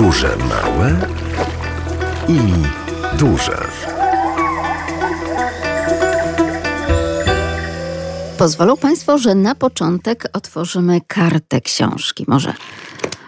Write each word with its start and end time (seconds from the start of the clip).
Podróże 0.00 0.36
małe 0.36 0.96
i 2.28 2.38
duże. 3.18 3.68
Pozwolą 8.38 8.76
Państwo, 8.76 9.18
że 9.18 9.34
na 9.34 9.54
początek 9.54 10.24
otworzymy 10.32 11.00
kartę 11.06 11.60
książki. 11.60 12.24
Może 12.28 12.54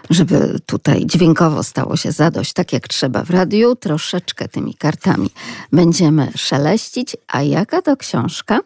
żeby 0.09 0.59
tutaj 0.65 1.05
dźwiękowo 1.05 1.63
stało 1.63 1.97
się 1.97 2.11
zadość 2.11 2.53
tak 2.53 2.73
jak 2.73 2.87
trzeba 2.87 3.23
w 3.23 3.29
radiu, 3.29 3.75
troszeczkę 3.75 4.47
tymi 4.47 4.73
kartami 4.73 5.29
będziemy 5.71 6.31
szeleścić. 6.35 7.17
A 7.27 7.41
jaka 7.41 7.81
to 7.81 7.97
książka? 7.97 8.59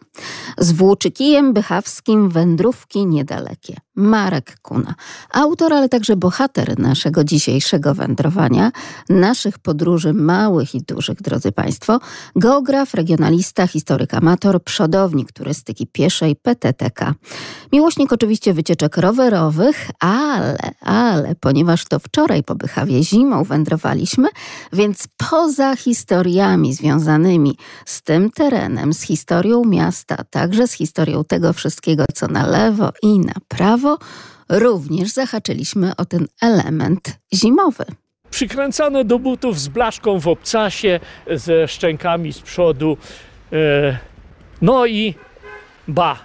Z 0.58 0.72
Włóczykijem 0.72 1.52
Bychawskim 1.52 2.30
Wędrówki 2.30 3.06
Niedalekie. 3.06 3.76
Marek 3.98 4.56
Kuna. 4.62 4.94
Autor, 5.32 5.72
ale 5.72 5.88
także 5.88 6.16
bohater 6.16 6.78
naszego 6.78 7.24
dzisiejszego 7.24 7.94
wędrowania, 7.94 8.70
naszych 9.08 9.58
podróży 9.58 10.12
małych 10.12 10.74
i 10.74 10.82
dużych, 10.82 11.22
drodzy 11.22 11.52
Państwo. 11.52 12.00
Geograf, 12.36 12.94
regionalista, 12.94 13.66
historyk 13.66 14.14
amator, 14.14 14.62
przodownik 14.62 15.32
turystyki 15.32 15.86
pieszej 15.86 16.36
PTTK. 16.36 17.14
Miłośnik 17.72 18.12
oczywiście 18.12 18.54
wycieczek 18.54 18.96
rowerowych, 18.96 19.90
ale, 20.00 20.58
ale 20.80 21.34
ponieważ 21.34 21.84
to 21.84 21.98
wczoraj 21.98 22.42
po 22.42 22.54
Bychawie 22.54 23.02
zimą 23.02 23.44
wędrowaliśmy, 23.44 24.28
więc 24.72 25.08
poza 25.30 25.76
historiami 25.76 26.74
związanymi 26.74 27.56
z 27.86 28.02
tym 28.02 28.30
terenem, 28.30 28.92
z 28.94 29.02
historią 29.02 29.64
miasta, 29.64 30.16
także 30.30 30.66
z 30.66 30.72
historią 30.72 31.24
tego 31.24 31.52
wszystkiego, 31.52 32.04
co 32.14 32.26
na 32.26 32.46
lewo 32.46 32.92
i 33.02 33.18
na 33.18 33.34
prawo, 33.48 33.87
również 34.48 35.08
zahaczyliśmy 35.08 35.96
o 35.96 36.04
ten 36.04 36.26
element 36.42 37.18
zimowy. 37.34 37.84
Przykręcane 38.30 39.04
do 39.04 39.18
butów 39.18 39.60
z 39.60 39.68
blaszką 39.68 40.20
w 40.20 40.28
obcasie, 40.28 41.00
ze 41.30 41.68
szczękami 41.68 42.32
z 42.32 42.40
przodu. 42.40 42.96
E, 43.52 43.98
no 44.62 44.86
i 44.86 45.14
ba, 45.88 46.18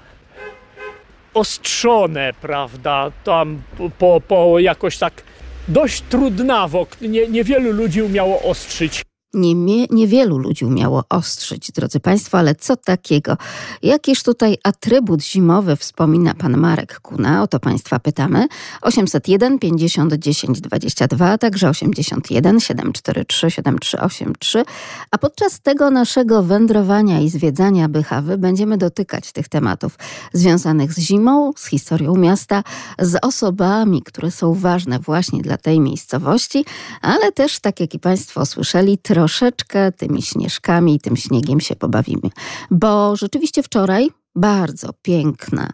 ostrzone, 1.33 2.33
prawda, 2.41 3.11
tam 3.23 3.61
po, 3.99 4.21
po 4.27 4.59
jakoś 4.59 4.97
tak 4.97 5.23
dość 5.67 6.01
trudnawo, 6.09 6.87
nie, 7.01 7.27
niewielu 7.27 7.71
ludzi 7.71 8.01
umiało 8.01 8.41
ostrzyć 8.41 9.03
nie, 9.33 9.87
niewielu 9.87 10.37
ludzi 10.37 10.65
umiało 10.65 11.03
ostrzyć, 11.09 11.71
drodzy 11.71 11.99
Państwo, 11.99 12.37
ale 12.37 12.55
co 12.55 12.75
takiego? 12.75 13.37
Jakiż 13.83 14.23
tutaj 14.23 14.57
atrybut 14.63 15.23
zimowy 15.23 15.75
wspomina 15.75 16.33
pan 16.33 16.57
Marek 16.57 16.99
Kuna? 16.99 17.43
O 17.43 17.47
to 17.47 17.59
Państwa 17.59 17.99
pytamy. 17.99 18.47
801 18.81 19.59
50 19.59 20.13
10 20.13 20.61
22, 20.61 21.37
także 21.37 21.69
81 21.69 22.59
743 22.59 23.51
7383. 23.51 24.63
A 25.11 25.17
podczas 25.17 25.59
tego 25.59 25.89
naszego 25.89 26.43
wędrowania 26.43 27.19
i 27.19 27.29
zwiedzania 27.29 27.89
Bychawy 27.89 28.37
będziemy 28.37 28.77
dotykać 28.77 29.31
tych 29.31 29.49
tematów 29.49 29.97
związanych 30.33 30.93
z 30.93 30.99
zimą, 30.99 31.51
z 31.57 31.65
historią 31.65 32.15
miasta, 32.15 32.63
z 32.99 33.25
osobami, 33.25 34.01
które 34.01 34.31
są 34.31 34.53
ważne 34.53 34.99
właśnie 34.99 35.41
dla 35.41 35.57
tej 35.57 35.79
miejscowości, 35.79 36.65
ale 37.01 37.31
też, 37.31 37.59
tak 37.59 37.79
jak 37.79 37.93
i 37.93 37.99
Państwo 37.99 38.45
słyszeli, 38.45 38.97
troszeczkę 39.23 39.91
tymi 39.91 40.21
śnieżkami 40.21 40.95
i 40.95 40.99
tym 40.99 41.17
śniegiem 41.17 41.59
się 41.59 41.75
pobawimy. 41.75 42.29
Bo 42.71 43.15
rzeczywiście 43.15 43.63
wczoraj 43.63 44.09
bardzo 44.35 44.89
piękna, 45.01 45.69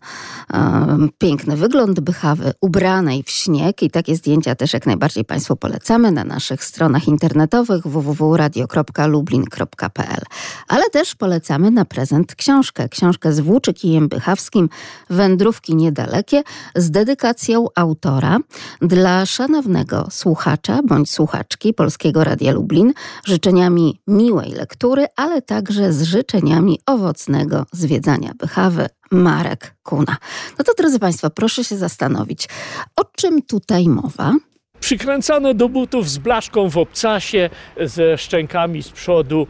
um, 0.54 1.10
piękny 1.18 1.58
wygląd 1.58 2.00
Bychawy, 2.00 2.52
ubranej 2.62 3.24
w 3.24 3.30
śnieg 3.30 3.84
i 3.84 3.92
takie 3.92 4.16
zdjęcia 4.16 4.56
też 4.56 4.74
jak 4.74 4.86
najbardziej 4.86 5.26
Państwu 5.26 5.56
polecamy 5.56 6.12
na 6.12 6.24
naszych 6.24 6.64
stronach 6.64 7.08
internetowych 7.08 7.88
www.radio.lublin.pl. 7.88 10.22
Ale 10.68 10.89
też 10.89 11.16
polecamy 11.16 11.72
na 11.72 11.86
prezent 11.86 12.36
książkę, 12.36 12.89
książkę 12.89 13.33
z 13.33 13.39
Włóczykijem 13.39 14.08
Bychawskim 14.08 14.70
Wędrówki 15.10 15.76
niedalekie 15.76 16.44
z 16.76 16.92
dedykacją 16.92 17.67
autora 17.76 18.38
dla 18.82 19.26
szanownego 19.26 20.08
słuchacza 20.12 20.80
bądź 20.83 21.12
słuchaczki 21.12 21.73
Polskiego 21.73 22.23
Radia 22.23 22.52
Lublin 22.52 22.94
życzeniami 23.26 24.00
miłej 24.08 24.52
lektury, 24.52 25.06
ale 25.16 25.42
także 25.42 25.94
z 25.94 26.04
życzeniami 26.04 26.80
owocnego 26.86 27.66
zwiedzania 27.72 28.33
Bychawy. 28.39 28.48
Bychawy 28.49 28.89
Marek 29.11 29.76
Kuna. 29.83 30.17
No 30.58 30.65
to 30.65 30.73
drodzy 30.77 30.99
Państwo, 30.99 31.30
proszę 31.30 31.64
się 31.64 31.77
zastanowić, 31.77 32.48
o 32.95 33.05
czym 33.05 33.42
tutaj 33.42 33.87
mowa? 33.87 34.33
Przykręcane 34.80 35.54
do 35.54 35.70
butów 35.70 36.10
z 36.10 36.17
blaszką 36.17 36.70
w 36.70 36.77
obcasie, 36.77 37.49
ze 37.82 38.17
szczękami 38.17 38.83
z 38.83 38.89
przodu. 38.89 39.48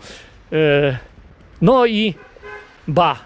E, 0.51 0.97
no 1.61 1.85
i 1.85 2.13
ba, 2.87 3.19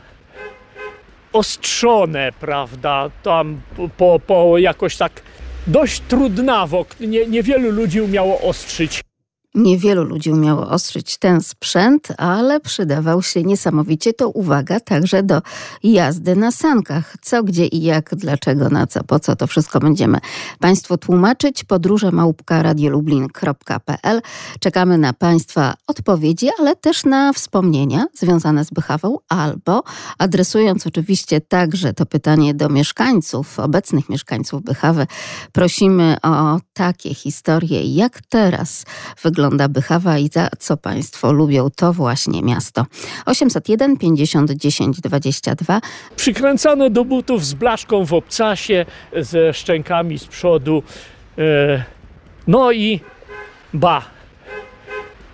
ostrzone, 1.34 2.32
prawda, 2.40 3.10
tam 3.24 3.62
po, 3.98 4.20
po 4.28 4.58
jakoś 4.58 4.98
tak 4.98 5.22
dość 5.68 6.00
trudnawo, 6.08 6.86
nie, 7.00 7.28
niewielu 7.28 7.72
ludzi 7.72 8.02
umiało 8.02 8.42
ostrzyć 8.42 9.04
Niewielu 9.56 10.04
ludzi 10.04 10.32
umiało 10.32 10.70
ostrzyć 10.70 11.18
ten 11.18 11.42
sprzęt, 11.42 12.08
ale 12.18 12.60
przydawał 12.60 13.22
się 13.22 13.44
niesamowicie 13.44 14.14
to 14.14 14.30
uwaga 14.30 14.80
także 14.80 15.24
do 15.24 15.42
jazdy 15.84 16.36
na 16.36 16.52
sankach. 16.52 17.16
Co, 17.22 17.44
gdzie 17.44 17.66
i 17.66 17.84
jak, 17.84 18.16
dlaczego, 18.16 18.70
na 18.70 18.88
co, 18.88 19.04
po 19.04 19.20
co 19.20 19.36
to 19.36 19.48
wszystko 19.48 19.80
będziemy 19.80 20.18
Państwu 20.60 20.98
tłumaczyć. 20.98 21.64
Podróże 21.64 22.12
małpka 22.12 22.64
radiolublin.pl. 22.64 24.22
Czekamy 24.60 24.98
na 24.98 25.14
Państwa 25.14 25.74
odpowiedzi, 25.88 26.50
ale 26.60 26.76
też 26.76 27.06
na 27.06 27.34
wspomnienia 27.34 28.06
związane 28.14 28.66
z 28.66 28.70
Bychawą 28.70 29.18
albo 29.30 29.84
adresując 30.18 30.88
oczywiście 30.88 31.42
także 31.42 31.94
to 31.94 32.06
pytanie 32.06 32.54
do 32.54 32.70
mieszkańców, 32.70 33.60
obecnych 33.60 34.10
mieszkańców 34.10 34.64
Bychawy, 34.64 35.08
prosimy 35.52 36.18
o 36.24 36.60
takie 36.74 37.14
historie, 37.14 37.96
jak 37.96 38.22
teraz 38.30 38.86
wygląda 39.24 39.43
wygląda 39.44 39.70
Bychawa 39.70 40.18
i 40.18 40.30
za 40.30 40.50
co 40.60 40.78
Państwo 40.78 41.34
lubią 41.34 41.70
to 41.76 41.94
właśnie 41.94 42.44
miasto. 42.44 42.86
801 43.26 43.98
50 43.98 44.52
10 44.52 45.02
22. 45.02 45.82
Przykręcane 46.16 46.90
do 46.90 47.06
butów 47.06 47.46
z 47.46 47.54
blaszką 47.54 48.06
w 48.06 48.14
obcasie, 48.14 48.86
ze 49.16 49.54
szczękami 49.54 50.20
z 50.20 50.26
przodu. 50.26 50.84
E, 51.38 51.84
no 52.48 52.72
i 52.72 53.00
ba, 53.74 54.02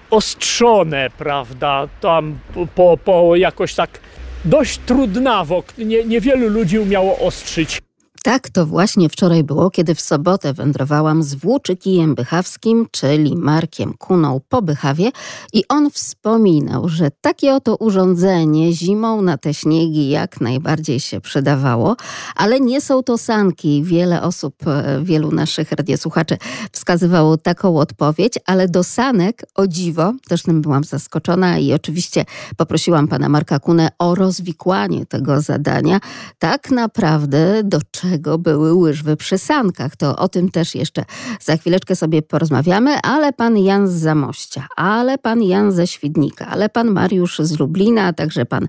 ostrzone, 0.10 1.10
prawda, 1.18 1.88
tam 2.02 2.40
po, 2.76 2.98
po 2.98 3.36
jakoś 3.36 3.76
tak 3.76 4.00
dość 4.46 4.80
trudnawo, 4.86 5.64
nie, 5.78 6.04
niewielu 6.04 6.50
ludzi 6.50 6.80
umiało 6.80 7.20
ostrzyć. 7.20 7.82
Tak 8.24 8.50
to 8.50 8.66
właśnie 8.66 9.10
wczoraj 9.10 9.44
było, 9.44 9.70
kiedy 9.70 9.96
w 9.96 10.02
sobotę 10.02 10.54
wędrowałam 10.54 11.24
z 11.24 11.36
Włóczykijem 11.36 12.16
Bychawskim, 12.16 12.88
czyli 12.92 13.36
Markiem 13.36 13.94
Kuną 13.94 14.42
po 14.50 14.62
Bychawie 14.62 15.12
i 15.54 15.64
on 15.70 15.92
wspominał, 15.92 16.90
że 16.90 17.12
takie 17.22 17.54
oto 17.54 17.76
urządzenie 17.76 18.74
zimą 18.74 19.22
na 19.22 19.38
te 19.38 19.54
śniegi 19.54 20.10
jak 20.10 20.42
najbardziej 20.42 21.00
się 21.00 21.22
przydawało, 21.22 21.96
ale 22.36 22.60
nie 22.60 22.82
są 22.82 23.04
to 23.04 23.18
sanki. 23.18 23.84
Wiele 23.84 24.22
osób, 24.22 24.56
e, 24.68 25.02
wielu 25.04 25.32
naszych 25.32 25.72
radiosłuchaczy 25.72 26.38
wskazywało 26.72 27.38
taką 27.38 27.78
odpowiedź, 27.78 28.34
ale 28.46 28.68
do 28.68 28.84
sanek, 28.84 29.44
o 29.56 29.68
dziwo, 29.68 30.14
też 30.28 30.44
tym 30.44 30.62
byłam 30.62 30.84
zaskoczona 30.84 31.58
i 31.58 31.74
oczywiście 31.74 32.26
poprosiłam 32.58 33.08
pana 33.08 33.30
Marka 33.30 33.60
Kunę 33.60 33.90
o 34.00 34.16
rozwikłanie 34.16 35.06
tego 35.06 35.42
zadania. 35.42 36.00
Tak 36.40 36.72
naprawdę 36.72 37.64
do 37.64 37.80
czego 37.92 38.09
czego 38.10 38.38
były 38.38 38.74
łyżwy 38.74 39.16
przy 39.16 39.38
sankach. 39.38 39.96
To 39.96 40.16
o 40.16 40.28
tym 40.28 40.50
też 40.50 40.76
jeszcze 40.76 41.02
za 41.40 41.58
chwileczkę 41.58 41.96
sobie 41.96 42.22
porozmawiamy, 42.22 42.92
ale 43.04 43.34
pan 43.34 43.58
Jan 43.58 43.88
z 43.88 43.92
Zamościa, 43.92 44.62
ale 44.78 45.18
pan 45.18 45.44
Jan 45.44 45.72
ze 45.72 45.88
Świdnika, 45.88 46.46
ale 46.52 46.70
pan 46.70 46.88
Mariusz 46.88 47.40
z 47.40 47.60
Lublina, 47.60 48.06
a 48.06 48.14
także 48.14 48.46
pan 48.46 48.68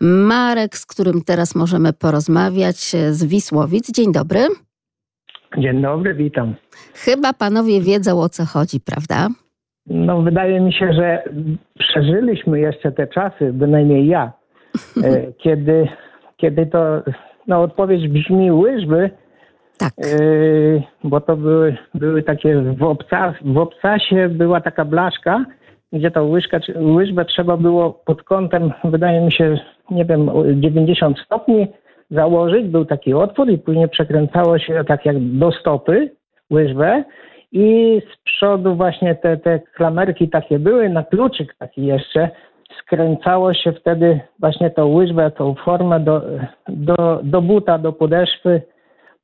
Marek, 0.00 0.76
z 0.76 0.86
którym 0.86 1.22
teraz 1.26 1.54
możemy 1.54 1.92
porozmawiać 1.92 2.76
z 3.10 3.24
Wisłowic. 3.24 3.92
Dzień 3.92 4.12
dobry. 4.12 4.40
Dzień 5.58 5.82
dobry, 5.82 6.14
witam. 6.14 6.54
Chyba 6.94 7.32
panowie 7.32 7.80
wiedzą 7.80 8.20
o 8.20 8.28
co 8.28 8.44
chodzi, 8.44 8.80
prawda? 8.80 9.28
No, 9.86 10.22
wydaje 10.22 10.60
mi 10.60 10.72
się, 10.72 10.92
że 10.92 11.22
przeżyliśmy 11.78 12.60
jeszcze 12.60 12.92
te 12.92 13.06
czasy, 13.06 13.52
bynajmniej 13.52 14.06
ja, 14.06 14.32
e, 15.04 15.32
kiedy, 15.42 15.88
kiedy 16.36 16.66
to 16.66 17.02
no 17.48 17.62
odpowiedź 17.62 18.08
brzmi 18.08 18.52
łyżwy, 18.52 19.10
tak. 19.78 19.92
Yy, 19.98 20.82
bo 21.04 21.20
to 21.20 21.36
były, 21.36 21.76
były 21.94 22.22
takie 22.22 22.56
w, 22.56 22.82
obca, 22.82 23.34
w 23.44 23.58
obcasie 23.58 24.28
była 24.28 24.60
taka 24.60 24.84
blaszka, 24.84 25.44
gdzie 25.92 26.10
tą 26.10 26.28
łyżkę, 26.28 26.60
łyżbę 26.80 27.24
trzeba 27.24 27.56
było 27.56 27.92
pod 27.92 28.22
kątem, 28.22 28.72
wydaje 28.84 29.20
mi 29.20 29.32
się, 29.32 29.58
nie 29.90 30.04
wiem, 30.04 30.30
90 30.60 31.18
stopni 31.18 31.68
założyć. 32.10 32.66
Był 32.66 32.84
taki 32.84 33.14
otwór 33.14 33.50
i 33.50 33.58
później 33.58 33.88
przekręcało 33.88 34.58
się 34.58 34.84
tak 34.88 35.06
jak 35.06 35.20
do 35.20 35.52
stopy 35.52 36.10
łyżwę 36.52 37.04
i 37.52 38.00
z 38.12 38.24
przodu 38.24 38.76
właśnie 38.76 39.14
te, 39.14 39.36
te 39.36 39.58
klamerki 39.58 40.28
takie 40.28 40.58
były, 40.58 40.88
na 40.88 41.02
kluczyk 41.02 41.54
taki 41.58 41.86
jeszcze, 41.86 42.30
skręcało 42.80 43.54
się 43.54 43.72
wtedy 43.72 44.20
właśnie 44.38 44.70
tą 44.70 44.86
łyżwę, 44.86 45.30
tą 45.30 45.54
formę 45.54 46.00
do, 46.00 46.22
do, 46.68 47.20
do 47.22 47.42
buta, 47.42 47.78
do 47.78 47.92
podeszwy. 47.92 48.62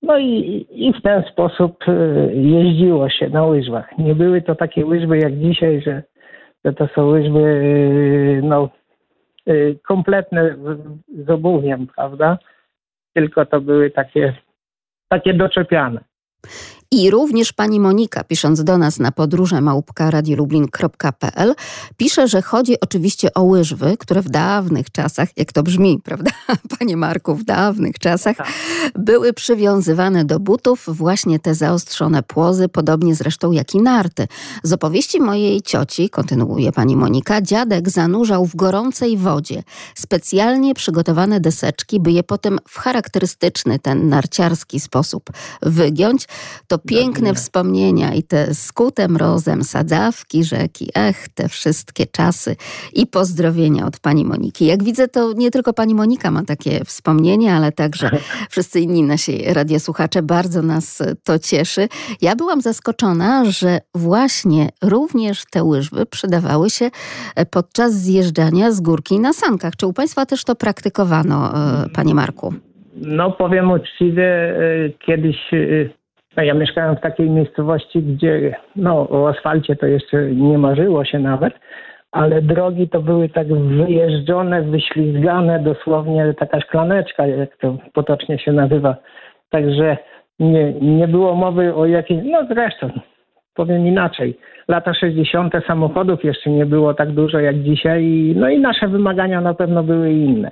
No 0.03 0.19
i, 0.19 0.67
i 0.71 0.93
w 0.93 1.03
ten 1.03 1.23
sposób 1.33 1.85
e, 1.89 1.93
jeździło 2.35 3.11
się 3.11 3.29
na 3.29 3.47
łyżwach. 3.47 3.99
Nie 3.99 4.15
były 4.15 4.43
to 4.43 4.55
takie 4.55 4.87
łyżwy 4.87 5.19
jak 5.19 5.39
dzisiaj, 5.39 5.83
że, 5.83 6.03
że 6.65 6.73
to 6.73 6.89
są 6.95 7.07
łyżwy 7.07 7.41
e, 7.41 8.43
no, 8.43 8.69
e, 9.47 9.53
kompletne 9.75 10.57
z 11.09 11.31
obuwiem, 11.31 11.87
prawda? 11.97 12.39
Tylko 13.15 13.47
to 13.47 13.61
były 13.61 13.91
takie, 13.91 14.35
takie 15.09 15.35
doczepiane. 15.35 16.01
I 16.97 17.11
również 17.11 17.53
pani 17.53 17.81
Monika, 17.81 18.25
pisząc 18.25 18.65
do 18.65 18.79
nas 18.79 18.99
na 18.99 19.13
podróże 19.13 19.61
małpka.radiolublin.pl, 19.61 21.55
pisze, 21.97 22.29
że 22.29 22.43
chodzi 22.43 22.81
oczywiście 22.81 23.35
o 23.35 23.43
łyżwy, 23.43 23.97
które 23.99 24.23
w 24.23 24.29
dawnych 24.29 24.91
czasach, 24.91 25.29
jak 25.37 25.53
to 25.53 25.63
brzmi, 25.63 26.01
prawda, 26.05 26.31
panie 26.79 26.97
Marku, 26.97 27.35
w 27.35 27.45
dawnych 27.45 27.99
czasach 27.99 28.37
tak. 28.37 28.53
były 28.99 29.33
przywiązywane 29.33 30.25
do 30.25 30.41
butów 30.41 30.85
właśnie 30.89 31.39
te 31.39 31.55
zaostrzone 31.55 32.23
płozy, 32.23 32.69
podobnie 32.69 33.15
zresztą 33.15 33.53
jak 33.53 33.75
i 33.75 33.83
narty. 33.83 34.27
Z 34.63 34.73
opowieści 34.73 35.21
mojej 35.21 35.63
cioci, 35.63 36.11
kontynuuje 36.11 36.73
pani 36.73 36.97
Monika, 36.97 37.43
dziadek 37.43 37.91
zanurzał 37.91 38.47
w 38.47 38.57
gorącej 38.57 39.17
wodzie 39.17 39.63
specjalnie 39.95 40.75
przygotowane 40.75 41.41
deseczki, 41.41 42.01
by 42.01 42.13
je 42.13 42.23
potem 42.23 42.59
w 42.69 42.79
charakterystyczny, 42.79 43.79
ten 43.79 44.09
narciarski 44.09 44.81
sposób 44.81 45.31
wygiąć. 45.63 46.29
To 46.67 46.79
piękne 46.89 47.35
wspomnienia 47.35 48.15
i 48.15 48.23
te 48.23 48.55
skute 48.55 49.09
mrozem 49.09 49.65
sadzawki, 49.65 50.45
rzeki, 50.45 50.89
ech, 50.95 51.29
te 51.29 51.49
wszystkie 51.49 52.07
czasy 52.07 52.57
i 52.93 53.07
pozdrowienia 53.07 53.87
od 53.87 54.01
pani 54.01 54.25
Moniki. 54.25 54.67
Jak 54.67 54.83
widzę, 54.83 55.09
to 55.09 55.33
nie 55.33 55.51
tylko 55.51 55.73
pani 55.73 55.95
Monika 55.95 56.31
ma 56.31 56.45
takie 56.45 56.85
wspomnienia, 56.85 57.57
ale 57.57 57.73
także 57.73 58.11
wszyscy 58.51 58.81
inni 58.81 59.03
nasi 59.03 59.55
radiosłuchacze. 59.55 60.23
Bardzo 60.23 60.63
nas 60.63 61.03
to 61.25 61.39
cieszy. 61.39 61.89
Ja 62.23 62.37
byłam 62.37 62.61
zaskoczona, 62.61 63.45
że 63.45 63.79
właśnie 63.95 64.69
również 64.83 65.43
te 65.51 65.65
łyżwy 65.65 66.07
przydawały 66.07 66.71
się 66.71 66.91
podczas 67.51 67.93
zjeżdżania 67.93 68.73
z 68.73 68.81
górki 68.81 69.19
na 69.19 69.33
sankach. 69.33 69.77
Czy 69.77 69.87
u 69.87 69.93
państwa 69.93 70.27
też 70.27 70.45
to 70.45 70.55
praktykowano, 70.55 71.53
e, 71.85 71.89
panie 71.95 72.15
Marku? 72.15 72.55
No 72.97 73.31
powiem 73.31 73.71
uczciwie, 73.71 74.25
e, 74.25 74.91
kiedyś 75.07 75.37
e, 75.53 76.04
ja 76.43 76.55
mieszkałem 76.55 76.97
w 76.97 77.01
takiej 77.01 77.31
miejscowości, 77.31 78.03
gdzie 78.03 78.55
no, 78.77 79.09
o 79.11 79.29
asfalcie 79.29 79.77
to 79.77 79.87
jeszcze 79.87 80.31
nie 80.31 80.59
marzyło 80.59 81.05
się 81.05 81.19
nawet, 81.19 81.55
ale 82.13 82.43
drogi 82.43 82.89
to 82.89 83.01
były 83.01 83.29
tak 83.29 83.47
wyjeżdżone, 83.55 84.63
wyślizgane, 84.63 85.61
dosłownie 85.61 86.35
taka 86.39 86.61
szklaneczka, 86.61 87.27
jak 87.27 87.57
to 87.57 87.79
potocznie 87.93 88.39
się 88.39 88.53
nazywa. 88.53 88.97
Także 89.51 89.97
nie, 90.39 90.73
nie 90.73 91.09
było 91.09 91.35
mowy 91.35 91.75
o 91.75 91.87
jakiejś, 91.87 92.21
no 92.25 92.47
zresztą, 92.49 92.91
powiem 93.55 93.87
inaczej, 93.87 94.39
lata 94.69 94.95
60. 94.95 95.55
samochodów 95.67 96.25
jeszcze 96.25 96.51
nie 96.51 96.67
było 96.67 96.95
tak 96.95 97.11
dużo 97.11 97.41
jak 97.41 97.57
dzisiaj, 97.57 98.33
no 98.37 98.49
i 98.49 98.61
nasze 98.61 98.89
wymagania 98.89 99.41
na 99.41 99.55
pewno 99.55 99.83
były 99.83 100.13
inne. 100.13 100.51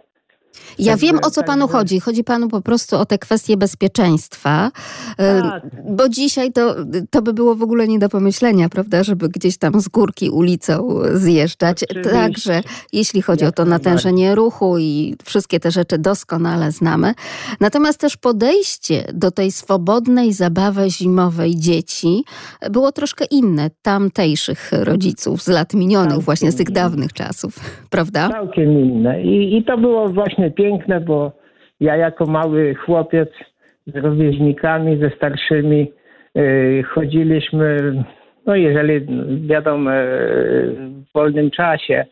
Ja 0.78 0.96
wiem, 0.96 1.18
o 1.22 1.30
co 1.30 1.42
panu 1.42 1.68
chodzi. 1.68 2.00
Chodzi 2.00 2.24
panu 2.24 2.48
po 2.48 2.60
prostu 2.60 2.96
o 2.96 3.06
te 3.06 3.18
kwestie 3.18 3.56
bezpieczeństwa, 3.56 4.70
e, 5.18 5.42
tak. 5.42 5.62
bo 5.90 6.08
dzisiaj 6.08 6.52
to, 6.52 6.74
to 7.10 7.22
by 7.22 7.32
było 7.32 7.54
w 7.54 7.62
ogóle 7.62 7.88
nie 7.88 7.98
do 7.98 8.08
pomyślenia, 8.08 8.68
prawda, 8.68 9.04
żeby 9.04 9.28
gdzieś 9.28 9.58
tam 9.58 9.80
z 9.80 9.88
górki 9.88 10.30
ulicą 10.30 10.98
zjeżdżać. 11.14 11.84
Oczywiście. 11.84 12.10
Także 12.10 12.60
jeśli 12.92 13.22
chodzi 13.22 13.44
o 13.44 13.52
to 13.52 13.64
natężenie 13.64 14.34
ruchu 14.34 14.78
i 14.78 15.16
wszystkie 15.24 15.60
te 15.60 15.70
rzeczy 15.70 15.98
doskonale 15.98 16.72
znamy. 16.72 17.14
Natomiast 17.60 18.00
też 18.00 18.16
podejście 18.16 19.04
do 19.14 19.30
tej 19.30 19.52
swobodnej 19.52 20.32
zabawy 20.32 20.90
zimowej 20.90 21.56
dzieci 21.56 22.22
było 22.70 22.92
troszkę 22.92 23.24
inne 23.30 23.70
tamtejszych 23.82 24.70
rodziców 24.72 25.42
z 25.42 25.48
lat 25.48 25.74
minionych, 25.74 26.08
Całkiem 26.08 26.24
właśnie 26.24 26.52
z 26.52 26.56
tych 26.56 26.70
dawnych 26.70 27.12
czasów, 27.12 27.60
prawda? 27.90 28.28
Całkiem 28.28 28.80
inne. 28.80 29.22
I, 29.22 29.56
i 29.56 29.64
to 29.64 29.78
było 29.78 30.08
właśnie 30.08 30.41
właśnie 30.42 30.64
piękne, 30.64 31.00
bo 31.00 31.32
ja 31.80 31.96
jako 31.96 32.26
mały 32.26 32.74
chłopiec 32.74 33.28
z 33.86 33.96
rówieśnikami, 33.96 34.96
ze 34.96 35.10
starszymi 35.10 35.92
yy, 36.34 36.82
chodziliśmy, 36.82 37.76
no 38.46 38.56
jeżeli 38.56 39.06
wiadomo, 39.46 39.90
w 39.90 41.12
wolnym 41.14 41.50
czasie, 41.50 42.04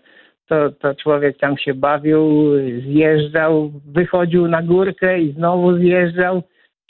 to, 0.49 0.71
to 0.71 0.95
człowiek 0.95 1.39
tam 1.39 1.59
się 1.59 1.75
bawił, 1.75 2.53
zjeżdżał, 2.83 3.71
wychodził 3.87 4.49
na 4.49 4.63
górkę 4.63 5.21
i 5.21 5.33
znowu 5.33 5.79
zjeżdżał, 5.79 6.43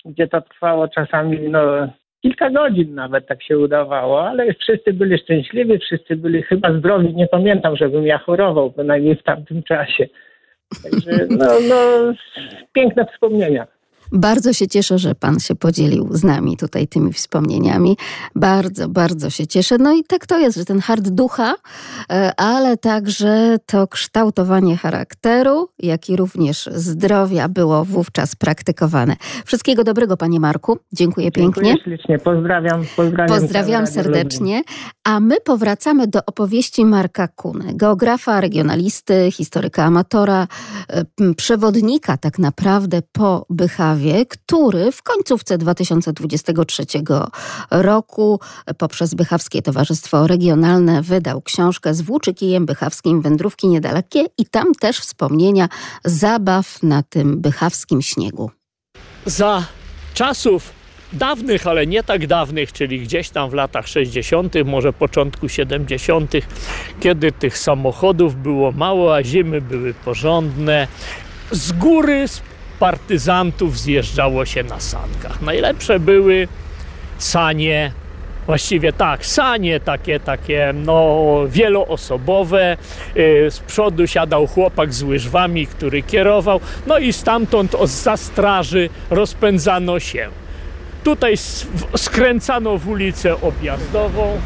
gdzie 0.05 0.29
to 0.29 0.41
trwało 0.41 0.89
czasami 0.89 1.39
no, 1.49 1.89
kilka 2.23 2.51
godzin 2.51 2.95
nawet 2.95 3.27
tak 3.27 3.43
się 3.43 3.59
udawało, 3.59 4.29
ale 4.29 4.55
wszyscy 4.55 4.93
byli 4.93 5.19
szczęśliwi, 5.19 5.79
wszyscy 5.79 6.17
byli 6.17 6.43
chyba 6.43 6.73
zdrowi. 6.79 7.15
Nie 7.15 7.27
pamiętam, 7.27 7.77
żebym 7.77 8.07
ja 8.07 8.19
chorował, 8.19 8.71
bynajmniej 8.71 9.17
w 9.17 9.23
tamtym 9.23 9.63
czasie. 9.63 10.07
Także 10.82 11.26
no, 11.31 11.46
no, 11.69 12.12
piękne 12.72 13.06
wspomnienia. 13.06 13.67
Bardzo 14.12 14.53
się 14.53 14.69
cieszę, 14.69 14.99
że 14.99 15.15
Pan 15.15 15.41
się 15.41 15.55
podzielił 15.55 16.09
z 16.11 16.25
nami 16.25 16.57
tutaj 16.57 16.89
tymi 16.89 17.12
wspomnieniami. 17.12 17.97
Bardzo, 18.35 18.89
bardzo 18.89 19.31
się 19.31 19.47
cieszę. 19.47 19.79
No 19.79 19.95
i 19.95 20.05
tak 20.05 20.27
to 20.27 20.39
jest, 20.39 20.59
że 20.59 20.65
ten 20.65 20.81
hard 20.81 21.09
ducha, 21.09 21.55
e, 22.12 22.33
ale 22.37 22.77
także 22.77 23.57
to 23.67 23.89
kształtowanie 23.89 24.77
charakteru, 24.77 25.69
jak 25.79 26.11
i 26.11 26.17
również 26.17 26.69
zdrowia 26.75 27.49
było 27.49 27.85
wówczas 27.85 28.37
praktykowane. 28.37 29.17
Wszystkiego 29.45 29.85
dobrego, 29.85 30.17
Panie 30.17 30.41
Marku. 30.41 30.79
Dziękuję, 30.93 31.31
Dziękuję 31.37 31.55
pięknie. 31.67 31.83
ślicznie. 31.85 32.19
Pozdrawiam. 32.19 32.85
Pozdrawiam, 32.97 33.41
pozdrawiam 33.41 33.87
serdecznie. 33.87 34.63
A 35.05 35.21
my 35.21 35.41
powracamy 35.45 36.06
do 36.06 36.21
opowieści 36.27 36.85
Marka 36.85 37.29
Kuny, 37.29 37.65
geografa, 37.75 38.41
regionalisty, 38.41 39.31
historyka 39.33 39.85
amatora, 39.85 40.47
e, 40.89 41.35
przewodnika 41.35 42.17
tak 42.17 42.39
naprawdę 42.39 43.03
po 43.13 43.47
Bychawie 43.51 44.00
który 44.29 44.93
w 44.93 45.02
końcówce 45.02 45.58
2023 45.58 46.85
roku 47.70 48.41
poprzez 48.79 49.15
Bychawskie 49.15 49.63
Towarzystwo 49.63 50.27
Regionalne 50.27 51.03
wydał 51.03 51.43
książkę 51.43 51.94
z 51.94 52.01
Włóczykijem 52.01 52.67
Bychawskim 52.67 53.22
Wędrówki 53.22 53.69
Niedalekie 53.69 54.25
i 54.39 54.46
tam 54.46 54.75
też 54.75 54.98
wspomnienia 54.98 55.69
zabaw 56.05 56.82
na 56.82 57.03
tym 57.03 57.41
bychawskim 57.41 58.03
śniegu. 58.03 58.51
Za 59.27 59.65
czasów 60.15 60.72
dawnych, 61.13 61.67
ale 61.67 61.86
nie 61.86 62.03
tak 62.03 62.27
dawnych, 62.27 62.72
czyli 62.72 63.01
gdzieś 63.01 63.31
tam 63.31 63.51
w 63.51 63.55
latach 63.55 63.89
60., 63.89 64.55
może 64.65 64.93
początku 64.93 65.48
70., 65.48 66.32
kiedy 67.01 67.32
tych 67.32 67.58
samochodów 67.58 68.36
było 68.36 68.72
mało, 68.72 69.15
a 69.17 69.25
zimy 69.25 69.60
były 69.60 69.94
porządne. 69.94 70.89
Z 71.51 71.72
góry, 71.72 72.29
z 72.29 72.43
partyzantów 72.81 73.79
zjeżdżało 73.79 74.44
się 74.44 74.63
na 74.63 74.81
sankach. 74.81 75.43
Najlepsze 75.43 76.01
były 76.01 76.49
sanie, 77.19 77.93
właściwie 78.46 78.93
tak, 78.93 79.27
sanie 79.27 79.81
takie, 79.81 80.20
takie 80.20 80.72
no 80.75 81.25
wieloosobowe. 81.49 82.77
Y, 83.17 83.51
z 83.51 83.60
przodu 83.60 84.06
siadał 84.06 84.46
chłopak 84.46 84.94
z 84.94 85.03
łyżwami, 85.03 85.67
który 85.67 86.03
kierował, 86.03 86.60
no 86.87 86.99
i 86.99 87.13
stamtąd 87.13 87.77
za 87.84 88.17
straży 88.17 88.89
rozpędzano 89.10 90.01
się. 90.01 90.29
Tutaj 91.05 91.34
skręcano 91.96 92.79
w 92.79 92.89
ulicę 92.89 93.41
objazdową, 93.41 94.41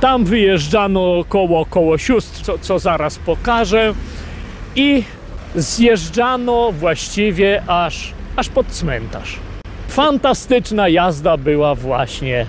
tam 0.00 0.24
wyjeżdżano 0.24 1.24
koło, 1.28 1.66
koło 1.66 1.98
sióstr, 1.98 2.42
co, 2.42 2.58
co 2.58 2.78
zaraz 2.78 3.18
pokażę 3.18 3.94
i 4.76 5.04
zjeżdżano 5.56 6.72
właściwie 6.72 7.62
aż, 7.66 8.12
aż 8.36 8.48
pod 8.48 8.66
cmentarz. 8.66 9.38
Fantastyczna 9.88 10.88
jazda 10.88 11.36
była 11.36 11.74
właśnie. 11.74 12.46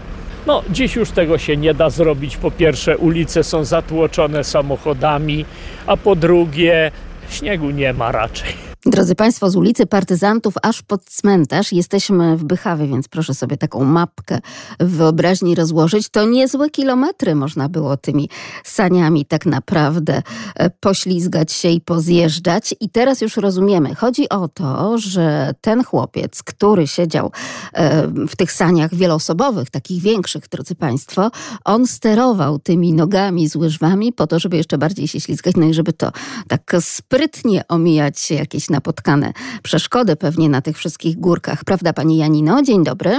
No, 0.47 0.63
dziś 0.69 0.95
już 0.95 1.11
tego 1.11 1.37
się 1.37 1.57
nie 1.57 1.73
da 1.73 1.89
zrobić. 1.89 2.37
Po 2.37 2.51
pierwsze, 2.51 2.97
ulice 2.97 3.43
są 3.43 3.63
zatłoczone 3.63 4.43
samochodami, 4.43 5.45
a 5.87 5.97
po 5.97 6.15
drugie, 6.15 6.91
śniegu 7.29 7.69
nie 7.69 7.93
ma 7.93 8.11
raczej. 8.11 8.72
Drodzy 8.85 9.15
Państwo, 9.15 9.49
z 9.49 9.55
ulicy 9.55 9.85
Partyzantów 9.85 10.53
aż 10.61 10.81
pod 10.81 11.05
cmentarz 11.05 11.71
jesteśmy 11.71 12.37
w 12.37 12.43
Bychawie, 12.43 12.87
więc 12.87 13.07
proszę 13.07 13.33
sobie 13.33 13.57
taką 13.57 13.83
mapkę 13.83 14.39
w 14.79 14.91
wyobraźni 14.91 15.55
rozłożyć. 15.55 16.09
To 16.09 16.25
niezłe 16.25 16.69
kilometry 16.69 17.35
można 17.35 17.69
było 17.69 17.97
tymi 17.97 18.29
saniami 18.63 19.25
tak 19.25 19.45
naprawdę 19.45 20.21
e, 20.55 20.69
poślizgać 20.69 21.51
się 21.51 21.69
i 21.69 21.81
pozjeżdżać. 21.81 22.75
I 22.79 22.89
teraz 22.89 23.21
już 23.21 23.37
rozumiemy. 23.37 23.95
Chodzi 23.95 24.29
o 24.29 24.47
to, 24.47 24.97
że 24.97 25.53
ten 25.61 25.83
chłopiec, 25.83 26.43
który 26.43 26.87
siedział 26.87 27.31
e, 27.73 28.07
w 28.07 28.35
tych 28.35 28.51
saniach 28.51 28.95
wieloosobowych, 28.95 29.69
takich 29.69 30.01
większych, 30.01 30.49
drodzy 30.49 30.75
Państwo, 30.75 31.31
on 31.65 31.87
sterował 31.87 32.59
tymi 32.59 32.93
nogami 32.93 33.49
z 33.49 33.55
łyżwami 33.55 34.13
po 34.13 34.27
to, 34.27 34.39
żeby 34.39 34.57
jeszcze 34.57 34.77
bardziej 34.77 35.07
się 35.07 35.19
ślizgać, 35.19 35.55
no 35.55 35.65
i 35.65 35.73
żeby 35.73 35.93
to 35.93 36.11
tak 36.47 36.75
sprytnie 36.79 37.67
omijać 37.67 38.31
jakieś 38.31 38.72
napotkane 38.73 39.33
przeszkody 39.63 40.15
pewnie 40.15 40.49
na 40.49 40.61
tych 40.61 40.77
wszystkich 40.77 41.19
górkach. 41.19 41.63
Prawda, 41.63 41.93
pani 41.93 42.17
Janino? 42.17 42.61
Dzień 42.61 42.83
dobry. 42.83 43.17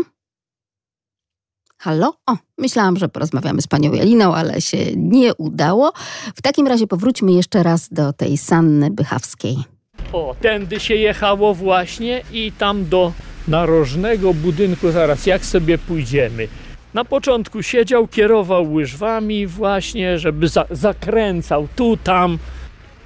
Halo? 1.79 2.15
O, 2.27 2.37
myślałam, 2.59 2.97
że 2.97 3.09
porozmawiamy 3.09 3.63
z 3.63 3.67
panią 3.67 3.93
Jaliną, 3.93 4.35
ale 4.35 4.61
się 4.61 4.79
nie 4.97 5.35
udało. 5.35 5.93
W 6.35 6.43
takim 6.43 6.67
razie 6.67 6.87
powróćmy 6.87 7.33
jeszcze 7.33 7.63
raz 7.63 7.89
do 7.89 8.13
tej 8.13 8.39
Sanny 8.39 8.91
Bychawskiej. 8.91 9.57
O, 10.13 10.35
tędy 10.41 10.81
się 10.81 10.95
jechało 10.95 11.55
właśnie 11.55 12.23
i 12.33 12.53
tam 12.53 12.89
do 12.89 13.13
narożnego 13.49 14.35
budynku 14.35 14.91
zaraz, 14.91 15.27
jak 15.27 15.45
sobie 15.45 15.79
pójdziemy. 15.79 16.49
Na 16.95 17.05
początku 17.05 17.63
siedział, 17.63 18.09
kierował 18.09 18.73
łyżwami 18.73 19.47
właśnie, 19.47 20.19
żeby 20.19 20.49
za 20.49 20.65
zakręcał 20.71 21.69
tu, 21.77 21.97
tam. 21.97 22.39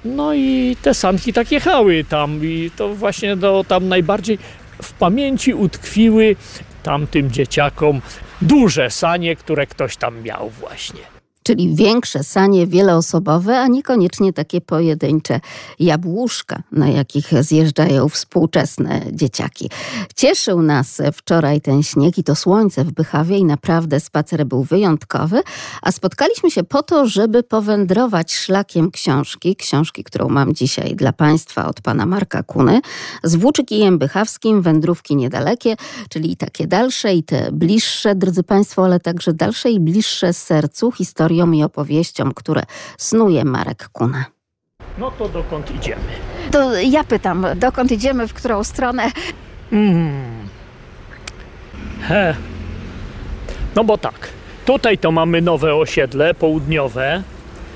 No 0.05 0.33
i 0.33 0.77
te 0.81 0.93
sanki 0.93 1.33
tak 1.33 1.51
jechały 1.51 2.03
tam 2.03 2.39
i 2.43 2.71
to 2.75 2.95
właśnie 2.95 3.35
do, 3.35 3.65
tam 3.67 3.87
najbardziej 3.87 4.37
w 4.81 4.93
pamięci 4.93 5.53
utkwiły 5.53 6.35
tamtym 6.83 7.31
dzieciakom 7.31 8.01
duże 8.41 8.89
sanie, 8.89 9.35
które 9.35 9.67
ktoś 9.67 9.97
tam 9.97 10.21
miał 10.21 10.49
właśnie 10.49 11.18
czyli 11.49 11.75
większe 11.75 12.23
sanie 12.23 12.67
wieloosobowe, 12.67 13.59
a 13.59 13.67
niekoniecznie 13.67 14.33
takie 14.33 14.61
pojedyncze 14.61 15.39
jabłuszka, 15.79 16.63
na 16.71 16.87
jakich 16.87 17.43
zjeżdżają 17.43 18.09
współczesne 18.09 19.01
dzieciaki. 19.11 19.69
Cieszył 20.15 20.61
nas 20.61 21.01
wczoraj 21.13 21.61
ten 21.61 21.83
śnieg 21.83 22.17
i 22.17 22.23
to 22.23 22.35
słońce 22.35 22.83
w 22.83 22.91
Bychawie 22.91 23.37
i 23.37 23.45
naprawdę 23.45 23.99
spacer 23.99 24.45
był 24.45 24.63
wyjątkowy, 24.63 25.41
a 25.81 25.91
spotkaliśmy 25.91 26.51
się 26.51 26.63
po 26.63 26.83
to, 26.83 27.07
żeby 27.07 27.43
powędrować 27.43 28.33
szlakiem 28.33 28.91
książki, 28.91 29.55
książki, 29.55 30.03
którą 30.03 30.29
mam 30.29 30.53
dzisiaj 30.53 30.95
dla 30.95 31.13
Państwa 31.13 31.67
od 31.67 31.81
pana 31.81 32.05
Marka 32.05 32.43
Kuny, 32.43 32.81
z 33.23 33.35
Włóczykijem 33.35 33.97
Bychawskim, 33.97 34.61
Wędrówki 34.61 35.15
Niedalekie, 35.15 35.75
czyli 36.09 36.37
takie 36.37 36.67
dalsze 36.67 37.13
i 37.13 37.23
te 37.23 37.51
bliższe, 37.51 38.15
drodzy 38.15 38.43
Państwo, 38.43 38.85
ale 38.85 38.99
także 38.99 39.33
dalsze 39.33 39.71
i 39.71 39.79
bliższe 39.79 40.33
sercu 40.33 40.91
historii 40.91 41.38
historiom 41.39 41.55
i 41.55 41.63
opowieściom, 41.63 42.33
które 42.33 42.63
snuje 42.97 43.45
Marek 43.45 43.89
Kuna. 43.93 44.25
No 44.97 45.11
to 45.11 45.29
dokąd 45.29 45.71
idziemy? 45.71 46.01
To 46.51 46.79
ja 46.79 47.03
pytam, 47.03 47.45
dokąd 47.55 47.91
idziemy, 47.91 48.27
w 48.27 48.33
którą 48.33 48.63
stronę? 48.63 49.11
Mm. 49.71 50.49
He. 52.07 52.35
No 53.75 53.83
bo 53.83 53.97
tak, 53.97 54.29
tutaj 54.65 54.97
to 54.97 55.11
mamy 55.11 55.41
nowe 55.41 55.75
osiedle 55.75 56.33
południowe, 56.33 57.23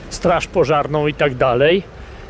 straż 0.10 0.48
pożarną 0.48 1.08
i 1.08 1.14
tak 1.14 1.36
dalej. 1.36 1.84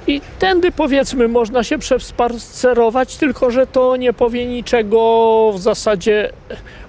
I 0.08 0.22
tędy 0.40 0.72
powiedzmy 0.72 1.28
można 1.28 1.64
się 1.64 1.78
przespacerować, 1.78 3.18
tylko 3.18 3.52
że 3.52 3.68
to 3.68 3.96
nie 3.98 4.14
powie 4.14 4.46
niczego 4.46 5.52
w 5.56 5.60
zasadzie 5.60 6.30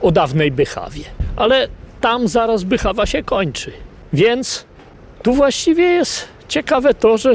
o 0.02 0.10
dawnej 0.10 0.50
Bychawie. 0.50 1.04
Ale 1.36 1.68
tam 2.00 2.28
zaraz 2.28 2.64
Bychawa 2.64 3.06
się 3.06 3.22
kończy. 3.22 3.72
Więc 4.14 4.64
tu 5.22 5.34
właściwie 5.34 5.84
jest 5.84 6.28
ciekawe 6.48 6.94
to, 6.94 7.18
że 7.18 7.32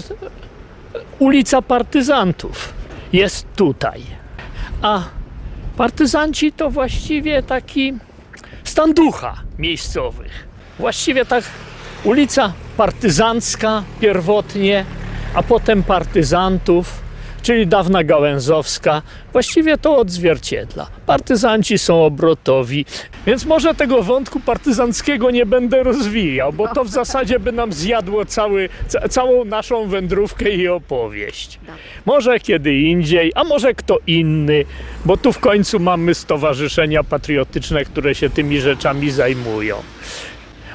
ulica 1.19 1.61
Partyzantów 1.61 2.73
jest 3.13 3.45
tutaj. 3.55 4.03
A 4.81 5.03
partyzanci 5.77 6.51
to 6.51 6.69
właściwie 6.69 7.43
taki 7.43 7.93
stan 8.63 8.93
ducha 8.93 9.35
miejscowych. 9.57 10.47
Właściwie 10.79 11.25
tak 11.25 11.43
ulica 12.03 12.53
partyzancka 12.77 13.83
pierwotnie, 13.99 14.85
a 15.33 15.43
potem 15.43 15.83
partyzantów 15.83 17.01
czyli 17.49 17.67
dawna 17.67 18.03
Gałęzowska, 18.03 19.01
właściwie 19.31 19.77
to 19.77 19.97
odzwierciedla. 19.97 20.87
Partyzanci 21.05 21.77
są 21.77 22.05
obrotowi, 22.05 22.85
więc 23.25 23.45
może 23.45 23.75
tego 23.75 24.03
wątku 24.03 24.39
partyzanckiego 24.39 25.31
nie 25.31 25.45
będę 25.45 25.83
rozwijał, 25.83 26.53
bo 26.53 26.67
to 26.67 26.83
w 26.83 26.89
zasadzie 26.89 27.39
by 27.39 27.51
nam 27.51 27.73
zjadło 27.73 28.25
cały, 28.25 28.69
ca 28.87 29.07
całą 29.07 29.45
naszą 29.45 29.87
wędrówkę 29.87 30.49
i 30.49 30.67
opowieść. 30.67 31.59
Może 32.05 32.39
kiedy 32.39 32.75
indziej, 32.75 33.31
a 33.35 33.43
może 33.43 33.73
kto 33.73 33.97
inny, 34.07 34.65
bo 35.05 35.17
tu 35.17 35.33
w 35.33 35.39
końcu 35.39 35.79
mamy 35.79 36.15
stowarzyszenia 36.15 37.03
patriotyczne, 37.03 37.85
które 37.85 38.15
się 38.15 38.29
tymi 38.29 38.61
rzeczami 38.61 39.11
zajmują. 39.11 39.75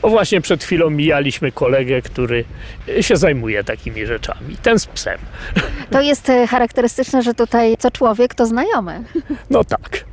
O 0.04 0.08
właśnie 0.08 0.40
przed 0.40 0.64
chwilą 0.64 0.90
mijaliśmy 0.90 1.52
kolegę, 1.52 2.02
który 2.02 2.44
się 3.00 3.16
zajmuje 3.16 3.64
takimi 3.64 4.06
rzeczami. 4.06 4.56
Ten 4.62 4.78
z 4.78 4.86
psem. 4.86 5.18
To 5.90 6.00
jest 6.00 6.30
e, 6.30 6.46
charakterystyczne, 6.46 7.22
że 7.22 7.34
tutaj 7.34 7.76
co 7.78 7.90
człowiek 7.90 8.34
to 8.34 8.46
znajomy. 8.46 9.04
No 9.50 9.64
tak. 9.64 10.04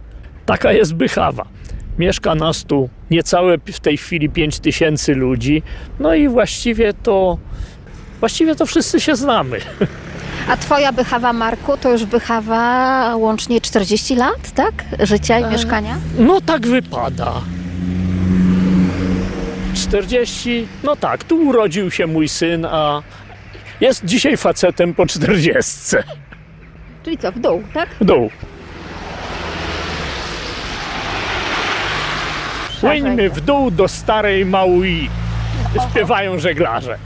Taka 0.46 0.72
jest 0.72 0.94
Bychawa. 0.94 1.46
Mieszka 2.00 2.36
nas 2.36 2.64
tu 2.64 2.90
niecałe 3.10 3.58
w 3.58 3.80
tej 3.80 3.98
chwili 3.98 4.30
5 4.30 4.60
tysięcy 4.60 5.16
ludzi. 5.16 5.64
No 6.00 6.14
i 6.14 6.28
właściwie 6.28 6.94
to 6.94 7.38
właściwie 8.20 8.56
to 8.56 8.66
wszyscy 8.66 9.00
się 9.00 9.16
znamy. 9.16 9.60
A 10.50 10.58
twoja 10.58 10.92
Bychawa, 10.92 11.34
Marku, 11.34 11.78
to 11.78 11.92
już 11.92 12.06
Bychawa 12.06 13.16
łącznie 13.16 13.62
40 13.62 14.16
lat, 14.16 14.52
tak? 14.56 14.74
Życia 15.00 15.40
i 15.40 15.44
e, 15.44 15.50
mieszkania? 15.50 15.98
No 16.20 16.42
tak 16.42 16.68
wypada. 16.68 17.42
40, 19.76 20.68
no 20.84 20.96
tak, 20.96 21.24
tu 21.24 21.36
urodził 21.48 21.92
się 21.92 22.08
mój 22.08 22.28
syn, 22.28 22.66
a 22.66 23.02
jest 23.82 24.06
dzisiaj 24.06 24.38
facetem 24.38 24.94
po 24.94 25.06
40. 25.06 25.80
Czyli 27.04 27.18
co, 27.18 27.32
w 27.32 27.40
dół, 27.40 27.64
tak? 27.74 27.90
W 28.02 28.06
dół. 28.06 28.30
Płyńmy 32.82 33.30
w 33.30 33.42
dół 33.42 33.72
do 33.72 33.88
starej 33.88 34.46
Maui. 34.46 35.10
Śpiewają 35.92 36.40
żeglarze. 36.40 36.98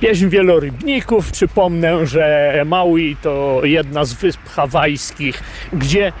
Pieśń 0.00 0.28
wielorybników. 0.28 1.30
Przypomnę, 1.32 2.06
że 2.06 2.52
Maui 2.66 3.16
to 3.22 3.60
jedna 3.64 4.04
z 4.04 4.12
wysp 4.12 4.40
hawajskich, 4.48 5.42
gdzie 5.72 6.12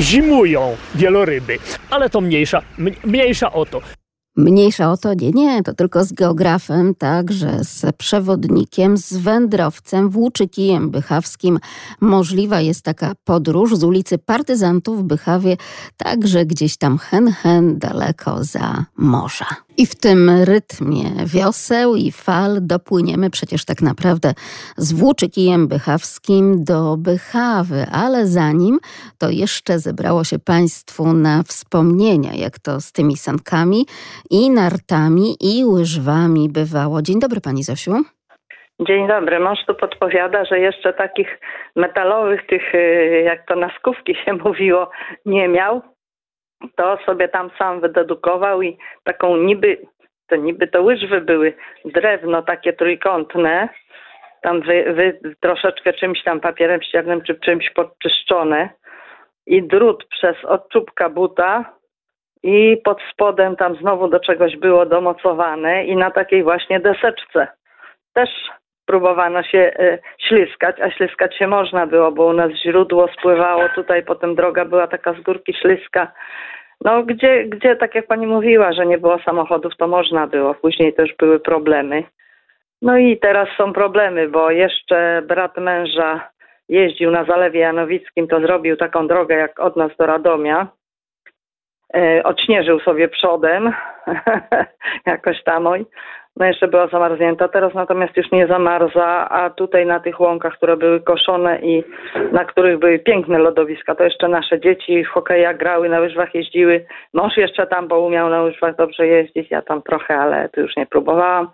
zimują 0.00 0.76
wieloryby. 0.94 1.58
Ale 1.90 2.10
to 2.10 2.20
mniejsza, 2.20 2.62
mniejsza 3.04 3.52
o 3.52 3.66
to. 3.66 3.80
Mniejsza 4.38 4.92
o 4.92 4.96
to, 4.96 5.14
nie, 5.14 5.30
nie, 5.30 5.62
to 5.62 5.74
tylko 5.74 6.04
z 6.04 6.12
geografem, 6.12 6.94
także 6.94 7.64
z 7.64 7.96
przewodnikiem, 7.96 8.96
z 8.96 9.12
wędrowcem, 9.12 10.10
włóczykijem 10.10 10.90
bychawskim. 10.90 11.58
Możliwa 12.00 12.60
jest 12.60 12.82
taka 12.82 13.12
podróż 13.24 13.76
z 13.76 13.84
ulicy 13.84 14.18
Partyzantów 14.18 15.00
w 15.00 15.02
Bychawie, 15.02 15.56
także 15.96 16.46
gdzieś 16.46 16.76
tam 16.76 16.98
hen, 16.98 17.32
hen 17.32 17.78
daleko 17.78 18.44
za 18.44 18.84
morza. 18.96 19.67
I 19.82 19.86
w 19.86 19.94
tym 19.94 20.30
rytmie 20.52 21.04
wioseł 21.34 21.96
i 21.96 22.12
fal 22.12 22.52
dopłyniemy 22.60 23.30
przecież 23.30 23.64
tak 23.64 23.80
naprawdę 23.82 24.28
z 24.76 24.92
Włóczykijem 24.92 25.68
Bychawskim 25.68 26.64
do 26.64 26.96
Bychawy, 26.96 27.80
ale 28.02 28.26
zanim 28.26 28.78
to 29.20 29.26
jeszcze 29.30 29.78
zebrało 29.78 30.24
się 30.24 30.38
Państwu 30.38 31.12
na 31.12 31.42
wspomnienia, 31.42 32.30
jak 32.44 32.58
to 32.58 32.80
z 32.80 32.92
tymi 32.92 33.16
sankami 33.16 33.80
i 34.30 34.50
nartami 34.50 35.28
i 35.40 35.64
łyżwami 35.64 36.48
bywało. 36.58 37.02
Dzień 37.02 37.20
dobry 37.20 37.40
Pani 37.40 37.62
Zosiu. 37.62 37.92
Dzień 38.80 39.08
dobry. 39.08 39.40
Mąż 39.40 39.58
tu 39.66 39.74
podpowiada, 39.74 40.44
że 40.44 40.58
jeszcze 40.58 40.92
takich 40.92 41.40
metalowych, 41.76 42.46
tych 42.46 42.74
y, 42.74 43.22
jak 43.24 43.46
to 43.46 43.56
na 43.56 43.70
skówki 43.78 44.14
się 44.24 44.32
mówiło, 44.44 44.90
nie 45.26 45.48
miał 45.48 45.82
to 46.76 46.98
sobie 47.06 47.28
tam 47.28 47.50
sam 47.58 47.80
wydedukował 47.80 48.62
i 48.62 48.78
taką 49.04 49.36
niby, 49.36 49.78
to 50.28 50.36
niby 50.36 50.68
to 50.68 50.82
łyżwy 50.82 51.20
były, 51.20 51.52
drewno 51.84 52.42
takie 52.42 52.72
trójkątne, 52.72 53.68
tam 54.42 54.60
wy, 54.60 54.92
wy, 54.92 55.20
troszeczkę 55.40 55.92
czymś 55.92 56.22
tam 56.22 56.40
papierem 56.40 56.82
ściernym 56.82 57.22
czy 57.22 57.34
czymś 57.34 57.70
podczyszczone 57.70 58.68
i 59.46 59.62
drut 59.62 60.04
przez 60.04 60.44
odczubka 60.44 61.08
buta 61.08 61.78
i 62.42 62.76
pod 62.84 62.98
spodem 63.12 63.56
tam 63.56 63.76
znowu 63.76 64.08
do 64.08 64.20
czegoś 64.20 64.56
było 64.56 64.86
domocowane 64.86 65.84
i 65.84 65.96
na 65.96 66.10
takiej 66.10 66.42
właśnie 66.42 66.80
deseczce. 66.80 67.48
Też 68.12 68.30
próbowano 68.88 69.42
się 69.42 69.58
e, 69.58 69.98
śliskać, 70.18 70.80
a 70.80 70.90
śliskać 70.90 71.36
się 71.36 71.46
można 71.46 71.86
było, 71.86 72.12
bo 72.12 72.26
u 72.26 72.32
nas 72.32 72.50
źródło 72.52 73.08
spływało 73.08 73.68
tutaj, 73.74 74.02
potem 74.04 74.34
droga 74.34 74.64
była 74.64 74.86
taka 74.86 75.12
z 75.12 75.20
górki 75.20 75.54
śliska. 75.54 76.12
No 76.84 77.02
gdzie, 77.02 77.44
gdzie 77.44 77.76
tak 77.76 77.94
jak 77.94 78.06
pani 78.06 78.26
mówiła, 78.26 78.72
że 78.72 78.86
nie 78.86 78.98
było 78.98 79.18
samochodów, 79.18 79.76
to 79.76 79.88
można 79.88 80.26
było. 80.26 80.54
Później 80.54 80.94
też 80.94 81.14
były 81.18 81.40
problemy. 81.40 82.04
No 82.82 82.98
i 82.98 83.18
teraz 83.18 83.48
są 83.56 83.72
problemy, 83.72 84.28
bo 84.28 84.50
jeszcze 84.50 85.22
brat 85.26 85.56
męża 85.56 86.30
jeździł 86.68 87.10
na 87.10 87.24
Zalewie 87.24 87.60
Janowickim, 87.60 88.28
to 88.28 88.40
zrobił 88.40 88.76
taką 88.76 89.06
drogę 89.06 89.34
jak 89.34 89.60
od 89.60 89.76
nas 89.76 89.96
do 89.98 90.06
Radomia. 90.06 90.66
E, 91.94 92.22
odśnieżył 92.22 92.80
sobie 92.80 93.08
przodem, 93.08 93.72
jakoś 95.06 95.42
tam. 95.42 95.66
Oj. 95.66 95.86
No 96.38 96.46
jeszcze 96.46 96.68
była 96.68 96.86
zamarznięta, 96.86 97.48
teraz 97.48 97.74
natomiast 97.74 98.16
już 98.16 98.30
nie 98.30 98.46
zamarza, 98.46 99.28
a 99.28 99.50
tutaj 99.50 99.86
na 99.86 100.00
tych 100.00 100.20
łąkach, 100.20 100.54
które 100.54 100.76
były 100.76 101.00
koszone 101.00 101.58
i 101.62 101.84
na 102.32 102.44
których 102.44 102.78
były 102.78 102.98
piękne 102.98 103.38
lodowiska, 103.38 103.94
to 103.94 104.04
jeszcze 104.04 104.28
nasze 104.28 104.60
dzieci 104.60 105.04
w 105.04 105.08
hokeja 105.08 105.54
grały, 105.54 105.88
na 105.88 106.00
łyżwach 106.00 106.34
jeździły. 106.34 106.86
Mąż 107.14 107.36
jeszcze 107.36 107.66
tam, 107.66 107.88
bo 107.88 108.00
umiał 108.00 108.30
na 108.30 108.42
łyżwach 108.42 108.76
dobrze 108.76 109.06
jeździć, 109.06 109.50
ja 109.50 109.62
tam 109.62 109.82
trochę, 109.82 110.16
ale 110.16 110.48
tu 110.48 110.60
już 110.60 110.76
nie 110.76 110.86
próbowałam. 110.86 111.48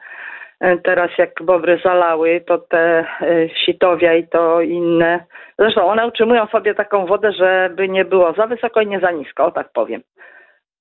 E, 0.60 0.76
teraz 0.78 1.10
jak 1.18 1.42
bobry 1.42 1.80
zalały, 1.84 2.40
to 2.46 2.58
te 2.58 2.78
e, 3.20 3.48
sitowia 3.48 4.14
i 4.14 4.28
to 4.28 4.60
inne. 4.60 5.24
Zresztą 5.58 5.86
one 5.86 6.06
utrzymują 6.06 6.46
sobie 6.46 6.74
taką 6.74 7.06
wodę, 7.06 7.32
żeby 7.32 7.88
nie 7.88 8.04
było 8.04 8.32
za 8.32 8.46
wysoko 8.46 8.80
i 8.80 8.86
nie 8.86 9.00
za 9.00 9.10
nisko, 9.10 9.44
o 9.44 9.50
tak 9.50 9.68
powiem. 9.72 10.02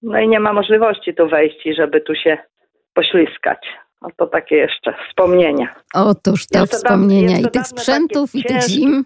No 0.01 0.19
i 0.19 0.27
nie 0.27 0.39
ma 0.39 0.53
możliwości 0.53 1.15
tu 1.15 1.27
wejść 1.27 1.63
żeby 1.77 2.01
tu 2.01 2.15
się 2.15 2.37
pośliskać. 2.93 3.82
No 4.03 4.09
to 4.17 4.27
takie 4.27 4.55
jeszcze 4.55 4.93
wspomnienia. 5.07 5.67
Otóż 5.93 6.47
te 6.47 6.65
wspomnienia 6.65 7.37
i 7.37 7.51
tych 7.51 7.67
sprzętów, 7.67 8.35
i 8.35 8.43
tych 8.43 8.61
zim. 8.61 9.03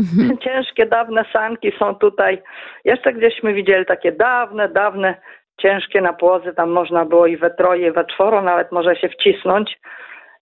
Mhm. 0.00 0.38
Ciężkie, 0.44 0.86
dawne 0.86 1.24
sanki 1.32 1.72
są 1.78 1.94
tutaj. 1.94 2.42
Jeszcze 2.84 3.12
gdzieśmy 3.12 3.54
widzieli 3.54 3.86
takie 3.86 4.12
dawne, 4.12 4.68
dawne, 4.68 5.14
ciężkie 5.62 6.00
napłozy. 6.00 6.52
Tam 6.54 6.70
można 6.70 7.04
było 7.04 7.26
i 7.26 7.36
we 7.36 7.50
troje, 7.50 7.88
i 7.88 7.92
we 7.92 8.04
czworo 8.04 8.42
nawet 8.42 8.72
może 8.72 8.96
się 8.96 9.08
wcisnąć. 9.08 9.78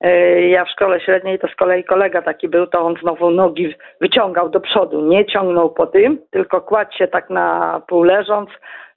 E, 0.01 0.41
ja 0.49 0.65
w 0.65 0.71
szkole 0.71 1.01
średniej 1.01 1.39
to 1.39 1.49
z 1.49 1.55
kolei 1.55 1.85
kolega 1.85 2.23
taki 2.23 2.49
był, 2.49 2.67
to 2.67 2.81
on 2.81 2.95
znowu 3.03 3.31
nogi 3.31 3.75
wyciągał 4.01 4.49
do 4.49 4.61
przodu. 4.61 5.07
Nie 5.07 5.27
ciągnął 5.27 5.71
po 5.71 5.87
tym, 5.87 6.19
tylko 6.31 6.61
kładł 6.61 6.93
się 6.93 7.09
tak 7.09 7.31
na 7.31 7.81
pół 7.89 8.03
leżąc. 8.03 8.51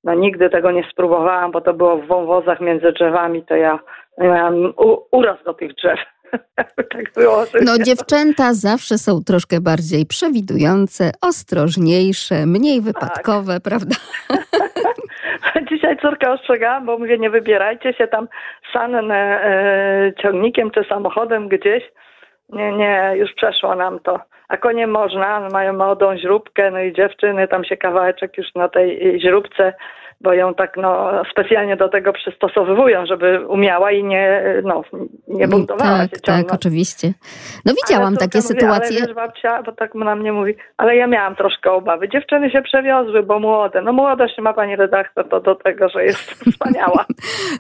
No 0.03 0.13
nigdy 0.13 0.49
tego 0.49 0.71
nie 0.71 0.83
spróbowałam, 0.91 1.51
bo 1.51 1.61
to 1.61 1.73
było 1.73 1.97
w 1.97 2.07
wąwozach 2.07 2.61
między 2.61 2.91
drzewami, 2.91 3.43
to 3.43 3.55
ja 3.55 3.79
uraz 5.11 5.43
do 5.45 5.53
tych 5.53 5.73
drzew. 5.73 5.99
tak 6.93 7.13
było. 7.15 7.43
No 7.65 7.77
dziewczęta 7.77 8.53
zawsze 8.53 8.97
są 8.97 9.23
troszkę 9.27 9.61
bardziej 9.61 10.05
przewidujące, 10.05 11.11
ostrożniejsze, 11.21 12.45
mniej 12.45 12.81
wypadkowe, 12.81 13.53
tak. 13.53 13.63
prawda? 13.63 13.95
Dzisiaj 15.69 15.97
córkę 15.97 16.31
ostrzegałam, 16.31 16.85
bo 16.85 16.97
mówię, 16.97 17.17
nie 17.17 17.29
wybierajcie 17.29 17.93
się 17.93 18.07
tam 18.07 18.27
sanem 18.73 19.11
e, 19.11 20.11
ciągnikiem 20.21 20.71
czy 20.71 20.83
samochodem 20.89 21.47
gdzieś. 21.47 21.83
Nie, 22.49 22.71
nie, 22.71 23.13
już 23.15 23.33
przeszło 23.33 23.75
nam 23.75 23.99
to. 23.99 24.19
A 24.47 24.57
konie 24.57 24.87
można, 24.87 25.47
mają 25.51 25.73
młodą 25.73 26.17
źróbkę, 26.17 26.71
no 26.71 26.79
i 26.79 26.93
dziewczyny, 26.93 27.47
tam 27.47 27.63
się 27.63 27.77
kawałeczek 27.77 28.37
już 28.37 28.55
na 28.55 28.69
tej 28.69 29.19
źróbce 29.21 29.73
bo 30.23 30.33
ją 30.33 30.53
tak 30.53 30.77
no, 30.77 31.11
specjalnie 31.31 31.77
do 31.77 31.89
tego 31.89 32.13
przystosowują, 32.13 33.05
żeby 33.05 33.47
umiała 33.47 33.91
i 33.91 34.03
nie, 34.03 34.43
no, 34.63 34.83
nie 35.27 35.47
buntowała 35.47 35.97
tak, 35.97 36.09
się 36.09 36.21
ciągle. 36.21 36.43
Tak, 36.43 36.53
oczywiście. 36.53 37.13
No 37.65 37.73
widziałam 37.85 38.17
takie 38.17 38.37
mówi, 38.37 38.47
sytuacje. 38.47 38.97
Ale 38.97 39.07
wiesz, 39.07 39.15
babcia, 39.15 39.63
bo 39.63 39.71
tak 39.71 39.95
na 39.95 40.15
mnie 40.15 40.33
mówi, 40.33 40.55
ale 40.77 40.95
ja 40.95 41.07
miałam 41.07 41.35
troszkę 41.35 41.71
obawy. 41.71 42.09
Dziewczyny 42.09 42.51
się 42.51 42.61
przewiozły, 42.61 43.23
bo 43.23 43.39
młode. 43.39 43.81
No 43.81 43.93
młodość 43.93 44.37
ma 44.37 44.53
pani 44.53 44.75
redaktor 44.75 45.29
to 45.29 45.39
do 45.39 45.55
tego, 45.55 45.89
że 45.89 46.05
jest 46.05 46.19
wspaniała. 46.51 47.05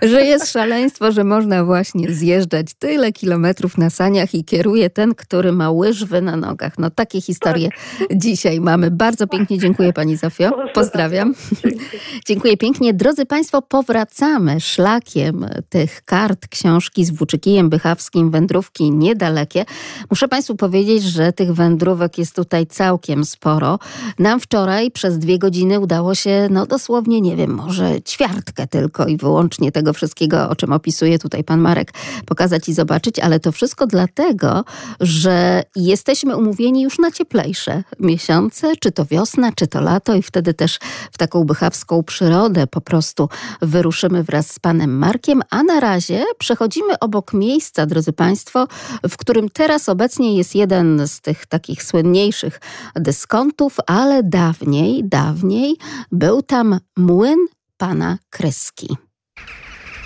że 0.01 0.21
jest 0.21 0.53
szaleństwo, 0.53 1.11
że 1.11 1.23
można 1.23 1.63
właśnie 1.63 2.07
zjeżdżać 2.09 2.73
tyle 2.79 3.11
kilometrów 3.11 3.77
na 3.77 3.89
saniach 3.89 4.33
i 4.33 4.45
kieruje 4.45 4.89
ten, 4.89 5.15
który 5.15 5.51
ma 5.51 5.71
łyżwy 5.71 6.21
na 6.21 6.37
nogach. 6.37 6.73
No 6.77 6.89
takie 6.89 7.21
historie 7.21 7.69
tak. 7.69 8.17
dzisiaj 8.17 8.59
mamy. 8.59 8.91
Bardzo 8.91 9.27
pięknie 9.27 9.57
dziękuję 9.57 9.93
pani 9.93 10.15
Zofio. 10.15 10.51
Pozdrawiam. 10.73 11.33
Dziękuję 12.27 12.52
pięknie. 12.57 12.93
Drodzy 12.93 13.25
Państwo, 13.25 13.61
powracamy 13.61 14.61
szlakiem 14.61 15.45
tych 15.69 16.05
kart 16.05 16.47
książki 16.47 17.05
z 17.05 17.11
Włóczykijem 17.11 17.69
Bychawskim, 17.69 18.31
wędrówki 18.31 18.91
niedalekie. 18.91 19.65
Muszę 20.09 20.27
Państwu 20.27 20.55
powiedzieć, 20.55 21.03
że 21.03 21.33
tych 21.33 21.53
wędrówek 21.53 22.17
jest 22.17 22.35
tutaj 22.35 22.67
całkiem 22.67 23.25
sporo. 23.25 23.79
Nam 24.19 24.39
wczoraj 24.39 24.91
przez 24.91 25.19
dwie 25.19 25.39
godziny 25.39 25.79
udało 25.79 26.15
się, 26.15 26.47
no 26.51 26.65
dosłownie, 26.65 27.21
nie 27.21 27.35
wiem, 27.35 27.51
może 27.53 28.01
ćwiartkę 28.01 28.67
tylko 28.67 29.07
i 29.07 29.17
wyłącznie 29.17 29.71
tego 29.71 29.93
wszystkiego, 29.93 30.49
o 30.49 30.55
czym 30.55 30.73
opisuje 30.73 31.19
tutaj 31.19 31.43
Pan 31.43 31.59
Marek, 31.59 31.93
pokazać 32.25 32.69
i 32.69 32.73
zobaczyć, 32.73 33.19
ale 33.19 33.39
to 33.39 33.51
wszystko 33.51 33.87
dlatego, 33.87 34.63
że 34.99 35.63
jesteśmy 35.75 36.37
umówieni 36.37 36.81
już 36.81 36.99
na 36.99 37.11
cieplejsze 37.11 37.83
miesiące, 37.99 38.75
czy 38.79 38.91
to 38.91 39.05
wiosna, 39.05 39.51
czy 39.55 39.67
to 39.67 39.81
lato 39.81 40.15
i 40.15 40.23
wtedy 40.23 40.53
też 40.53 40.79
w 41.11 41.17
taką 41.17 41.43
bychawską 41.43 42.03
przyrodę 42.03 42.42
po 42.71 42.81
prostu 42.81 43.29
wyruszymy 43.61 44.23
wraz 44.23 44.51
z 44.51 44.59
panem 44.59 44.97
Markiem, 44.97 45.41
a 45.49 45.63
na 45.63 45.79
razie 45.79 46.23
przechodzimy 46.37 46.99
obok 46.99 47.33
miejsca, 47.33 47.85
drodzy 47.85 48.13
Państwo, 48.13 48.67
w 49.09 49.17
którym 49.17 49.49
teraz 49.49 49.89
obecnie 49.89 50.37
jest 50.37 50.55
jeden 50.55 51.07
z 51.07 51.21
tych 51.21 51.45
takich 51.45 51.83
słynniejszych 51.83 52.59
dyskontów, 52.95 53.77
ale 53.87 54.23
dawniej, 54.23 55.03
dawniej 55.03 55.75
był 56.11 56.41
tam 56.41 56.79
młyn 56.97 57.37
pana 57.77 58.17
Kryski. 58.29 58.97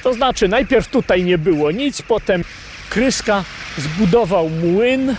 To 0.04 0.13
znaczy, 0.13 0.47
najpierw 0.47 0.88
tutaj 0.88 1.23
nie 1.23 1.38
było 1.38 1.71
nic, 1.71 2.02
potem 2.02 2.43
Kryska 2.89 3.43
zbudował 3.78 4.50
młyn, 4.50 5.15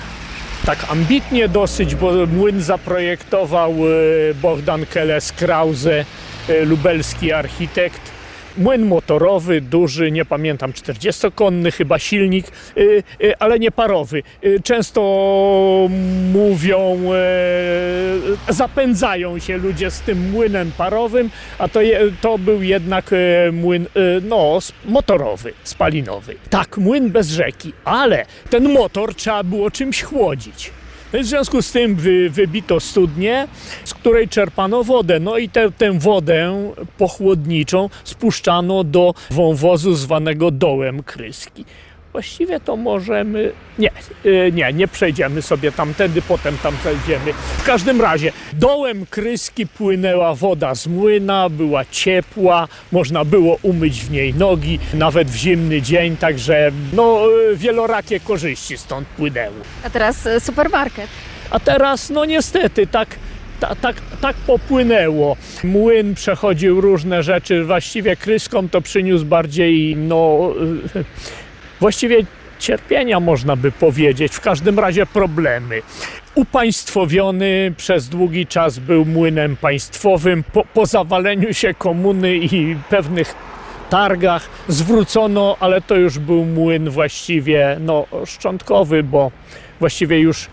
tak 0.67 0.87
ambitnie 0.91 1.49
dosyć, 1.49 1.95
bo 1.95 2.27
młyn 2.27 2.63
zaprojektował 2.63 3.73
e, 3.73 4.35
Bogdan 4.35 4.87
Keles 4.87 5.33
Krause, 5.33 6.05
lubelski 6.65 7.33
architekt. 7.33 8.19
Młyn 8.59 8.87
motorowy, 8.87 9.61
duży, 9.61 10.11
nie 10.11 10.25
pamiętam, 10.25 10.73
40-konny 10.73 11.73
chyba 11.73 11.99
silnik, 11.99 12.47
e, 12.49 12.81
e, 13.27 13.43
ale 13.43 13.59
nie 13.59 13.71
parowy. 13.71 14.23
Często 14.65 15.01
mówią, 16.33 17.01
zapędzają 18.49 19.39
się 19.39 19.57
ludzie 19.57 19.91
z 19.91 20.01
tym 20.01 20.31
młynem 20.31 20.73
parowym, 20.77 21.31
a 21.59 21.69
to, 21.69 21.81
to 22.21 22.39
był 22.39 22.63
jednak 22.63 23.11
młyn 23.53 23.87
no, 24.23 24.59
motorowy, 24.85 25.53
spalinowy. 25.65 26.35
Tak, 26.51 26.79
młyn 26.79 27.11
bez 27.11 27.29
rzeki, 27.29 27.73
ale 27.85 28.27
ten 28.51 28.73
motor 28.73 29.15
trzeba 29.15 29.43
było 29.43 29.71
czymś 29.71 30.03
chłodzić. 30.03 30.71
W 31.13 31.25
związku 31.25 31.63
z 31.63 31.73
tym 31.73 31.97
wy, 31.97 32.31
wybito 32.31 32.81
studnię, 32.81 33.49
z 33.85 33.95
której 33.95 34.29
czerpano 34.29 34.85
wodę. 34.85 35.21
No 35.21 35.39
i 35.39 35.49
tę, 35.49 35.71
tę 35.79 35.99
wodę 35.99 36.73
pochłodniczą 36.99 37.91
spuszczano 38.05 38.85
do 38.85 39.15
wąwozu 39.31 39.95
zwanego 39.95 40.51
dołem 40.51 41.03
Kryski. 41.03 41.65
Właściwie 42.13 42.61
to 42.61 42.77
możemy. 42.77 43.53
Nie, 43.79 43.91
y, 44.27 44.53
nie, 44.55 44.73
nie 44.73 44.89
przejdziemy 44.89 45.43
sobie 45.43 45.73
tamtędy, 45.73 46.23
potem 46.23 46.59
tam 46.59 46.77
przejdziemy. 46.77 47.33
W 47.59 47.65
każdym 47.65 48.01
razie, 48.01 48.33
dołem 48.53 49.07
Kryski 49.07 49.67
płynęła 49.67 50.35
woda 50.35 50.75
z 50.75 50.87
młyna, 50.87 51.49
była 51.49 51.85
ciepła, 51.85 52.69
można 52.93 53.25
było 53.25 53.59
umyć 53.63 54.01
w 54.01 54.11
niej 54.11 54.35
nogi, 54.35 54.79
nawet 54.95 55.29
w 55.29 55.37
zimny 55.37 55.83
dzień, 55.83 56.17
także 56.17 56.71
no, 56.93 57.21
y, 57.53 57.57
wielorakie 57.57 58.21
korzyści 58.21 58.79
stąd 58.79 59.09
płynęły. 59.09 59.57
A 59.85 59.91
teraz 59.91 60.27
y, 60.27 60.41
supermarket. 60.41 61.09
A 61.51 61.61
teraz, 61.61 62.11
no 62.11 62.25
niestety, 62.25 62.87
tak 62.87 63.09
tak, 63.61 63.81
tak, 63.81 63.97
tak 64.21 64.37
popłynęło. 64.37 65.37
Młyn 65.65 66.15
przechodził 66.15 66.81
różne 66.81 67.23
rzeczy, 67.23 67.65
właściwie 67.65 68.17
kryskom 68.17 68.69
to 68.69 68.81
przyniósł 68.81 69.25
bardziej, 69.25 69.97
no, 69.97 70.53
właściwie 71.81 72.25
cierpienia, 72.59 73.21
można 73.21 73.57
by 73.57 73.73
powiedzieć, 73.73 74.35
w 74.35 74.41
każdym 74.41 74.79
razie 74.79 75.07
problemy. 75.07 75.83
Upaństwowiony 76.35 77.75
przez 77.77 78.09
długi 78.09 78.47
czas 78.47 78.79
był 78.79 79.05
młynem 79.05 79.57
państwowym. 79.57 80.45
Po, 80.53 80.65
po 80.65 80.87
zawaleniu 80.87 81.55
się 81.55 81.75
komuny 81.75 82.37
i 82.37 82.77
pewnych 82.91 83.35
targach 83.91 84.49
zwrócono, 84.69 85.57
ale 85.61 85.81
to 85.81 85.95
już 85.95 86.19
był 86.19 86.45
młyn 86.45 86.91
właściwie 86.91 87.77
no, 87.81 88.07
szczątkowy, 88.27 89.03
bo 89.03 89.31
właściwie 89.81 90.19
już 90.21 90.49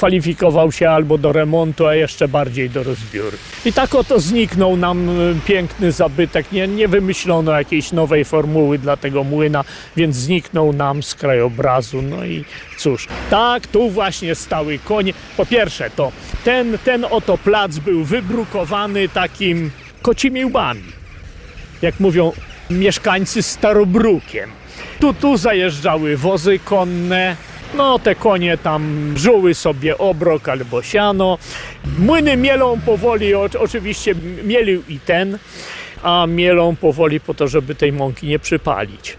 kwalifikował 0.00 0.72
się 0.72 0.90
albo 0.90 1.18
do 1.18 1.32
remontu, 1.32 1.86
a 1.86 1.94
jeszcze 1.94 2.28
bardziej 2.28 2.70
do 2.70 2.82
rozbioru. 2.82 3.36
I 3.64 3.72
tak 3.72 3.94
oto 3.94 4.20
zniknął 4.20 4.76
nam 4.76 5.08
y, 5.08 5.34
piękny 5.46 5.92
zabytek. 5.92 6.52
Nie, 6.52 6.68
nie 6.68 6.88
wymyślono 6.88 7.52
jakiejś 7.52 7.92
nowej 7.92 8.24
formuły 8.24 8.78
dla 8.78 8.96
tego 8.96 9.24
młyna, 9.24 9.64
więc 9.96 10.16
zniknął 10.16 10.72
nam 10.72 11.02
z 11.02 11.14
krajobrazu. 11.14 12.02
No 12.02 12.24
i 12.24 12.44
cóż, 12.76 13.08
tak, 13.30 13.66
tu 13.66 13.90
właśnie 13.90 14.34
stały 14.34 14.78
konie. 14.78 15.12
Po 15.36 15.46
pierwsze, 15.46 15.90
to 15.90 16.12
ten, 16.44 16.78
ten 16.84 17.04
oto 17.10 17.38
plac 17.38 17.78
był 17.78 18.04
wybrukowany 18.04 19.08
takim 19.08 19.70
kocimi 20.02 20.44
łbami. 20.44 20.92
Jak 21.82 22.00
mówią 22.00 22.32
mieszkańcy 22.70 23.42
Starobrukiem. 23.42 24.50
Tu, 25.00 25.14
tu 25.14 25.36
zajeżdżały 25.36 26.16
wozy 26.16 26.58
konne, 26.58 27.36
no 27.74 27.98
te 27.98 28.14
konie 28.14 28.58
tam 28.58 29.12
żuły 29.16 29.54
sobie 29.54 29.98
obrok 29.98 30.48
albo 30.48 30.82
siano. 30.82 31.38
Młyny 31.98 32.36
mielą 32.36 32.80
powoli, 32.86 33.34
oczywiście 33.34 34.14
mielił 34.44 34.82
i 34.88 35.00
ten, 35.00 35.38
a 36.02 36.26
mielą 36.26 36.76
powoli 36.76 37.20
po 37.20 37.34
to, 37.34 37.48
żeby 37.48 37.74
tej 37.74 37.92
mąki 37.92 38.26
nie 38.26 38.38
przypalić. 38.38 39.16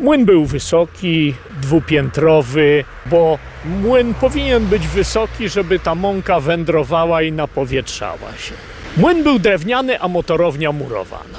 Młyn 0.00 0.24
był 0.24 0.44
wysoki, 0.44 1.34
dwupiętrowy, 1.62 2.84
bo 3.06 3.38
młyn 3.64 4.14
powinien 4.14 4.66
być 4.66 4.86
wysoki, 4.86 5.48
żeby 5.48 5.78
ta 5.78 5.94
mąka 5.94 6.40
wędrowała 6.40 7.22
i 7.22 7.32
napowietrzała 7.32 8.32
się. 8.38 8.54
Młyn 8.96 9.22
był 9.22 9.38
drewniany, 9.38 10.00
a 10.00 10.08
motorownia 10.08 10.72
murowana, 10.72 11.38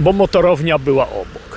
bo 0.00 0.12
motorownia 0.12 0.78
była 0.78 1.08
obok. 1.08 1.49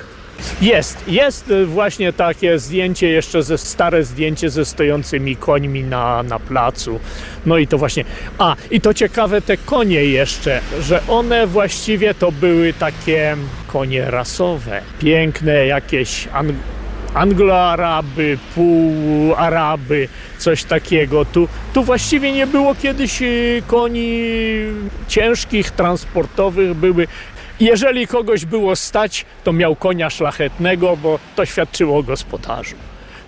Jest, 0.60 1.08
jest 1.08 1.52
właśnie 1.66 2.12
takie 2.12 2.58
zdjęcie, 2.58 3.08
jeszcze 3.08 3.42
ze 3.42 3.58
stare 3.58 4.04
zdjęcie 4.04 4.50
ze 4.50 4.64
stojącymi 4.64 5.36
końmi 5.36 5.84
na, 5.84 6.22
na 6.22 6.38
placu. 6.38 7.00
No 7.46 7.58
i 7.58 7.66
to 7.66 7.78
właśnie. 7.78 8.04
A, 8.38 8.56
i 8.70 8.80
to 8.80 8.94
ciekawe 8.94 9.42
te 9.42 9.56
konie 9.56 10.04
jeszcze, 10.04 10.60
że 10.80 11.00
one 11.08 11.46
właściwie 11.46 12.14
to 12.14 12.32
były 12.32 12.72
takie 12.72 13.36
konie 13.66 14.10
rasowe. 14.10 14.82
Piękne, 14.98 15.66
jakieś 15.66 16.28
ang 16.32 16.50
Anglo-Araby, 17.14 18.38
pół-Araby, 18.54 20.08
coś 20.38 20.64
takiego. 20.64 21.24
Tu, 21.24 21.48
tu 21.72 21.84
właściwie 21.84 22.32
nie 22.32 22.46
było 22.46 22.74
kiedyś 22.74 23.22
y, 23.22 23.62
koni 23.66 24.22
ciężkich, 25.08 25.70
transportowych, 25.70 26.74
były 26.74 27.06
jeżeli 27.60 28.06
kogoś 28.06 28.44
było 28.44 28.76
stać, 28.76 29.24
to 29.44 29.52
miał 29.52 29.76
konia 29.76 30.10
szlachetnego, 30.10 30.96
bo 30.96 31.18
to 31.36 31.46
świadczyło 31.46 31.98
o 31.98 32.02
gospodarzu. 32.02 32.76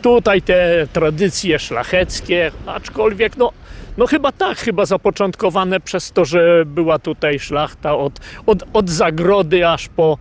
Tutaj 0.03 0.43
te 0.43 0.87
tradycje 0.93 1.59
szlacheckie, 1.59 2.51
aczkolwiek 2.67 3.37
no, 3.37 3.53
no 3.97 4.07
chyba 4.07 4.33
tak, 4.33 4.59
chyba 4.59 4.87
zapoczątkowane 4.87 5.81
przez 5.81 6.12
to, 6.12 6.25
że 6.25 6.65
była 6.67 6.99
tutaj 6.99 7.39
szlachta 7.39 7.97
od, 7.97 8.21
od, 8.47 8.62
od 8.73 8.91
zagrody 8.91 9.69
aż 9.69 9.89
po, 9.89 10.19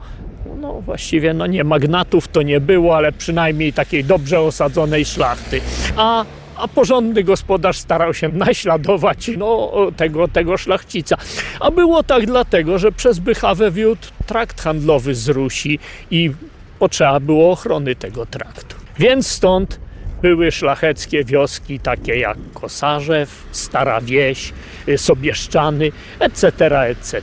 no 0.61 0.81
właściwie 0.81 1.33
no 1.33 1.47
nie, 1.47 1.63
magnatów 1.63 2.27
to 2.27 2.41
nie 2.41 2.59
było, 2.59 2.97
ale 2.97 3.11
przynajmniej 3.11 3.73
takiej 3.73 4.03
dobrze 4.03 4.39
osadzonej 4.39 5.05
szlachty. 5.05 5.61
A 5.97 6.25
a 6.57 6.67
porządny 6.67 7.23
gospodarz 7.23 7.77
starał 7.77 8.13
się 8.13 8.29
naśladować 8.29 9.31
no, 9.37 9.71
tego, 9.97 10.27
tego 10.27 10.57
szlachcica. 10.57 11.17
A 11.59 11.71
było 11.71 12.03
tak 12.03 12.25
dlatego, 12.25 12.79
że 12.79 12.91
przez 12.91 13.19
Bychawę 13.19 13.71
wiódł 13.71 14.07
trakt 14.25 14.61
handlowy 14.61 15.15
z 15.15 15.29
Rusi 15.29 15.79
i 16.11 16.31
potrzeba 16.79 17.19
było 17.19 17.51
ochrony 17.51 17.95
tego 17.95 18.25
traktu. 18.25 18.75
Więc 18.99 19.27
stąd 19.27 19.79
były 20.21 20.51
szlacheckie 20.51 21.23
wioski, 21.23 21.79
takie 21.79 22.15
jak 22.15 22.37
Kosarzew, 22.53 23.43
Stara 23.51 24.01
Wieś, 24.01 24.53
Sobieszczany, 24.97 25.91
etc., 26.19 26.79
etc. 26.81 27.21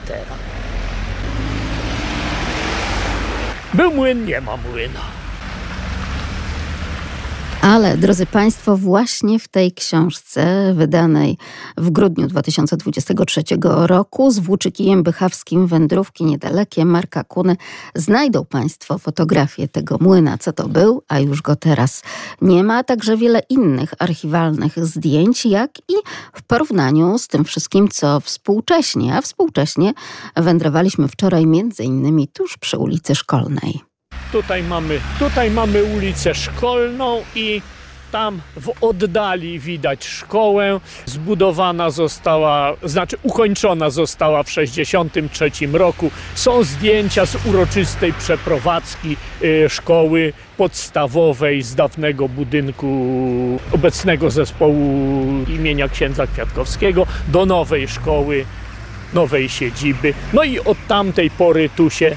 Był 3.74 3.94
młyn, 3.94 4.26
nie 4.26 4.40
ma 4.40 4.56
młyna. 4.56 5.21
Ale, 7.62 7.96
drodzy 7.96 8.26
Państwo, 8.26 8.76
właśnie 8.76 9.38
w 9.38 9.48
tej 9.48 9.72
książce 9.72 10.74
wydanej 10.74 11.38
w 11.76 11.90
grudniu 11.90 12.26
2023 12.26 13.42
roku 13.64 14.30
z 14.30 14.38
Włóczykijem 14.38 15.02
Bychawskim 15.02 15.66
Wędrówki 15.66 16.24
Niedalekie 16.24 16.84
Marka 16.84 17.24
Kuny 17.24 17.56
znajdą 17.94 18.44
Państwo 18.44 18.98
fotografię 18.98 19.68
tego 19.68 19.96
młyna, 20.00 20.38
co 20.38 20.52
to 20.52 20.68
był, 20.68 21.02
a 21.08 21.18
już 21.18 21.42
go 21.42 21.56
teraz 21.56 22.02
nie 22.40 22.64
ma, 22.64 22.84
także 22.84 23.16
wiele 23.16 23.42
innych 23.48 23.94
archiwalnych 23.98 24.86
zdjęć, 24.86 25.46
jak 25.46 25.78
i 25.78 25.94
w 26.32 26.42
porównaniu 26.42 27.18
z 27.18 27.28
tym 27.28 27.44
wszystkim, 27.44 27.88
co 27.88 28.20
współcześnie, 28.20 29.16
a 29.16 29.20
współcześnie 29.20 29.92
wędrowaliśmy 30.36 31.08
wczoraj 31.08 31.46
między 31.46 31.84
innymi 31.84 32.28
tuż 32.28 32.58
przy 32.58 32.78
ulicy 32.78 33.14
Szkolnej. 33.14 33.91
Tutaj 34.32 34.62
mamy, 34.62 35.00
tutaj 35.18 35.50
mamy 35.50 35.84
ulicę 35.84 36.34
Szkolną 36.34 37.22
i 37.34 37.62
tam 38.12 38.40
w 38.56 38.72
oddali 38.80 39.58
widać 39.58 40.04
szkołę. 40.06 40.80
Zbudowana 41.06 41.90
została, 41.90 42.76
znaczy 42.82 43.16
ukończona 43.22 43.90
została 43.90 44.42
w 44.42 44.46
1963 44.46 45.78
roku. 45.78 46.10
Są 46.34 46.62
zdjęcia 46.62 47.26
z 47.26 47.46
uroczystej 47.46 48.12
przeprowadzki 48.12 49.16
y, 49.42 49.68
szkoły 49.68 50.32
podstawowej 50.56 51.62
z 51.62 51.74
dawnego 51.74 52.28
budynku 52.28 52.88
obecnego 53.72 54.30
zespołu 54.30 54.74
imienia 55.48 55.88
księdza 55.88 56.26
Kwiatkowskiego 56.26 57.06
do 57.28 57.46
nowej 57.46 57.88
szkoły, 57.88 58.44
nowej 59.14 59.48
siedziby. 59.48 60.14
No 60.32 60.44
i 60.44 60.60
od 60.60 60.78
tamtej 60.88 61.30
pory 61.30 61.70
tu 61.76 61.90
się 61.90 62.16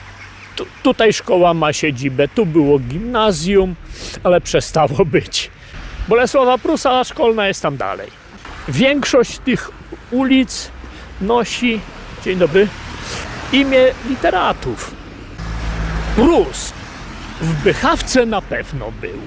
tu, 0.56 0.65
tutaj 0.84 1.13
szkoła 1.13 1.54
ma 1.54 1.74
siedzibę, 1.74 2.28
tu 2.28 2.46
było 2.46 2.80
gimnazjum, 2.80 3.76
ale 4.24 4.41
przestało 4.41 5.06
być. 5.06 5.52
Bolesława 6.08 6.58
Prusa 6.58 7.04
szkolna 7.04 7.48
jest 7.48 7.62
tam 7.62 7.78
dalej. 7.78 8.10
Większość 8.68 9.39
tych 9.39 9.72
ulic 10.12 10.72
nosi, 11.22 11.80
dzień 12.26 12.38
dobry, 12.38 12.68
imię 13.54 13.84
literatów. 14.10 14.91
Prus 16.15 16.74
w 17.41 17.63
Bychawce 17.63 18.26
na 18.26 18.41
pewno 18.41 18.91
był. 19.02 19.20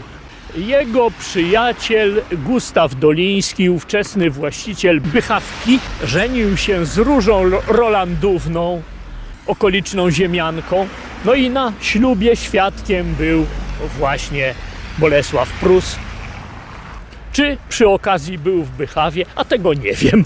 Jego 0.57 1.11
przyjaciel 1.11 2.23
Gustaw 2.33 2.95
Doliński, 2.95 3.71
ówczesny 3.71 4.31
właściciel 4.31 5.01
Bychawki, 5.01 5.79
żenił 6.05 6.57
się 6.57 6.87
z 6.87 6.99
Różą 6.99 7.43
Rolandówną, 7.67 8.83
okoliczną 9.49 10.11
ziemianką. 10.11 10.87
No 11.25 11.35
i 11.35 11.51
na 11.51 11.73
ślubie 11.81 12.37
świadkiem 12.37 13.15
był 13.15 13.47
właśnie 13.99 14.55
Bolesław 14.99 15.51
Prus. 15.51 15.97
Czy 17.33 17.57
przy 17.69 17.89
okazji 17.89 18.39
był 18.39 18.65
w 18.65 18.71
Bychawie, 18.71 19.27
a 19.37 19.45
tego 19.45 19.75
nie 19.75 19.93
wiem. 19.93 20.25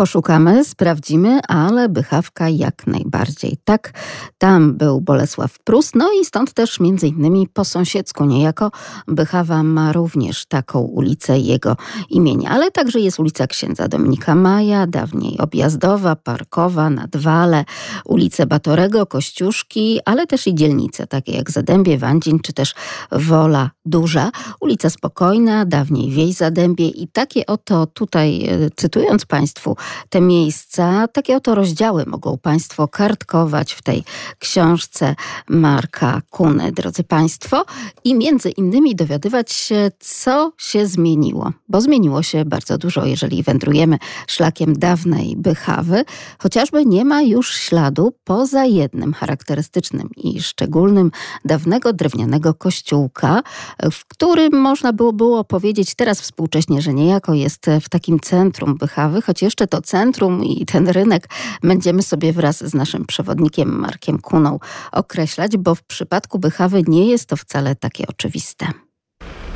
Poszukamy, 0.00 0.64
sprawdzimy, 0.64 1.40
ale 1.48 1.88
Bychawka 1.88 2.48
jak 2.48 2.86
najbardziej. 2.86 3.56
Tak, 3.64 3.92
tam 4.38 4.74
był 4.74 5.00
Bolesław 5.00 5.58
Prus, 5.58 5.90
no 5.94 6.10
i 6.22 6.24
stąd 6.24 6.52
też 6.52 6.80
między 6.80 7.08
innymi 7.08 7.48
po 7.48 7.64
sąsiedzku 7.64 8.24
niejako 8.24 8.70
Bychawa 9.08 9.62
ma 9.62 9.92
również 9.92 10.46
taką 10.46 10.80
ulicę 10.80 11.38
jego 11.38 11.76
imienia, 12.10 12.50
ale 12.50 12.70
także 12.70 13.00
jest 13.00 13.20
ulica 13.20 13.46
księdza 13.46 13.88
Dominika 13.88 14.34
Maja, 14.34 14.86
dawniej 14.86 15.38
objazdowa, 15.38 16.16
parkowa, 16.16 16.90
Nadwale, 16.90 17.64
ulice 18.04 18.46
Batorego, 18.46 19.06
Kościuszki, 19.06 20.00
ale 20.04 20.26
też 20.26 20.46
i 20.46 20.54
dzielnice 20.54 21.06
takie 21.06 21.32
jak 21.32 21.50
Zadębie, 21.50 21.98
Wandzin 21.98 22.40
czy 22.40 22.52
też 22.52 22.74
Wola 23.12 23.70
Duża, 23.84 24.30
ulica 24.60 24.90
Spokojna, 24.90 25.64
dawniej 25.64 26.10
Wieś 26.10 26.34
Zadębie 26.34 26.88
i 26.88 27.08
takie 27.08 27.46
oto 27.46 27.86
tutaj, 27.86 28.46
e, 28.48 28.70
cytując 28.76 29.26
Państwu, 29.26 29.76
te 30.08 30.20
miejsca. 30.20 31.08
Takie 31.08 31.36
oto 31.36 31.54
rozdziały 31.54 32.04
mogą 32.06 32.38
Państwo 32.38 32.88
kartkować 32.88 33.72
w 33.72 33.82
tej 33.82 34.04
książce 34.38 35.14
Marka 35.48 36.22
Kuny, 36.30 36.72
drodzy 36.72 37.04
Państwo, 37.04 37.64
i 38.04 38.14
między 38.14 38.50
innymi 38.50 38.96
dowiadywać 38.96 39.52
się, 39.52 39.90
co 39.98 40.52
się 40.58 40.86
zmieniło, 40.86 41.52
bo 41.68 41.80
zmieniło 41.80 42.22
się 42.22 42.44
bardzo 42.44 42.78
dużo, 42.78 43.04
jeżeli 43.04 43.42
wędrujemy 43.42 43.98
szlakiem 44.26 44.78
dawnej 44.78 45.36
Bychawy, 45.36 46.04
chociażby 46.38 46.86
nie 46.86 47.04
ma 47.04 47.22
już 47.22 47.54
śladu 47.54 48.12
poza 48.24 48.64
jednym 48.64 49.12
charakterystycznym 49.12 50.08
i 50.16 50.42
szczególnym 50.42 51.10
dawnego 51.44 51.92
drewnianego 51.92 52.54
kościółka, 52.54 53.42
w 53.90 54.04
którym 54.06 54.52
można 54.52 54.92
było, 54.92 55.12
było 55.12 55.44
powiedzieć 55.44 55.94
teraz 55.94 56.20
współcześnie, 56.20 56.82
że 56.82 56.94
niejako 56.94 57.34
jest 57.34 57.66
w 57.82 57.88
takim 57.88 58.20
centrum 58.20 58.76
Bychawy, 58.76 59.22
choć 59.22 59.42
jeszcze 59.42 59.66
to 59.66 59.82
centrum 59.82 60.44
i 60.44 60.66
ten 60.66 60.88
rynek 60.88 61.28
będziemy 61.62 62.02
sobie 62.02 62.32
wraz 62.32 62.64
z 62.64 62.74
naszym 62.74 63.04
przewodnikiem 63.06 63.78
Markiem 63.78 64.18
Kuną 64.18 64.58
określać, 64.92 65.56
bo 65.56 65.74
w 65.74 65.82
przypadku 65.82 66.38
Bychawy 66.38 66.82
nie 66.86 67.10
jest 67.10 67.26
to 67.26 67.36
wcale 67.36 67.76
takie 67.76 68.06
oczywiste. 68.06 68.66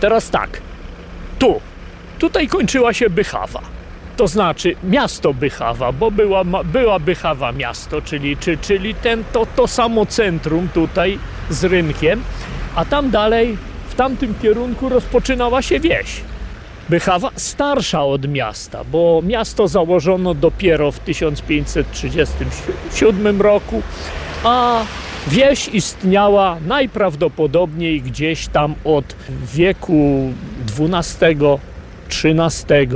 Teraz 0.00 0.30
tak, 0.30 0.60
tu, 1.38 1.60
tutaj 2.18 2.48
kończyła 2.48 2.92
się 2.92 3.10
Bychawa. 3.10 3.60
To 4.16 4.28
znaczy 4.28 4.76
miasto 4.84 5.34
Bychawa, 5.34 5.92
bo 5.92 6.10
była, 6.10 6.44
była 6.64 6.98
Bychawa 6.98 7.52
miasto, 7.52 8.02
czyli, 8.02 8.37
czy, 8.37 8.58
czyli 8.58 8.94
ten, 8.94 9.24
to, 9.32 9.46
to 9.56 9.66
samo 9.68 10.06
centrum 10.06 10.68
tutaj 10.68 11.18
z 11.50 11.64
rynkiem, 11.64 12.22
a 12.74 12.84
tam 12.84 13.10
dalej, 13.10 13.58
w 13.94 13.96
tamtym 13.96 14.35
kierunku 14.42 14.88
rozpoczynała 14.88 15.62
się 15.62 15.80
wieś. 15.80 16.20
Bychawa 16.88 17.30
starsza 17.37 18.04
od 18.04 18.28
miasta, 18.28 18.85
bo 18.92 19.22
miasto 19.26 19.68
założono 19.68 20.35
dopiero 20.35 20.92
w 20.92 20.98
1537 20.98 23.42
roku, 23.42 23.83
a 24.44 24.80
wieś 25.26 25.68
istniała 25.68 26.57
najprawdopodobniej 26.66 28.02
gdzieś 28.02 28.46
tam 28.46 28.74
od 28.85 29.16
wieku 29.54 30.33
XII-XIII, 30.78 32.88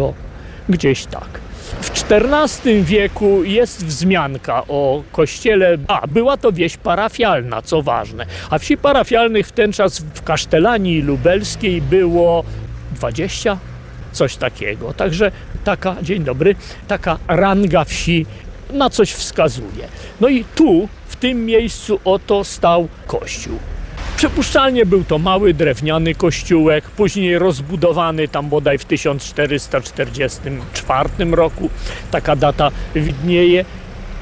gdzieś 0.69 1.07
tak. 1.07 1.41
W 1.81 2.13
XIV 2.13 2.85
wieku 2.85 3.45
jest 3.45 3.87
wzmianka 3.87 4.63
o 4.69 5.03
kościele. 5.13 5.79
A, 5.89 6.07
była 6.07 6.37
to 6.37 6.53
wieś 6.53 6.77
parafialna, 6.77 7.63
co 7.63 7.83
ważne. 7.83 8.27
A 8.51 8.59
wsi 8.59 8.77
parafialnych 8.77 9.47
w 9.47 9.53
ten 9.53 9.73
czas 9.73 9.99
w 9.99 10.23
Kasztelanii 10.23 11.03
Lubelskiej 11.03 11.83
było 11.83 12.45
20, 12.93 13.59
coś 14.13 14.37
takiego. 14.37 14.93
Także 14.93 15.33
taka, 15.65 15.97
dzień 16.03 16.25
dobry, 16.25 16.55
taka 16.89 17.19
ranga 17.29 17.85
wsi 17.85 18.27
na 18.73 18.91
coś 18.91 19.13
wskazuje. 19.13 19.89
No 20.21 20.29
i 20.29 20.45
tu, 20.45 20.89
w 21.09 21.17
tym 21.17 21.47
miejscu, 21.47 22.01
oto 22.05 22.45
stał 22.45 22.89
kościół. 23.07 23.59
Przypuszczalnie 24.19 24.87
był 24.87 25.05
to 25.05 25.19
mały 25.19 25.55
drewniany 25.55 26.15
kościółek, 26.15 26.91
później 26.91 27.39
rozbudowany 27.39 28.29
tam 28.29 28.49
bodaj 28.49 28.79
w 28.79 28.85
1444 28.85 31.09
roku. 31.31 31.71
Taka 32.11 32.37
data 32.37 32.71
widnieje. 32.95 33.65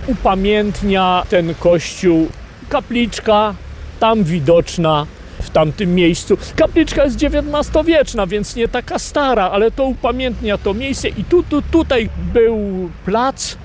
Upamiętnia 0.06 1.22
ten 1.28 1.54
kościół 1.54 2.28
kapliczka 2.68 3.54
tam 4.00 4.24
widoczna 4.24 5.06
w 5.42 5.50
tamtym 5.50 5.94
miejscu. 5.94 6.38
Kapliczka 6.56 7.04
jest 7.04 7.22
XIX-wieczna, 7.22 8.26
więc 8.26 8.56
nie 8.56 8.68
taka 8.68 8.98
stara, 8.98 9.50
ale 9.50 9.70
to 9.70 9.84
upamiętnia 9.84 10.58
to 10.58 10.74
miejsce 10.74 11.08
i 11.08 11.24
tu, 11.24 11.42
tu, 11.42 11.62
tutaj 11.62 12.08
był 12.32 12.90
plac, 13.04 13.56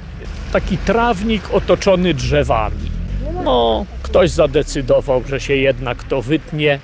taki 0.53 0.77
trawnik 0.77 1.53
otoczony 1.53 2.13
drzewami. 2.13 3.00
No, 3.43 3.85
ktoś 4.03 4.29
zadecydował, 4.29 5.23
że 5.29 5.39
się 5.39 5.55
jednak 5.55 6.03
to 6.03 6.21
wytnie. 6.21 6.79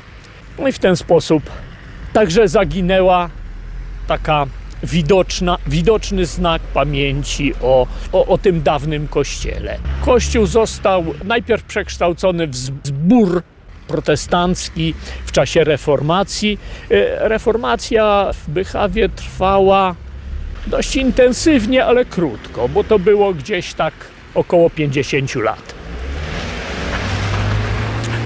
No 0.60 0.68
i 0.68 0.72
w 0.72 0.80
ten 0.80 0.96
sposób 0.96 1.44
także 2.14 2.48
zaginęła 2.48 3.30
taka 4.08 4.46
widoczna, 4.84 5.58
widoczny 5.68 6.26
znak 6.26 6.62
pamięci 6.62 7.54
o, 7.62 7.88
o, 8.12 8.26
o 8.26 8.38
tym 8.38 8.64
dawnym 8.64 9.08
kościele. 9.08 9.78
Kościół 10.06 10.46
został 10.46 11.06
najpierw 11.24 11.64
przekształcony 11.64 12.48
w 12.48 12.56
zbór 12.56 13.44
protestancki 13.88 14.94
w 15.26 15.32
czasie 15.32 15.64
reformacji. 15.64 16.60
E, 16.92 17.30
Reformacja 17.30 18.32
w 18.34 18.50
Bychawie 18.50 19.10
trwała 19.10 19.96
dość 20.68 20.96
intensywnie, 20.96 21.86
ale 21.86 22.06
krótko, 22.06 22.70
bo 22.70 22.84
to 22.84 23.00
było 23.00 23.34
gdzieś 23.34 23.74
tak 23.74 23.94
około 24.36 24.70
50 24.70 25.36
lat. 25.36 25.77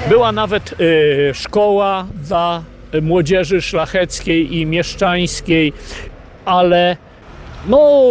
Była 0.09 0.31
nawet 0.31 0.81
y, 0.81 1.31
szkoła 1.33 2.07
dla 2.23 2.63
młodzieży 3.01 3.61
szlacheckiej 3.61 4.57
i 4.57 4.65
mieszczańskiej, 4.65 5.73
ale 6.45 6.97
no 7.67 8.01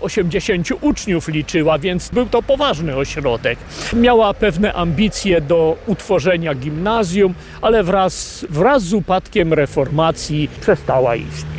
80 0.00 0.68
uczniów 0.80 1.28
liczyła, 1.28 1.78
więc 1.78 2.08
był 2.08 2.26
to 2.26 2.42
poważny 2.42 2.96
ośrodek. 2.96 3.58
Miała 3.92 4.34
pewne 4.34 4.72
ambicje 4.72 5.40
do 5.40 5.76
utworzenia 5.86 6.54
gimnazjum, 6.54 7.34
ale 7.62 7.82
wraz, 7.82 8.46
wraz 8.50 8.82
z 8.82 8.92
upadkiem 8.92 9.52
reformacji 9.52 10.48
przestała 10.60 11.16
istnieć. 11.16 11.55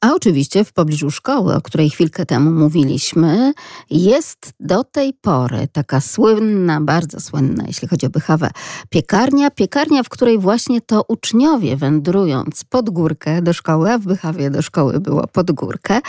A 0.00 0.14
oczywiście 0.14 0.64
w 0.64 0.72
pobliżu 0.72 1.10
szkoły, 1.10 1.54
o 1.54 1.60
której 1.60 1.90
chwilkę 1.90 2.26
temu 2.26 2.50
mówiliśmy, 2.50 3.52
jest 3.90 4.52
do 4.60 4.84
tej 4.84 5.12
pory 5.14 5.68
taka 5.72 6.00
słynna, 6.00 6.80
bardzo 6.80 7.20
słynna, 7.20 7.64
jeśli 7.66 7.88
chodzi 7.88 8.06
o 8.06 8.10
Bychawę, 8.10 8.50
piekarnia. 8.90 9.50
Piekarnia, 9.50 10.02
w 10.02 10.08
której 10.08 10.38
właśnie 10.38 10.80
to 10.80 11.04
uczniowie 11.08 11.76
wędrując 11.76 12.64
pod 12.64 12.90
górkę 12.90 13.42
do 13.42 13.52
szkoły, 13.52 13.92
a 13.92 13.98
w 13.98 14.02
Bychawie 14.02 14.50
do 14.50 14.62
szkoły 14.62 15.00
było 15.00 15.26
pod 15.26 15.52
górkę, 15.52 16.00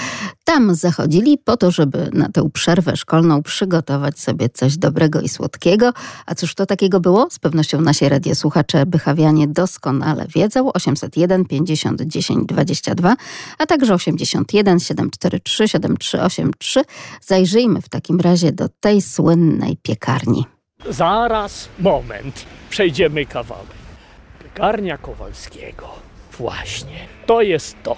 tam 0.43 0.75
zachodzili 0.75 1.37
po 1.37 1.57
to, 1.57 1.71
żeby 1.71 2.09
na 2.13 2.29
tę 2.29 2.49
przerwę 2.53 2.97
szkolną 2.97 3.43
przygotować 3.43 4.19
sobie 4.19 4.49
coś 4.49 4.77
dobrego 4.77 5.21
i 5.21 5.29
słodkiego. 5.29 5.93
A 6.25 6.35
cóż 6.35 6.55
to 6.55 6.65
takiego 6.65 6.99
było? 6.99 7.27
Z 7.31 7.39
pewnością 7.39 7.81
nasi 7.81 8.09
radiosłuchacze 8.09 8.85
bychawianie 8.85 9.47
doskonale 9.47 10.27
wiedzą. 10.35 10.73
801 10.73 11.45
50 11.45 12.01
10 12.01 12.45
22, 12.47 13.15
a 13.57 13.65
także 13.79 13.93
81 13.93 14.79
743 14.79 15.67
7383. 15.67 16.81
Zajrzyjmy 17.21 17.81
w 17.81 17.89
takim 17.89 18.19
razie 18.19 18.51
do 18.51 18.69
tej 18.79 19.01
słynnej 19.01 19.77
piekarni. 19.83 20.45
Zaraz, 20.89 21.69
moment, 21.79 22.45
przejdziemy 22.69 23.25
kawałek. 23.25 23.67
Piekarnia 24.43 24.97
Kowalskiego. 24.97 25.89
Właśnie, 26.37 27.07
to 27.25 27.41
jest 27.41 27.75
to. 27.83 27.97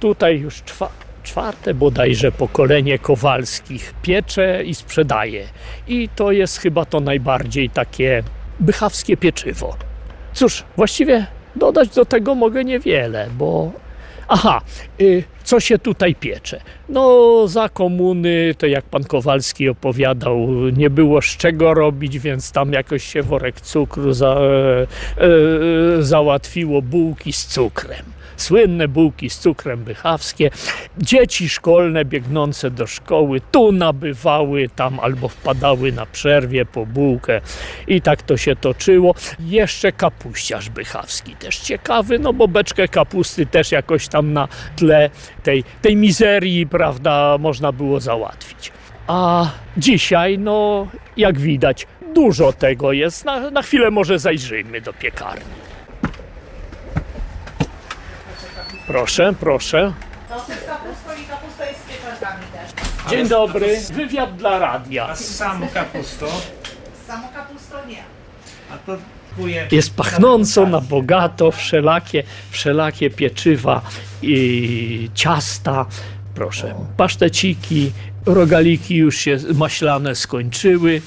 Tutaj 0.00 0.38
już 0.38 0.62
czwa, 0.62 0.88
czwarte 1.22 1.74
bodajże 1.74 2.32
pokolenie 2.32 2.98
Kowalskich 2.98 3.94
piecze 4.02 4.64
i 4.64 4.74
sprzedaje. 4.74 5.46
I 5.88 6.08
to 6.16 6.32
jest 6.32 6.58
chyba 6.58 6.84
to 6.84 7.00
najbardziej 7.00 7.70
takie 7.70 8.22
bychawskie 8.60 9.16
pieczywo. 9.16 9.76
Cóż, 10.32 10.64
właściwie 10.76 11.26
dodać 11.56 11.88
do 11.88 12.04
tego 12.04 12.34
mogę 12.34 12.64
niewiele, 12.64 13.28
bo 13.38 13.81
Aha, 14.34 14.60
y, 15.00 15.24
co 15.44 15.60
się 15.60 15.78
tutaj 15.78 16.14
piecze? 16.14 16.60
No, 16.88 17.48
za 17.48 17.68
komuny, 17.68 18.54
to 18.58 18.66
jak 18.66 18.84
pan 18.84 19.04
Kowalski 19.04 19.68
opowiadał, 19.68 20.48
nie 20.76 20.90
było 20.90 21.22
z 21.22 21.24
czego 21.24 21.74
robić, 21.74 22.18
więc 22.18 22.52
tam 22.52 22.72
jakoś 22.72 23.04
się 23.04 23.22
worek 23.22 23.60
cukru 23.60 24.12
za, 24.12 24.34
e, 24.36 24.82
e, 25.22 26.02
załatwiło 26.02 26.82
bułki 26.82 27.32
z 27.32 27.46
cukrem. 27.46 28.04
Słynne 28.36 28.88
bułki 28.88 29.30
z 29.30 29.38
cukrem 29.38 29.84
bychawskie. 29.84 30.50
Dzieci 30.98 31.48
szkolne 31.48 32.04
biegnące 32.04 32.70
do 32.70 32.86
szkoły 32.86 33.40
tu 33.52 33.72
nabywały 33.72 34.68
tam 34.76 35.00
albo 35.00 35.28
wpadały 35.28 35.92
na 35.92 36.06
przerwie 36.06 36.64
po 36.64 36.86
bułkę 36.86 37.40
i 37.86 38.02
tak 38.02 38.22
to 38.22 38.36
się 38.36 38.56
toczyło. 38.56 39.14
Jeszcze 39.40 39.92
kapuściarz 39.92 40.70
bychawski 40.70 41.36
też 41.36 41.58
ciekawy, 41.58 42.18
no 42.18 42.32
bo 42.32 42.48
beczkę 42.48 42.88
kapusty 42.88 43.46
też 43.46 43.72
jakoś 43.72 44.08
tam 44.08 44.32
na 44.32 44.48
tle 44.76 45.10
tej, 45.42 45.64
tej 45.82 45.96
mizerii, 45.96 46.66
prawda, 46.66 47.36
można 47.40 47.72
było 47.72 48.00
załatwić. 48.00 48.72
A 49.06 49.50
dzisiaj, 49.76 50.38
no 50.38 50.86
jak 51.16 51.38
widać, 51.38 51.86
dużo 52.14 52.52
tego 52.52 52.92
jest. 52.92 53.24
Na, 53.24 53.50
na 53.50 53.62
chwilę 53.62 53.90
może 53.90 54.18
zajrzyjmy 54.18 54.80
do 54.80 54.92
piekarni. 54.92 55.44
Proszę, 58.22 58.46
proszę. 58.54 58.71
To 58.71 58.71
jest 58.71 58.71
kapusta 58.71 58.71
i 58.71 58.71
kapusta 58.71 58.71
jest 58.71 58.71
z 58.71 58.71
pieczarkami 61.88 62.42
też. 62.52 63.10
Dzień 63.10 63.28
dobry. 63.28 63.80
Wywiad 63.92 64.36
dla 64.36 64.58
radia. 64.58 65.08
A 65.08 65.16
z 65.16 65.24
samą 65.36 65.68
kapustą, 65.68 66.26
Z 67.04 67.06
samą 67.06 67.28
kapustą 67.34 67.76
nie. 67.88 68.02
a 68.70 68.78
to. 68.78 68.96
Jest 69.70 69.94
pachnąco 69.94 70.66
na 70.66 70.80
bogato, 70.80 71.50
wszelakie, 71.50 72.22
wszelakie 72.50 73.10
pieczywa 73.10 73.82
i 74.22 75.10
ciasta. 75.14 75.86
Proszę, 76.34 76.74
paszteciki, 76.96 77.92
rogaliki 78.26 78.96
już 78.96 79.16
się 79.16 79.38
maślane 79.54 80.14
skończyły. 80.14 81.02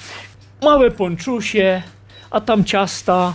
Małe 0.62 0.92
ponczusie, 0.92 1.82
a 2.32 2.42
tam 2.42 2.64
ciasta 2.64 3.34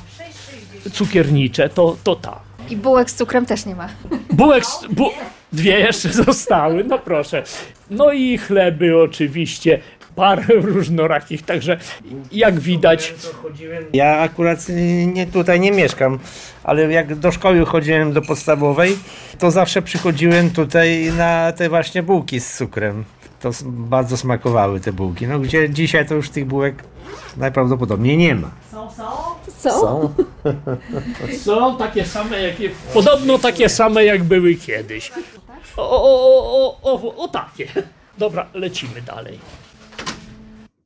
cukiernicze, 0.93 1.69
to, 1.69 1.97
to 2.05 2.17
ta. 2.17 2.41
I 2.71 2.77
bułek 2.77 3.11
z 3.11 3.15
cukrem 3.15 3.47
też 3.47 3.67
nie 3.67 3.75
ma. 3.75 3.89
Bułek, 4.33 4.65
bu, 4.91 5.11
dwie 5.53 5.81
jeszcze 5.81 6.09
zostały, 6.25 6.85
no 6.85 6.99
proszę. 6.99 7.43
No 7.91 8.13
i 8.13 8.39
chleby 8.39 9.03
oczywiście, 9.03 9.81
parę 10.17 10.45
różnorakich, 10.55 11.43
także 11.43 11.77
jak 12.33 12.61
widać, 12.61 13.15
Ja 13.93 14.19
akurat 14.19 14.67
nie, 15.07 15.27
tutaj 15.27 15.61
nie 15.61 15.73
mieszkam, 15.73 16.19
ale 16.65 16.93
jak 16.93 17.15
do 17.15 17.33
szkoły 17.33 17.65
chodziłem 17.65 18.13
do 18.13 18.23
podstawowej, 18.23 18.97
to 19.39 19.51
zawsze 19.51 19.83
przychodziłem 19.83 20.51
tutaj 20.51 21.13
na 21.17 21.53
te 21.53 21.69
właśnie 21.69 22.03
bułki 22.03 22.41
z 22.41 22.57
cukrem. 22.57 23.05
To 23.41 23.51
bardzo 23.65 24.17
smakowały 24.17 24.81
te 24.81 24.93
bułki. 24.93 25.27
No 25.27 25.39
gdzie 25.39 25.71
dzisiaj 25.71 26.07
to 26.07 26.15
już 26.15 26.31
tych 26.31 26.45
bułek 26.47 26.85
najprawdopodobniej 27.37 28.17
nie 28.17 28.35
ma. 28.35 28.51
Są, 28.73 28.91
są. 28.91 29.03
Co? 29.59 29.71
Są. 29.81 30.15
są 31.45 31.77
takie 31.77 32.05
same, 32.05 32.43
jakie, 32.43 32.71
podobno 32.95 33.39
takie 33.39 33.69
same 33.69 34.05
jak 34.05 34.25
były 34.25 34.55
kiedyś. 34.55 35.13
O, 35.77 35.91
o, 35.91 36.03
o, 36.03 36.79
o, 36.83 36.93
o, 36.93 37.17
o 37.17 37.29
takie. 37.29 37.67
Dobra, 38.19 38.47
lecimy 38.55 39.03
dalej. 39.03 39.39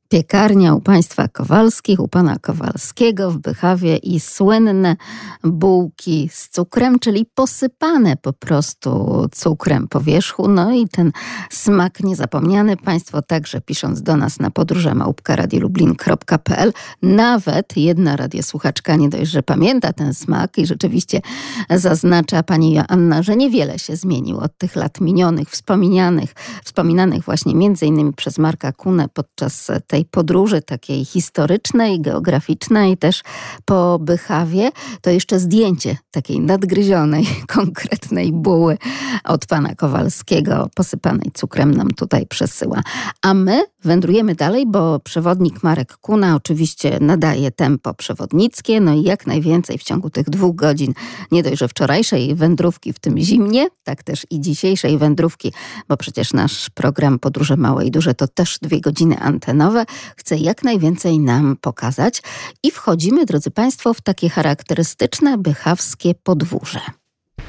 Piekarnia 0.09 0.73
u 0.73 0.81
państwa 0.81 1.27
Kowalskich, 1.27 1.99
u 1.99 2.07
pana 2.07 2.39
Kowalskiego 2.39 3.31
w 3.31 3.37
Bychawie 3.37 3.97
i 3.97 4.19
słynne 4.19 4.95
bułki 5.43 6.29
z 6.33 6.49
cukrem, 6.49 6.99
czyli 6.99 7.25
posypane 7.35 8.17
po 8.17 8.33
prostu 8.33 9.21
cukrem 9.31 9.87
po 9.87 10.01
wierzchu. 10.01 10.47
No 10.47 10.71
i 10.71 10.87
ten 10.87 11.11
smak 11.49 11.99
niezapomniany. 11.99 12.77
Państwo 12.77 13.21
także 13.21 13.61
pisząc 13.61 14.01
do 14.01 14.17
nas 14.17 14.39
na 14.39 14.51
podróże 14.51 14.95
małpka.radiolublin.pl 14.95 16.73
nawet 17.01 17.77
jedna 17.77 18.15
radiosłuchaczka 18.15 18.95
nie 18.95 19.09
dość, 19.09 19.31
że 19.31 19.43
pamięta 19.43 19.93
ten 19.93 20.13
smak 20.13 20.57
i 20.57 20.65
rzeczywiście 20.65 21.21
zaznacza 21.69 22.43
pani 22.43 22.73
Joanna, 22.73 23.23
że 23.23 23.35
niewiele 23.35 23.79
się 23.79 23.95
zmienił 23.95 24.37
od 24.37 24.57
tych 24.57 24.75
lat 24.75 25.01
minionych, 25.01 25.49
wspominanych, 25.49 26.33
wspominanych 26.63 27.23
właśnie 27.23 27.55
między 27.55 27.85
innymi 27.85 28.13
przez 28.13 28.37
Marka 28.37 28.71
Kunę 28.71 29.09
podczas 29.09 29.71
tej 29.87 29.94
podróży 30.03 30.61
takiej 30.61 31.05
historycznej, 31.05 32.01
geograficznej, 32.01 32.97
też 32.97 33.21
po 33.65 33.99
Bychawie, 33.99 34.71
to 35.01 35.09
jeszcze 35.09 35.39
zdjęcie 35.39 35.97
takiej 36.11 36.39
nadgryzionej, 36.39 37.27
konkretnej 37.57 38.31
buły 38.31 38.77
od 39.23 39.45
pana 39.45 39.75
Kowalskiego, 39.75 40.69
posypanej 40.75 41.31
cukrem 41.33 41.75
nam 41.75 41.91
tutaj 41.91 42.27
przesyła. 42.27 42.81
A 43.21 43.33
my 43.33 43.63
wędrujemy 43.83 44.35
dalej, 44.35 44.65
bo 44.67 44.99
przewodnik 44.99 45.63
Marek 45.63 45.97
Kuna 45.97 46.35
oczywiście 46.35 46.97
nadaje 47.01 47.51
tempo 47.51 47.93
przewodnickie, 47.93 48.81
no 48.81 48.93
i 48.93 49.03
jak 49.03 49.27
najwięcej 49.27 49.77
w 49.77 49.83
ciągu 49.83 50.09
tych 50.09 50.29
dwóch 50.29 50.55
godzin, 50.55 50.93
nie 51.31 51.43
dość, 51.43 51.57
że 51.57 51.67
wczorajszej 51.67 52.35
wędrówki 52.35 52.93
w 52.93 52.99
tym 52.99 53.17
zimnie, 53.17 53.67
tak 53.83 54.03
też 54.03 54.27
i 54.29 54.41
dzisiejszej 54.41 54.97
wędrówki, 54.97 55.53
bo 55.89 55.97
przecież 55.97 56.33
nasz 56.33 56.69
program 56.69 57.19
Podróże 57.19 57.57
Małe 57.57 57.85
i 57.85 57.91
Duże 57.91 58.13
to 58.13 58.27
też 58.27 58.59
dwie 58.61 58.81
godziny 58.81 59.19
antenowe, 59.19 59.84
chce 60.15 60.37
jak 60.37 60.63
najwięcej 60.63 61.19
nam 61.19 61.57
pokazać. 61.61 62.21
I 62.63 62.71
wchodzimy, 62.71 63.25
drodzy 63.25 63.51
Państwo, 63.51 63.93
w 63.93 64.01
takie 64.01 64.29
charakterystyczne 64.29 65.37
bychawskie 65.37 66.15
podwórze. 66.23 66.79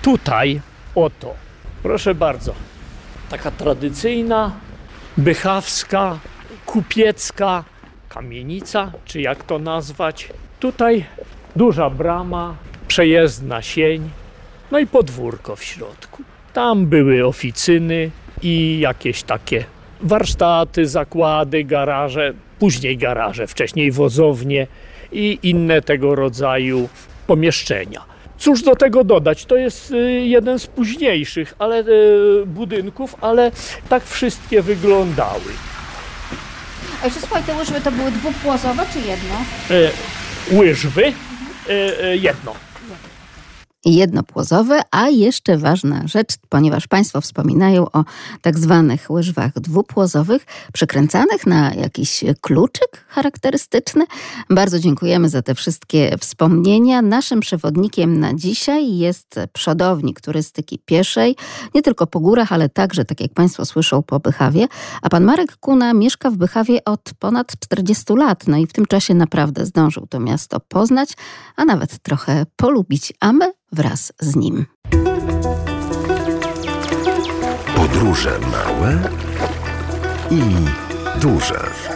Tutaj, 0.02 0.60
oto, 0.94 1.34
proszę 1.82 2.14
bardzo, 2.14 2.54
taka 3.30 3.50
tradycyjna, 3.50 4.52
bychawska, 5.16 6.18
kupiecka 6.66 7.64
kamienica, 8.08 8.92
czy 9.04 9.20
jak 9.20 9.44
to 9.44 9.58
nazwać. 9.58 10.28
Tutaj 10.60 11.04
duża 11.56 11.90
brama, 11.90 12.56
przejezdna 12.88 13.62
sień, 13.62 14.10
no 14.70 14.78
i 14.78 14.86
podwórko 14.86 15.56
w 15.56 15.64
środku. 15.64 16.22
Tam 16.52 16.86
były 16.86 17.26
oficyny 17.26 18.10
i 18.42 18.78
jakieś 18.80 19.22
takie 19.22 19.64
warsztaty, 20.00 20.86
zakłady, 20.86 21.64
garaże, 21.64 22.32
później 22.58 22.98
garaże, 22.98 23.46
wcześniej 23.46 23.92
wozownie 23.92 24.66
i 25.12 25.38
inne 25.42 25.82
tego 25.82 26.14
rodzaju 26.14 26.88
pomieszczenia. 27.26 28.04
Cóż 28.38 28.62
do 28.62 28.76
tego 28.76 29.04
dodać? 29.04 29.44
To 29.46 29.56
jest 29.56 29.90
y, 29.90 29.96
jeden 30.26 30.58
z 30.58 30.66
późniejszych 30.66 31.54
ale, 31.58 31.80
y, 31.80 32.46
budynków, 32.46 33.16
ale 33.20 33.50
tak 33.88 34.04
wszystkie 34.04 34.62
wyglądały. 34.62 35.52
A 37.02 37.04
jeszcze 37.04 37.20
słuchaj, 37.20 37.42
te 37.42 37.56
łyżwy 37.56 37.80
to 37.80 37.92
były 37.92 38.10
dwupłazowe 38.10 38.82
czy 38.92 38.98
jedno? 38.98 39.34
E, 39.70 39.90
łyżwy, 40.58 41.04
e, 41.68 42.04
e, 42.04 42.16
jedno. 42.16 42.54
Jednopłozowe, 43.94 44.80
a 44.90 45.08
jeszcze 45.08 45.58
ważna 45.58 46.06
rzecz, 46.06 46.34
ponieważ 46.48 46.86
Państwo 46.86 47.20
wspominają 47.20 47.90
o 47.92 48.04
tak 48.42 48.58
zwanych 48.58 49.10
łyżwach 49.10 49.52
dwupłozowych, 49.60 50.46
przykręcanych 50.72 51.46
na 51.46 51.74
jakiś 51.74 52.24
kluczyk 52.40 53.04
charakterystyczny. 53.08 54.04
Bardzo 54.50 54.78
dziękujemy 54.78 55.28
za 55.28 55.42
te 55.42 55.54
wszystkie 55.54 56.18
wspomnienia. 56.20 57.02
Naszym 57.02 57.40
przewodnikiem 57.40 58.20
na 58.20 58.34
dzisiaj 58.34 58.96
jest 58.96 59.40
przodownik 59.52 60.20
turystyki 60.20 60.78
pieszej, 60.78 61.36
nie 61.74 61.82
tylko 61.82 62.06
po 62.06 62.20
górach, 62.20 62.52
ale 62.52 62.68
także, 62.68 63.04
tak 63.04 63.20
jak 63.20 63.34
Państwo 63.34 63.64
słyszą, 63.64 64.02
po 64.02 64.20
Bychawie. 64.20 64.66
A 65.02 65.08
pan 65.08 65.24
Marek 65.24 65.56
Kuna 65.56 65.94
mieszka 65.94 66.30
w 66.30 66.36
Bychawie 66.36 66.84
od 66.84 67.10
ponad 67.18 67.52
40 67.60 68.04
lat, 68.12 68.46
no 68.46 68.56
i 68.56 68.66
w 68.66 68.72
tym 68.72 68.86
czasie 68.86 69.14
naprawdę 69.14 69.66
zdążył 69.66 70.06
to 70.06 70.20
miasto 70.20 70.60
poznać, 70.60 71.10
a 71.56 71.64
nawet 71.64 71.98
trochę 71.98 72.46
polubić, 72.56 73.12
a 73.20 73.32
my 73.32 73.52
wraz 73.72 74.12
z 74.20 74.36
nim. 74.36 74.66
Podróże 77.76 78.38
małe 78.38 78.98
i 80.30 80.42
duże. 81.20 81.95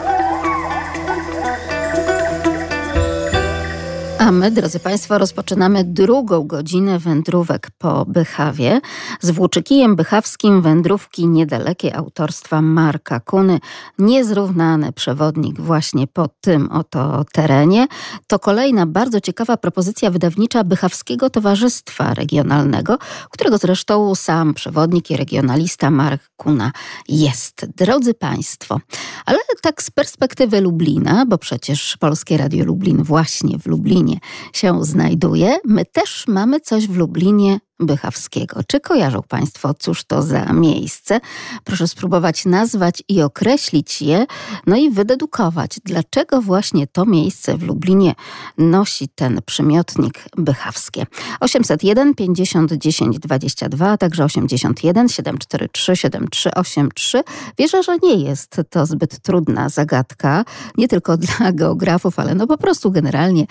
A 4.21 4.33
my, 4.33 4.51
drodzy 4.51 4.81
Państwo, 4.81 5.19
rozpoczynamy 5.19 5.85
drugą 5.85 6.47
godzinę 6.47 6.99
wędrówek 6.99 7.71
po 7.79 8.05
Bychawie. 8.05 8.81
Z 9.21 9.31
Włóczykijem 9.31 9.97
Bychawskim 9.97 10.63
wędrówki 10.63 11.27
niedalekie 11.27 11.97
autorstwa 11.97 12.63
Marka 12.63 13.21
Kuny. 13.21 13.61
Niezrównany 13.99 14.93
przewodnik 14.93 15.61
właśnie 15.61 16.07
po 16.07 16.29
tym 16.41 16.71
oto 16.71 17.25
terenie. 17.33 17.87
To 18.27 18.39
kolejna 18.39 18.87
bardzo 18.87 19.21
ciekawa 19.21 19.57
propozycja 19.57 20.11
wydawnicza 20.11 20.65
Bychawskiego 20.65 21.31
Towarzystwa 21.31 22.15
Regionalnego, 22.15 22.99
którego 23.31 23.59
zresztą 23.59 24.15
sam 24.15 24.55
przewodnik 24.55 25.11
i 25.11 25.17
regionalista 25.17 25.91
Mark 25.91 26.23
Kuna 26.37 26.73
jest. 27.09 27.67
Drodzy 27.77 28.15
Państwo, 28.15 28.81
ale 29.27 29.39
tak 29.63 29.83
z 29.83 29.91
perspektywy 29.91 30.61
Lublina, 30.61 31.27
bo 31.27 31.39
przecież 31.39 31.97
Polskie 31.97 32.37
Radio 32.37 32.65
Lublin 32.65 33.03
właśnie 33.03 33.59
w 33.59 33.67
Lublinie 33.67 34.10
się 34.53 34.85
znajduje. 34.85 35.59
My 35.65 35.85
też 35.85 36.25
mamy 36.29 36.61
coś 36.61 36.87
w 36.87 36.97
Lublinie 36.97 37.59
Bychawskiego. 37.81 38.61
Czy 38.67 38.81
kojarzą 38.81 39.23
Państwo, 39.29 39.75
cóż 39.75 40.05
to 40.05 40.23
za 40.23 40.53
miejsce? 40.53 41.21
Proszę 41.65 41.89
spróbować 41.89 42.45
nazwać 42.45 43.03
i 43.09 43.23
określić 43.23 44.03
je, 44.03 44.27
no 44.67 44.77
i 44.77 44.91
wydedukować, 44.91 45.81
dlaczego 45.85 46.43
właśnie 46.43 46.87
to 46.87 47.07
miejsce 47.07 47.57
w 47.57 47.63
Lublinie 47.63 48.15
nosi 48.59 49.09
ten 49.09 49.41
przymiotnik 49.47 50.25
bychawskie. 50.37 51.07
801 51.41 52.15
50 52.15 52.73
10 52.73 53.19
22, 53.19 53.91
a 53.91 53.97
także 53.97 54.25
81 54.25 55.09
743 55.09 55.97
7383. 55.97 57.23
Wierzę, 57.59 57.83
że 57.83 57.97
nie 58.03 58.15
jest 58.15 58.57
to 58.71 58.87
zbyt 58.87 59.21
trudna 59.21 59.69
zagadka, 59.69 60.45
nie 60.77 60.89
tylko 60.89 61.17
dla 61.17 61.53
geografów, 61.53 62.19
ale 62.19 62.35
no 62.35 62.47
po 62.47 62.59
prostu 62.59 62.91
generalnie 62.91 63.47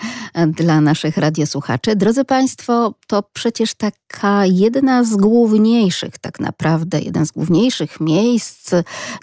dla 0.46 0.80
naszych 0.80 1.16
radiosłuchaczy. 1.16 1.96
Drodzy 1.96 2.24
Państwo, 2.24 2.94
to 3.06 3.22
przecież 3.32 3.74
jedna 4.44 5.04
z 5.04 5.16
główniejszych, 5.16 6.18
tak 6.18 6.40
naprawdę, 6.40 7.00
jeden 7.00 7.26
z 7.26 7.30
główniejszych 7.30 8.00
miejsc, 8.00 8.70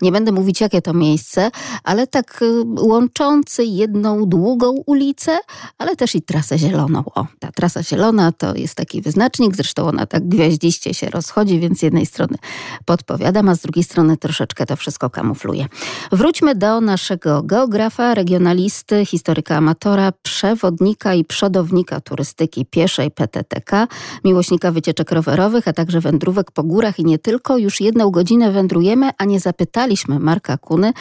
nie 0.01 0.12
będę 0.12 0.31
mówić 0.31 0.62
jakie 0.62 0.81
to 0.81 0.93
miejsce, 0.93 1.51
ale 1.83 2.07
tak 2.07 2.41
y, 2.41 2.63
łączący 2.81 3.65
jedną 3.65 4.25
długą 4.25 4.71
ulicę, 4.86 5.39
ale 5.77 5.95
też 5.95 6.15
i 6.15 6.21
trasę 6.21 6.57
zieloną. 6.57 7.03
O, 7.15 7.27
ta 7.39 7.51
trasa 7.51 7.83
zielona 7.83 8.31
to 8.31 8.55
jest 8.55 8.75
taki 8.75 9.01
wyznacznik, 9.01 9.55
zresztą 9.55 9.88
ona 9.88 10.05
tak 10.05 10.27
gwiaździście 10.27 10.93
się 10.93 11.10
rozchodzi, 11.10 11.60
więc 11.60 11.79
z 11.79 11.81
jednej 11.81 12.05
strony 12.05 12.38
podpowiadam, 12.86 13.49
a 13.49 13.55
z 13.55 13.62
drugiej 13.62 13.83
strony 13.83 14.17
troszeczkę 14.17 14.65
to 14.65 14.75
wszystko 14.75 15.10
kamufluje. 15.10 15.65
Wróćmy 16.12 16.55
do 16.55 16.81
naszego 16.81 17.43
geografa, 17.43 18.13
regionalisty, 18.13 19.05
historyka 19.05 19.55
amatora, 19.55 20.12
przewodnika 20.23 21.13
i 21.13 21.25
przodownika 21.25 22.01
turystyki 22.01 22.65
pieszej 22.65 23.12
PTTK, 23.12 23.88
miłośnika 24.23 24.71
wycieczek 24.88 25.12
rowerowych, 25.12 25.67
a 25.67 25.73
także 25.73 26.02
wędrówek 26.02 26.52
po 26.52 26.63
górach 26.63 27.00
i 27.00 27.06
nie 27.06 27.19
tylko. 27.19 27.58
Już 27.58 27.82
jedną 27.82 28.12
godzinę 28.12 28.52
wędrujemy, 28.52 29.10
a 29.17 29.26
nie 29.26 29.39
zapytaliśmy 29.39 30.19
Marka 30.19 30.58
Kuny, 30.58 30.93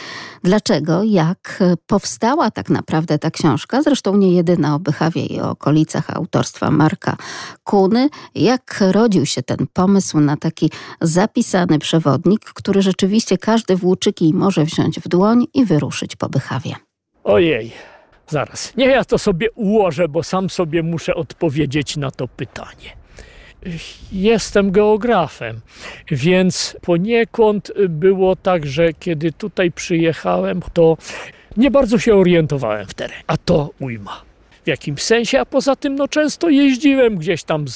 dlaczego, 0.43 1.03
jak 1.03 1.63
powstała 1.87 2.51
tak 2.51 2.69
naprawdę 2.69 3.19
ta 3.19 3.31
książka, 3.31 3.81
zresztą 3.81 4.17
nie 4.17 4.31
jedyna 4.31 4.75
o 4.75 4.79
Bychawie 4.79 5.25
i 5.25 5.41
o 5.41 5.49
okolicach 5.49 6.09
autorstwa 6.09 6.71
Marka 6.71 7.17
Kuny, 7.63 8.09
jak 8.35 8.83
rodził 8.91 9.25
się 9.25 9.43
ten 9.43 9.67
pomysł 9.73 10.19
na 10.19 10.37
taki 10.37 10.71
zapisany 11.01 11.79
przewodnik, 11.79 12.41
który 12.45 12.81
rzeczywiście 12.81 13.37
każdy 13.37 13.75
włóczyki 13.75 14.33
może 14.33 14.65
wziąć 14.65 14.99
w 14.99 15.07
dłoń 15.07 15.45
i 15.53 15.65
wyruszyć 15.65 16.15
po 16.15 16.29
Bychawie. 16.29 16.75
Ojej, 17.23 17.71
zaraz. 18.27 18.73
Nie, 18.77 18.85
ja 18.85 19.05
to 19.05 19.17
sobie 19.17 19.51
ułożę, 19.51 20.07
bo 20.07 20.23
sam 20.23 20.49
sobie 20.49 20.83
muszę 20.83 21.15
odpowiedzieć 21.15 21.97
na 21.97 22.11
to 22.11 22.27
pytanie. 22.27 23.06
Jestem 24.11 24.71
geografem, 24.71 25.61
więc 26.11 26.77
poniekąd 26.81 27.71
było 27.89 28.35
tak, 28.35 28.65
że 28.65 28.93
kiedy 28.93 29.31
tutaj 29.31 29.71
przyjechałem, 29.71 30.61
to 30.73 30.97
nie 31.57 31.71
bardzo 31.71 31.99
się 31.99 32.15
orientowałem 32.15 32.87
w 32.87 32.93
terenie. 32.93 33.23
A 33.27 33.37
to 33.37 33.69
ujma. 33.79 34.21
w 34.63 34.67
jakimś 34.69 35.01
sensie, 35.01 35.39
a 35.39 35.45
poza 35.45 35.75
tym 35.75 35.95
no, 35.95 36.07
często 36.07 36.49
jeździłem 36.49 37.17
gdzieś 37.17 37.43
tam 37.43 37.67
z, 37.67 37.75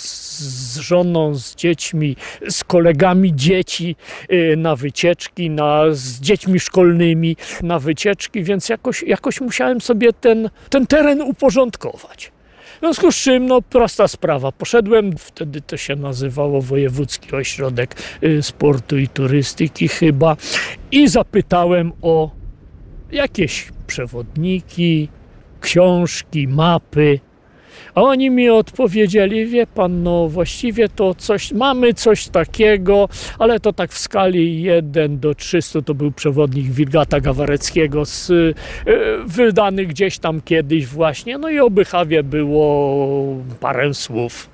z 0.74 0.78
żoną, 0.78 1.36
z 1.36 1.55
dziećmi, 1.55 2.16
z 2.49 2.64
kolegami 2.64 3.36
dzieci 3.36 3.95
y, 4.32 4.55
na 4.58 4.76
wycieczki, 4.76 5.49
na, 5.49 5.84
z 5.91 6.20
dziećmi 6.20 6.60
szkolnymi 6.60 7.38
na 7.64 7.80
wycieczki, 7.80 8.43
więc 8.43 8.70
jakoś, 8.70 9.03
jakoś 9.03 9.41
musiałem 9.41 9.82
sobie 9.82 10.14
ten, 10.14 10.49
ten 10.70 10.88
teren 10.88 11.22
uporządkować. 11.22 12.32
W 12.82 12.84
związku 12.84 13.11
z 13.11 13.15
czym, 13.15 13.45
no 13.45 13.61
prosta 13.61 14.07
sprawa, 14.07 14.51
poszedłem, 14.51 15.17
wtedy 15.17 15.61
to 15.61 15.77
się 15.77 15.95
nazywało 15.95 16.61
Wojewódzki 16.61 17.36
Ośrodek 17.36 17.95
y, 18.23 18.43
Sportu 18.43 18.97
i 18.97 19.07
Turystyki 19.07 19.88
chyba 19.88 20.38
i 20.91 21.07
zapytałem 21.07 21.91
o 22.01 22.32
jakieś 23.11 23.69
przewodniki, 23.88 25.09
książki, 25.61 26.47
mapy. 26.47 27.19
A 27.96 28.02
oni 28.02 28.30
mi 28.30 28.50
odpowiedzieli, 28.50 29.46
wie 29.46 29.68
pan, 29.68 30.04
no 30.04 30.28
właściwie 30.28 30.89
to 30.89 31.16
coś, 31.16 31.52
mamy 31.52 31.94
coś 31.94 32.28
takiego, 32.28 33.10
ale 33.39 33.60
to 33.60 33.74
tak 33.74 33.92
w 33.92 33.98
skali 33.98 34.62
1 34.62 35.20
do 35.20 35.36
300 35.36 35.82
to 35.82 35.94
był 35.94 36.12
przewodnik 36.12 36.66
Wilgata 36.66 37.20
Gawareckiego 37.20 38.06
z, 38.06 38.30
y, 38.30 38.54
wydany 39.26 39.86
gdzieś 39.86 40.20
tam 40.20 40.42
kiedyś 40.42 40.88
właśnie, 40.88 41.38
no 41.38 41.50
i 41.50 41.60
o 41.60 41.70
Bychawie 41.70 42.24
było 42.24 43.38
parę 43.60 43.94
słów. 43.94 44.50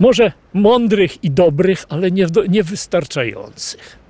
Może 0.00 0.32
mądrych 0.54 1.24
i 1.24 1.30
dobrych, 1.30 1.84
ale 1.88 2.10
nie, 2.10 2.26
niewystarczających. 2.48 4.01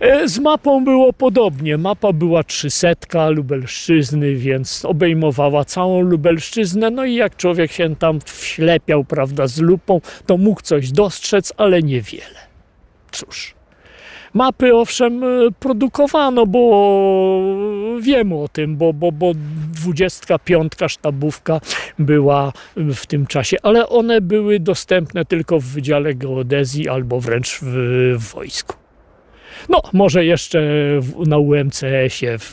E, 0.00 0.28
z 0.28 0.38
mapą 0.38 0.84
było 0.84 1.12
podobnie. 1.12 1.78
Mapa 1.78 2.12
była 2.12 2.44
trzysetka 2.44 3.28
Lubelszczyzny, 3.28 4.34
więc 4.34 4.84
obejmowała 4.84 5.64
całą 5.64 6.00
Lubelszczyznę. 6.00 6.90
No 6.90 7.04
i 7.04 7.14
jak 7.14 7.36
człowiek 7.36 7.72
się 7.72 7.96
tam 7.96 8.20
wślepiał, 8.20 9.04
prawda, 9.04 9.46
z 9.46 9.60
lupą, 9.60 10.00
to 10.26 10.36
mógł 10.36 10.62
coś 10.62 10.90
dostrzec, 10.92 11.52
ale 11.56 11.82
niewiele. 11.82 12.40
Cóż. 13.10 13.54
Mapy 14.34 14.74
owszem 14.74 15.24
e, 15.24 15.26
produkowano, 15.60 16.46
bo 16.46 16.60
wiemy 18.00 18.34
o 18.34 18.48
tym, 18.48 18.76
bo, 18.76 18.92
bo, 18.92 19.12
bo 19.12 19.32
25 19.34 20.72
sztabówka 20.88 21.60
była 21.98 22.52
w 22.76 23.06
tym 23.06 23.26
czasie, 23.26 23.56
ale 23.62 23.88
one 23.88 24.20
były 24.20 24.60
dostępne 24.60 25.24
tylko 25.24 25.60
w 25.60 25.64
Wydziale 25.64 26.14
Geodezji 26.14 26.88
albo 26.88 27.20
wręcz 27.20 27.58
w, 27.62 27.66
w 28.18 28.34
wojsku. 28.34 28.83
No, 29.68 29.82
może 29.92 30.24
jeszcze 30.24 30.60
na 31.26 31.38
UMCS-ie 31.38 32.38
w, 32.38 32.52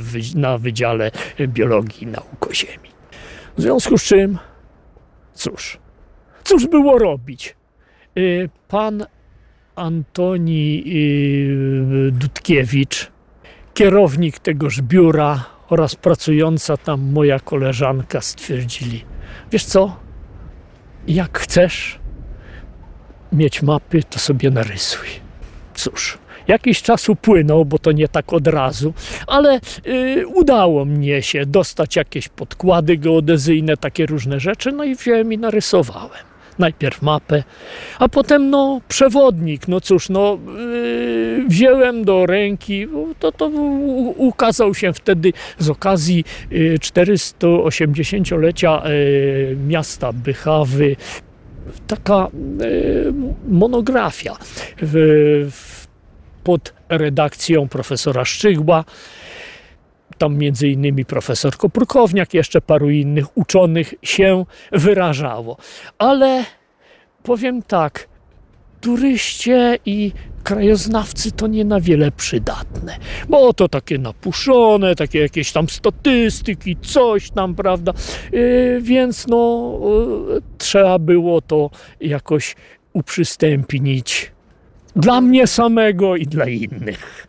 w, 0.00 0.34
na 0.34 0.58
Wydziale 0.58 1.10
Biologii 1.48 2.02
i 2.02 2.06
Nauk 2.06 2.48
Ziemi. 2.54 2.88
W 3.56 3.62
związku 3.62 3.98
z 3.98 4.02
czym, 4.02 4.38
cóż, 5.34 5.78
cóż 6.44 6.66
było 6.66 6.98
robić? 6.98 7.56
Y, 8.18 8.48
pan 8.68 9.06
Antoni 9.76 10.84
y, 10.86 12.12
Dudkiewicz, 12.12 13.10
kierownik 13.74 14.38
tegoż 14.38 14.82
biura 14.82 15.44
oraz 15.68 15.96
pracująca 15.96 16.76
tam 16.76 17.12
moja 17.12 17.40
koleżanka 17.40 18.20
stwierdzili, 18.20 19.04
wiesz 19.50 19.64
co, 19.64 19.96
jak 21.06 21.38
chcesz 21.38 21.98
mieć 23.32 23.62
mapy, 23.62 24.02
to 24.02 24.18
sobie 24.18 24.50
narysuj. 24.50 25.08
Cóż, 25.74 26.18
jakiś 26.48 26.82
czas 26.82 27.08
upłynął, 27.08 27.64
bo 27.64 27.78
to 27.78 27.92
nie 27.92 28.08
tak 28.08 28.32
od 28.32 28.46
razu, 28.46 28.94
ale 29.26 29.60
yy, 29.84 30.26
udało 30.26 30.84
mnie 30.84 31.22
się 31.22 31.46
dostać 31.46 31.96
jakieś 31.96 32.28
podkłady 32.28 32.96
geodezyjne, 32.96 33.76
takie 33.76 34.06
różne 34.06 34.40
rzeczy, 34.40 34.72
no 34.72 34.84
i 34.84 34.94
wziąłem 34.94 35.32
i 35.32 35.38
narysowałem. 35.38 36.22
Najpierw 36.58 37.02
mapę, 37.02 37.42
a 37.98 38.08
potem 38.08 38.50
no 38.50 38.80
przewodnik. 38.88 39.68
No 39.68 39.80
cóż, 39.80 40.08
no 40.08 40.38
yy, 40.56 41.44
wziąłem 41.48 42.04
do 42.04 42.26
ręki, 42.26 42.86
to, 43.18 43.32
to 43.32 43.46
ukazał 44.16 44.74
się 44.74 44.92
wtedy 44.92 45.32
z 45.58 45.70
okazji 45.70 46.24
yy, 46.50 46.78
480-lecia 46.78 48.82
yy, 48.84 49.56
miasta 49.66 50.12
Bychawy 50.12 50.96
taka 51.86 52.14
e, 52.14 52.28
monografia 53.48 54.36
pod 56.44 56.74
redakcją 56.88 57.68
profesora 57.68 58.24
Szczygła. 58.24 58.84
Tam 60.18 60.36
między 60.36 60.68
innymi 60.68 61.04
profesor 61.04 61.56
Koprukowniak, 61.56 62.34
jeszcze 62.34 62.60
paru 62.60 62.90
innych 62.90 63.36
uczonych 63.36 63.94
się 64.02 64.44
wyrażało. 64.72 65.56
Ale 65.98 66.44
powiem 67.22 67.62
tak, 67.62 68.08
turyście 68.80 69.78
i 69.86 70.12
krajoznawcy 70.42 71.32
to 71.32 71.46
nie 71.46 71.64
na 71.64 71.80
wiele 71.80 72.10
przydatne, 72.10 72.96
bo 73.28 73.52
to 73.52 73.68
takie 73.68 73.98
napuszone, 73.98 74.94
takie 74.94 75.18
jakieś 75.18 75.52
tam 75.52 75.68
statystyki, 75.68 76.76
coś 76.82 77.30
tam, 77.30 77.54
prawda, 77.54 77.92
yy, 78.32 78.78
więc 78.82 79.26
no 79.26 79.72
yy, 80.28 80.42
trzeba 80.58 80.98
było 80.98 81.40
to 81.40 81.70
jakoś 82.00 82.56
uprzystępnić 82.92 84.32
dla 84.96 85.20
mnie 85.20 85.46
samego 85.46 86.16
i 86.16 86.26
dla 86.26 86.48
innych. 86.48 87.26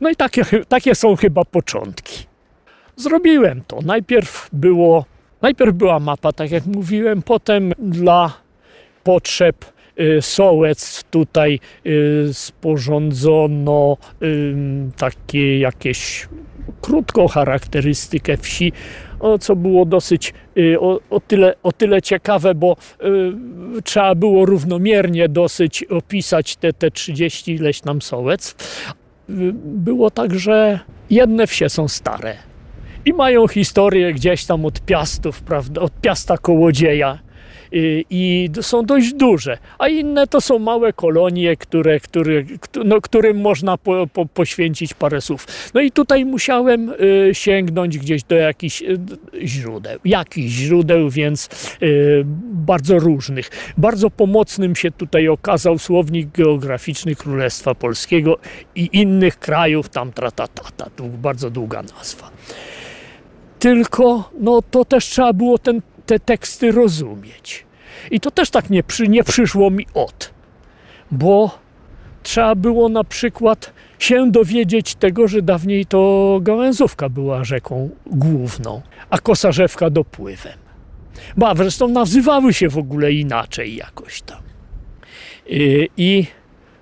No 0.00 0.10
i 0.10 0.16
takie, 0.16 0.44
takie 0.68 0.94
są 0.94 1.16
chyba 1.16 1.44
początki. 1.44 2.26
Zrobiłem 2.96 3.62
to. 3.66 3.78
Najpierw 3.82 4.48
było, 4.52 5.04
najpierw 5.42 5.74
była 5.74 6.00
mapa, 6.00 6.32
tak 6.32 6.50
jak 6.50 6.66
mówiłem, 6.66 7.22
potem 7.22 7.72
dla 7.78 8.32
potrzeb 9.04 9.64
sołec 10.20 11.04
tutaj 11.10 11.60
y, 11.86 12.28
sporządzono 12.32 13.96
takie 14.96 15.58
jakieś 15.58 16.28
krótką 16.80 17.28
charakterystykę 17.28 18.36
wsi, 18.36 18.72
co 19.40 19.56
było 19.56 19.84
dosyć 19.84 20.34
y, 20.58 20.80
o, 20.80 21.00
o, 21.10 21.20
tyle, 21.20 21.54
o 21.62 21.72
tyle 21.72 22.02
ciekawe, 22.02 22.54
bo 22.54 22.76
y, 23.78 23.82
trzeba 23.82 24.14
było 24.14 24.46
równomiernie 24.46 25.28
dosyć 25.28 25.84
opisać 25.84 26.56
te, 26.56 26.72
te 26.72 26.90
30 26.90 27.54
ileś 27.54 27.80
tam 27.80 28.02
sołec. 28.02 28.54
Było 29.64 30.10
tak, 30.10 30.34
że 30.34 30.80
jedne 31.10 31.46
wsie 31.46 31.68
są 31.68 31.88
stare 31.88 32.36
i 33.04 33.12
mają 33.12 33.48
historię 33.48 34.12
gdzieś 34.12 34.44
tam 34.44 34.64
od 34.64 34.80
Piastów, 34.80 35.42
prawda, 35.42 35.80
od 35.80 36.00
Piasta 36.00 36.38
Kołodzieja 36.38 37.18
i 37.72 38.50
są 38.62 38.82
dość 38.82 39.12
duże, 39.12 39.58
a 39.78 39.88
inne 39.88 40.26
to 40.26 40.40
są 40.40 40.58
małe 40.58 40.92
kolonie, 40.92 41.56
które, 41.56 42.00
które, 42.00 42.42
no, 42.84 43.00
którym 43.00 43.40
można 43.40 43.76
po, 43.76 44.06
po, 44.06 44.26
poświęcić 44.26 44.94
parę 44.94 45.20
słów. 45.20 45.46
No 45.74 45.80
i 45.80 45.90
tutaj 45.90 46.24
musiałem 46.24 46.92
y, 47.00 47.30
sięgnąć 47.32 47.98
gdzieś 47.98 48.22
do 48.22 48.34
jakichś 48.34 48.82
y, 48.82 48.98
źródeł, 49.42 49.98
jakichś 50.04 50.54
źródeł, 50.54 51.10
więc 51.10 51.48
y, 51.82 52.22
bardzo 52.44 52.98
różnych. 52.98 53.50
Bardzo 53.78 54.10
pomocnym 54.10 54.76
się 54.76 54.90
tutaj 54.90 55.28
okazał 55.28 55.78
słownik 55.78 56.28
geograficzny 56.28 57.14
Królestwa 57.14 57.74
Polskiego 57.74 58.38
i 58.74 58.88
innych 58.92 59.38
krajów, 59.38 59.88
tam 59.88 60.12
tratatata, 60.12 60.90
to 60.96 61.04
bardzo 61.04 61.50
długa 61.50 61.82
nazwa. 61.82 62.30
Tylko 63.58 64.30
no, 64.40 64.62
to 64.70 64.84
też 64.84 65.04
trzeba 65.04 65.32
było 65.32 65.58
ten 65.58 65.82
te 66.08 66.20
teksty 66.20 66.72
rozumieć. 66.72 67.66
I 68.10 68.20
to 68.20 68.30
też 68.30 68.50
tak 68.50 68.70
nie, 68.70 68.82
przy, 68.82 69.08
nie 69.08 69.24
przyszło 69.24 69.70
mi 69.70 69.86
od, 69.94 70.30
bo 71.10 71.58
trzeba 72.22 72.54
było 72.54 72.88
na 72.88 73.04
przykład 73.04 73.72
się 73.98 74.30
dowiedzieć 74.30 74.94
tego, 74.94 75.28
że 75.28 75.42
dawniej 75.42 75.86
to 75.86 76.38
Gałęzówka 76.42 77.08
była 77.08 77.44
rzeką 77.44 77.90
główną, 78.06 78.82
a 79.10 79.18
Kosarzewka 79.18 79.90
dopływem. 79.90 80.58
Ba, 81.36 81.54
zresztą 81.54 81.88
nazywały 81.88 82.54
się 82.54 82.68
w 82.68 82.78
ogóle 82.78 83.12
inaczej 83.12 83.76
jakoś 83.76 84.22
tam. 84.22 84.42
I, 85.46 85.88
i 85.96 86.26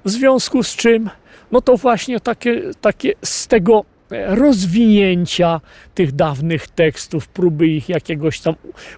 w 0.04 0.10
związku 0.10 0.62
z 0.62 0.76
czym, 0.76 1.10
no 1.52 1.60
to 1.60 1.76
właśnie 1.76 2.20
takie, 2.20 2.62
takie 2.80 3.12
z 3.22 3.46
tego 3.46 3.84
rozwinięcia 4.10 5.60
tych 5.94 6.12
dawnych 6.12 6.68
tekstów, 6.68 7.28
próby 7.28 7.66
ich 7.66 7.88
jakiegoś 7.88 8.40
tam 8.40 8.54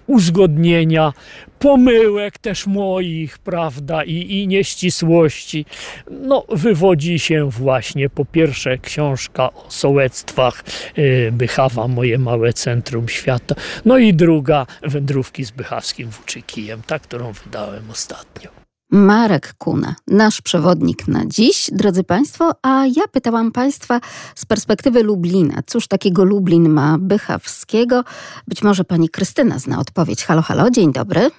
uzgodnienia, 0.07 1.13
pomyłek 1.59 2.37
też 2.37 2.67
moich, 2.67 3.37
prawda, 3.37 4.03
i, 4.03 4.13
i 4.13 4.47
nieścisłości. 4.47 5.65
No, 6.11 6.45
wywodzi 6.49 7.19
się 7.19 7.49
właśnie 7.49 8.09
po 8.09 8.25
pierwsze 8.25 8.77
książka 8.77 9.53
o 9.53 9.65
sołectwach 9.69 10.63
y, 10.97 11.29
Bychawa, 11.31 11.87
moje 11.87 12.17
małe 12.17 12.53
centrum 12.53 13.09
świata, 13.09 13.55
no 13.85 13.97
i 13.97 14.13
druga 14.13 14.65
wędrówki 14.81 15.45
z 15.45 15.51
bychawskim 15.51 16.09
włóczykijem, 16.09 16.81
ta, 16.87 16.99
którą 16.99 17.31
wydałem 17.31 17.91
ostatnio. 17.91 18.58
Marek 18.91 19.53
Kuna, 19.57 19.95
nasz 20.07 20.41
przewodnik 20.41 21.07
na 21.07 21.25
dziś, 21.25 21.69
drodzy 21.73 22.03
Państwo, 22.03 22.51
a 22.61 22.85
ja 22.85 23.07
pytałam 23.11 23.51
Państwa 23.51 24.01
z 24.35 24.45
perspektywy 24.45 25.03
Lublina. 25.03 25.61
Cóż 25.67 25.87
takiego 25.87 26.23
Lublin 26.23 26.69
ma 26.69 26.97
bychawskiego? 26.99 28.03
Być 28.47 28.63
może 28.63 28.83
Pani 28.83 29.09
Krystyna 29.09 29.59
zna 29.59 29.79
odpowiedź. 29.79 30.25
Halo, 30.25 30.41
halo, 30.41 30.69
dzień 30.69 30.91
dobry. 30.93 31.29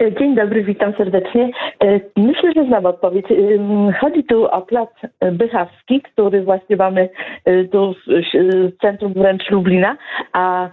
Dzień 0.00 0.34
dobry, 0.34 0.64
witam 0.64 0.92
serdecznie. 0.92 1.50
E, 1.84 2.00
Myślę, 2.16 2.52
że 2.56 2.64
znam 2.64 2.86
odpowiedź. 2.86 3.26
Ym, 3.30 3.92
Chodzi 4.00 4.24
tu 4.24 4.44
o 4.44 4.62
plac 4.62 4.90
Bychawski, 5.32 6.02
który 6.02 6.42
właśnie 6.42 6.76
mamy 6.76 7.08
e, 7.44 7.64
tu 7.64 7.94
w 7.94 8.14
w 8.44 8.80
centrum 8.80 9.12
wręcz 9.12 9.50
Lublina, 9.50 9.96
a 10.32 10.68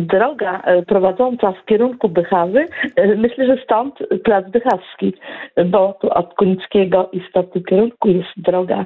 droga 0.00 0.60
e, 0.64 0.82
prowadząca 0.82 1.52
w 1.52 1.64
kierunku 1.64 2.08
Bychawy, 2.08 2.66
e, 2.96 3.16
myślę, 3.16 3.46
że 3.46 3.62
stąd 3.64 3.98
plac 4.24 4.50
Bychawski, 4.50 5.14
bo 5.66 5.98
tu 6.00 6.10
od 6.10 6.34
Kunickiego 6.34 7.08
i 7.12 7.20
w 7.20 7.32
tym 7.52 7.64
kierunku 7.64 8.08
jest 8.08 8.30
droga, 8.36 8.84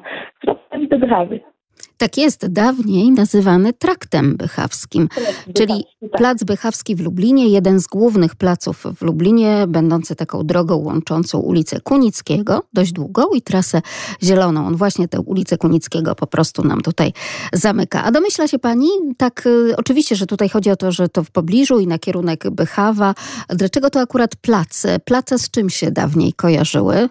do 0.88 0.98
Bychawy. 0.98 1.53
Tak 1.96 2.18
jest, 2.18 2.46
dawniej 2.46 3.10
nazywany 3.10 3.72
traktem 3.72 4.36
bychawskim, 4.36 5.08
czyli 5.54 5.84
tak. 6.00 6.10
Plac 6.10 6.44
Bychawski 6.44 6.96
w 6.96 7.00
Lublinie, 7.00 7.48
jeden 7.48 7.80
z 7.80 7.86
głównych 7.86 8.36
placów 8.36 8.84
w 8.96 9.02
Lublinie, 9.02 9.64
będący 9.68 10.16
taką 10.16 10.46
drogą 10.46 10.76
łączącą 10.76 11.38
ulicę 11.38 11.80
Kunickiego, 11.80 12.62
dość 12.72 12.92
długą, 12.92 13.22
i 13.34 13.42
trasę 13.42 13.82
zieloną. 14.22 14.66
On 14.66 14.76
właśnie 14.76 15.08
tę 15.08 15.20
ulicę 15.20 15.58
Kunickiego 15.58 16.14
po 16.14 16.26
prostu 16.26 16.64
nam 16.64 16.80
tutaj 16.80 17.12
zamyka. 17.52 18.04
A 18.04 18.10
domyśla 18.10 18.48
się 18.48 18.58
pani, 18.58 18.88
tak 19.16 19.46
y, 19.46 19.76
oczywiście, 19.76 20.16
że 20.16 20.26
tutaj 20.26 20.48
chodzi 20.48 20.70
o 20.70 20.76
to, 20.76 20.92
że 20.92 21.08
to 21.08 21.24
w 21.24 21.30
pobliżu 21.30 21.78
i 21.78 21.86
na 21.86 21.98
kierunek 21.98 22.50
Bychawa. 22.50 23.14
Dlaczego 23.48 23.90
to 23.90 24.00
akurat 24.00 24.36
place? 24.36 25.00
Place 25.00 25.38
z 25.38 25.50
czym 25.50 25.70
się 25.70 25.90
dawniej 25.90 26.32
kojarzyły? 26.32 27.08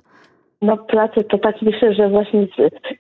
No 0.64 0.78
place 0.78 1.24
to 1.24 1.38
tak 1.38 1.62
myślę, 1.62 1.94
że 1.94 2.10
właśnie 2.10 2.48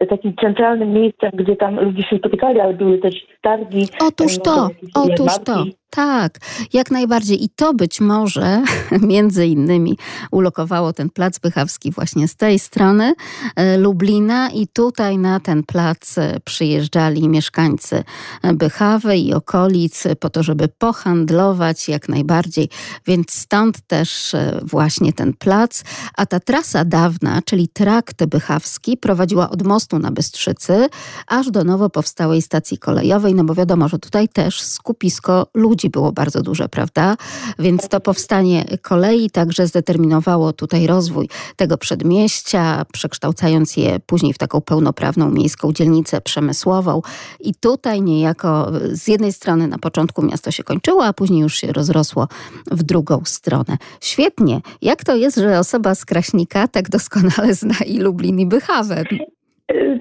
z 0.06 0.10
takim 0.10 0.34
centralnym 0.42 0.94
miejscem, 0.94 1.32
gdzie 1.34 1.56
tam 1.56 1.80
ludzie 1.80 2.04
się 2.04 2.18
spotykali, 2.18 2.60
ale 2.60 2.74
były 2.74 2.98
też 2.98 3.16
targi. 3.42 3.88
Otóż 4.08 4.36
e, 4.36 4.40
to, 4.40 4.70
otóż 4.94 5.32
to. 5.46 5.64
Tak, 5.96 6.38
jak 6.74 6.92
najbardziej. 6.92 7.44
I 7.44 7.50
to 7.50 7.74
być 7.74 8.02
może 8.02 8.62
między 9.12 9.48
innymi 9.48 9.98
ulokowało 10.32 10.94
ten 10.94 11.10
plac 11.10 11.40
Bychawski 11.40 11.92
właśnie 11.92 12.28
z 12.28 12.36
tej 12.36 12.60
strony 12.60 13.14
e, 13.56 13.78
Lublina 13.78 14.50
i 14.50 14.68
tutaj 14.68 15.18
na 15.18 15.40
ten 15.40 15.64
plac 15.64 16.18
e, 16.18 16.40
przyjeżdżali 16.46 17.30
mieszkańcy 17.30 18.04
e, 18.44 18.54
Bychawy 18.54 19.18
i 19.18 19.34
okolic 19.34 20.04
po 20.20 20.30
to, 20.30 20.44
żeby 20.44 20.68
pohandlować 20.68 21.90
jak 21.90 22.10
najbardziej. 22.10 22.70
Więc 23.08 23.32
stąd 23.32 23.82
też 23.88 24.34
e, 24.34 24.60
właśnie 24.64 25.14
ten 25.14 25.34
plac. 25.34 25.84
A 26.18 26.26
ta 26.26 26.40
trasa 26.40 26.86
dawna, 26.86 27.42
czyli 27.54 27.68
trakt 27.68 28.26
bychawski, 28.26 28.98
prowadziła 28.98 29.50
od 29.50 29.64
mostu 29.64 30.00
na 30.00 30.12
Bystrzycy 30.12 30.88
aż 31.28 31.52
do 31.52 31.64
nowo 31.64 31.90
powstałej 31.90 32.42
stacji 32.42 32.78
kolejowej, 32.78 33.36
no 33.36 33.44
bo 33.44 33.56
wiadomo, 33.56 33.88
że 33.88 34.00
tutaj 34.00 34.30
też 34.30 34.62
skupisko 34.62 35.48
ludzi 35.54 35.90
było 35.90 36.12
bardzo 36.12 36.42
duże, 36.42 36.70
prawda? 36.70 37.16
Więc 37.60 37.88
to 37.88 38.00
powstanie 38.00 38.66
kolei 38.82 39.30
także 39.30 39.68
zdeterminowało 39.68 40.54
tutaj 40.54 40.88
rozwój 40.88 41.30
tego 41.56 41.78
przedmieścia, 41.78 42.86
przekształcając 42.94 43.78
je 43.78 44.00
później 44.00 44.34
w 44.34 44.38
taką 44.38 44.62
pełnoprawną 44.62 45.30
miejską 45.30 45.74
dzielnicę 45.74 46.22
przemysłową. 46.22 47.02
I 47.40 47.56
tutaj 47.56 48.02
niejako 48.02 48.72
z 48.92 49.08
jednej 49.08 49.34
strony 49.34 49.68
na 49.68 49.78
początku 49.78 50.22
miasto 50.22 50.52
się 50.52 50.64
kończyło, 50.64 51.06
a 51.06 51.14
później 51.14 51.42
już 51.42 51.56
się 51.56 51.74
rozrosło 51.74 52.28
w 52.72 52.84
drugą 52.84 53.22
stronę. 53.26 53.78
Świetnie. 54.02 54.62
Jak 54.82 55.04
to 55.04 55.16
jest, 55.16 55.38
że 55.38 55.60
osoba 55.60 55.96
z 55.96 56.06
Kraśnika 56.06 56.68
tak 56.68 56.90
doskonale 56.90 57.43
zna 57.46 57.76
i 57.88 58.00
Lublin 58.00 58.40
i 58.40 58.46
Bychawę? 58.46 59.04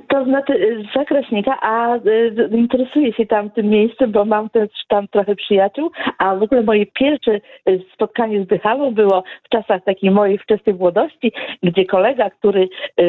To 0.09 0.25
znaczy 0.25 0.53
y, 0.53 0.85
z 0.91 0.95
Zakraśnika, 0.95 1.59
a 1.61 1.97
y, 1.97 2.51
interesuję 2.53 3.13
się 3.13 3.27
tam 3.27 3.51
tym 3.51 3.67
miejscem, 3.67 4.13
bo 4.13 4.25
mam 4.25 4.51
też 4.51 4.71
tam 4.89 5.09
trochę 5.09 5.37
przyjaciół, 5.37 5.91
a 6.19 6.37
w 6.37 6.43
ogóle 6.43 6.63
moje 6.63 6.87
pierwsze 6.87 7.41
y, 7.69 7.81
spotkanie 7.95 8.45
z 8.45 8.47
Bychawą 8.47 8.95
było 8.95 9.25
w 9.45 9.49
czasach 9.49 9.85
takiej 9.85 10.11
mojej 10.11 10.39
wczesnej 10.39 10.75
młodości, 10.75 11.33
gdzie 11.63 11.87
kolega, 11.87 12.31
który 12.31 12.69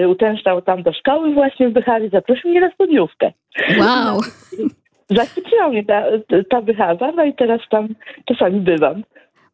uczęszczał 0.10 0.62
tam 0.62 0.84
do 0.84 0.94
szkoły 0.94 1.34
właśnie 1.34 1.70
w 1.70 1.74
Bychawie, 1.74 2.10
zaprosił 2.10 2.50
mnie 2.50 2.62
na 2.62 2.72
studniówkę. 2.72 3.32
Wow! 3.80 4.20
Zachwyciła 5.10 5.70
mnie 5.70 5.86
ta, 5.86 6.04
ta 6.50 6.62
Bychawa, 6.62 7.12
no 7.12 7.26
i 7.26 7.34
teraz 7.34 7.62
tam 7.70 7.88
czasami 8.26 8.60
bywam. 8.60 9.04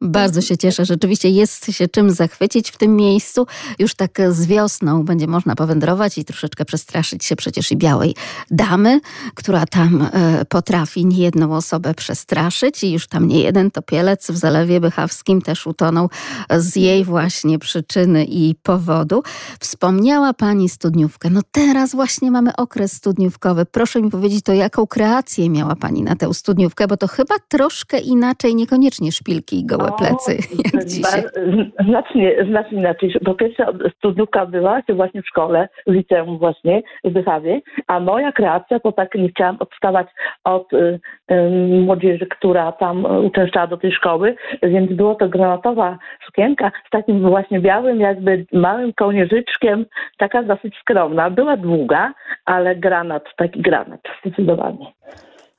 Bardzo 0.01 0.41
się 0.41 0.57
cieszę. 0.57 0.85
Rzeczywiście 0.85 1.29
jest 1.29 1.71
się 1.71 1.87
czym 1.87 2.11
zachwycić 2.11 2.71
w 2.71 2.77
tym 2.77 2.95
miejscu. 2.95 3.47
Już 3.79 3.95
tak 3.95 4.19
z 4.29 4.45
wiosną 4.45 5.03
będzie 5.03 5.27
można 5.27 5.55
powędrować 5.55 6.17
i 6.17 6.25
troszeczkę 6.25 6.65
przestraszyć 6.65 7.25
się 7.25 7.35
przecież 7.35 7.71
i 7.71 7.77
białej 7.77 8.15
damy, 8.51 8.99
która 9.35 9.65
tam 9.65 10.09
e, 10.13 10.45
potrafi 10.45 11.05
niejedną 11.05 11.55
osobę 11.55 11.93
przestraszyć 11.93 12.83
i 12.83 12.91
już 12.91 13.07
tam 13.07 13.27
nie 13.27 13.39
jeden 13.39 13.71
topielec 13.71 14.31
w 14.31 14.37
Zalewie 14.37 14.79
Bychawskim 14.79 15.41
też 15.41 15.67
utonął 15.67 16.09
z 16.57 16.75
jej 16.75 17.05
właśnie 17.05 17.59
przyczyny 17.59 18.25
i 18.25 18.55
powodu. 18.55 19.23
Wspomniała 19.59 20.33
Pani 20.33 20.69
studniówkę. 20.69 21.29
No 21.29 21.41
teraz 21.51 21.91
właśnie 21.91 22.31
mamy 22.31 22.55
okres 22.55 22.93
studniówkowy. 22.93 23.65
Proszę 23.65 24.01
mi 24.01 24.09
powiedzieć, 24.09 24.43
to 24.43 24.53
jaką 24.53 24.87
kreację 24.87 25.49
miała 25.49 25.75
Pani 25.75 26.03
na 26.03 26.15
tę 26.15 26.33
studniówkę, 26.33 26.87
bo 26.87 26.97
to 26.97 27.07
chyba 27.07 27.35
troszkę 27.47 27.99
inaczej, 27.99 28.55
niekoniecznie 28.55 29.11
szpilki 29.11 29.59
i 29.59 29.65
plecy, 29.91 30.37
jak 30.73 30.85
dzisiaj. 30.85 31.23
Znacznie, 31.85 32.45
znacznie 32.49 32.77
inaczej. 32.77 33.13
Po 33.25 33.33
pierwsze 33.33 33.65
studniówka 33.97 34.45
była 34.45 34.81
się 34.81 34.93
właśnie 34.93 35.21
w 35.21 35.27
szkole, 35.27 35.69
w 35.87 35.91
liceum 35.91 36.37
właśnie 36.37 36.81
w 37.03 37.09
Bychawie, 37.09 37.61
a 37.87 37.99
moja 37.99 38.31
kreacja 38.31 38.79
to 38.79 38.91
tak 38.91 39.15
nie 39.15 39.29
chciałam 39.29 39.57
odstawać 39.59 40.07
od 40.43 40.73
y, 40.73 40.99
y, 41.31 41.49
młodzieży, 41.85 42.27
która 42.27 42.71
tam 42.71 43.05
uczęszczała 43.25 43.67
do 43.67 43.77
tej 43.77 43.91
szkoły, 43.91 44.35
więc 44.63 44.93
było 44.93 45.15
to 45.15 45.29
granatowa 45.29 45.97
sukienka 46.25 46.71
z 46.87 46.89
takim 46.89 47.29
właśnie 47.29 47.59
białym 47.59 47.99
jakby 47.99 48.45
małym 48.53 48.93
kołnierzyczkiem, 48.93 49.85
taka 50.17 50.43
dosyć 50.43 50.75
skromna. 50.77 51.29
Była 51.29 51.57
długa, 51.57 52.13
ale 52.45 52.75
granat, 52.75 53.23
taki 53.37 53.61
granat 53.61 54.01
zdecydowanie. 54.25 54.85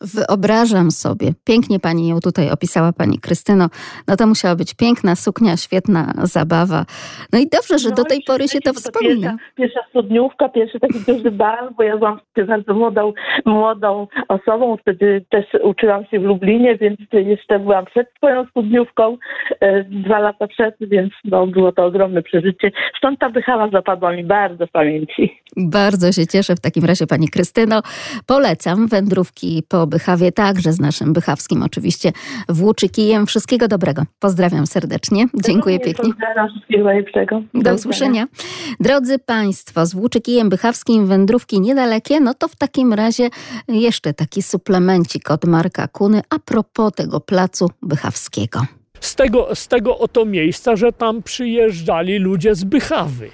Wyobrażam 0.00 0.90
sobie, 0.90 1.32
pięknie 1.44 1.80
pani 1.80 2.08
ją 2.08 2.20
tutaj 2.20 2.50
opisała, 2.50 2.92
pani 2.92 3.18
Krystyno. 3.18 3.68
No 4.08 4.16
to 4.16 4.26
musiała 4.26 4.56
być 4.56 4.74
piękna 4.74 5.16
suknia, 5.16 5.56
świetna 5.56 6.12
zabawa. 6.22 6.84
No 7.32 7.38
i 7.38 7.48
dobrze, 7.48 7.78
że 7.78 7.88
No 7.88 7.94
do 7.94 8.04
tej 8.04 8.22
pory 8.26 8.48
się 8.48 8.60
to 8.60 8.72
Pierwsza, 8.72 8.90
wspomina. 8.90 9.36
pierwsza 9.56 9.80
studniówka, 9.90 10.48
pierwszy 10.48 10.80
taki 10.80 11.00
duży 11.08 11.30
bal, 11.30 11.70
bo 11.76 11.82
ja 11.82 11.96
byłam 11.96 12.20
bardzo 12.48 12.74
młodą, 12.74 13.12
młodą 13.46 14.06
osobą, 14.28 14.76
wtedy 14.76 15.24
też 15.30 15.44
uczyłam 15.64 16.04
się 16.06 16.20
w 16.20 16.22
Lublinie, 16.22 16.76
więc 16.76 16.98
jeszcze 17.12 17.58
byłam 17.58 17.84
przed 17.86 18.06
swoją 18.16 18.46
studniówką, 18.46 19.16
e, 19.60 19.84
dwa 19.84 20.18
lata 20.18 20.46
przed, 20.46 20.74
więc 20.80 21.12
no, 21.24 21.46
było 21.46 21.72
to 21.72 21.84
ogromne 21.84 22.22
przeżycie. 22.22 22.70
Stąd 22.98 23.18
ta 23.20 23.30
Bychawa 23.30 23.68
zapadła 23.68 24.12
mi 24.12 24.24
bardzo 24.24 24.66
w 24.66 24.70
pamięci. 24.70 25.40
Bardzo 25.56 26.12
się 26.12 26.26
cieszę 26.26 26.54
w 26.56 26.60
takim 26.60 26.84
razie, 26.84 27.06
pani 27.06 27.28
Krystyno. 27.28 27.82
Polecam 28.26 28.86
wędrówki 28.88 29.62
po 29.68 29.86
Bychawie, 29.90 30.32
także 30.32 30.72
z 30.72 30.80
naszym 30.80 31.12
bychawskim 31.12 31.62
oczywiście 31.62 32.12
włóczykijem. 32.48 33.26
Wszystkiego 33.26 33.68
dobrego. 33.68 34.02
Pozdrawiam 34.18 34.66
serdecznie. 34.66 35.26
Dziękuję 35.34 35.76
Również 35.76 35.96
pięknie. 35.96 36.12
Pozdrawiam, 36.14 36.48
wszystkiego 36.50 36.84
najlepszego. 36.84 37.42
Do 37.54 37.74
usłyszenia. 37.74 38.26
Drodzy 38.80 39.18
Państwo, 39.18 39.86
z 39.86 39.94
Włóczykijem 39.94 40.48
Bychawskim 40.48 41.06
wędrówki 41.06 41.60
niedalekie, 41.60 42.20
no 42.20 42.34
to 42.34 42.48
w 42.48 42.56
takim 42.56 42.92
razie 42.92 43.28
jeszcze 43.68 44.14
taki 44.14 44.42
suplemencik 44.42 45.30
od 45.30 45.44
Marka 45.44 45.88
Kuny 45.88 46.20
a 46.30 46.38
propos 46.38 46.92
tego 46.92 47.20
placu 47.20 47.70
Bychawskiego. 47.82 48.60
z 49.00 49.14
tego, 49.14 49.54
z 49.54 49.68
tego 49.68 49.98
oto 49.98 50.24
miejsca, 50.24 50.76
że 50.76 50.92
tam 50.92 51.22
przyjeżdżali 51.22 52.18
ludzie 52.18 52.54
z 52.54 52.64
Bychawy. 52.64 53.30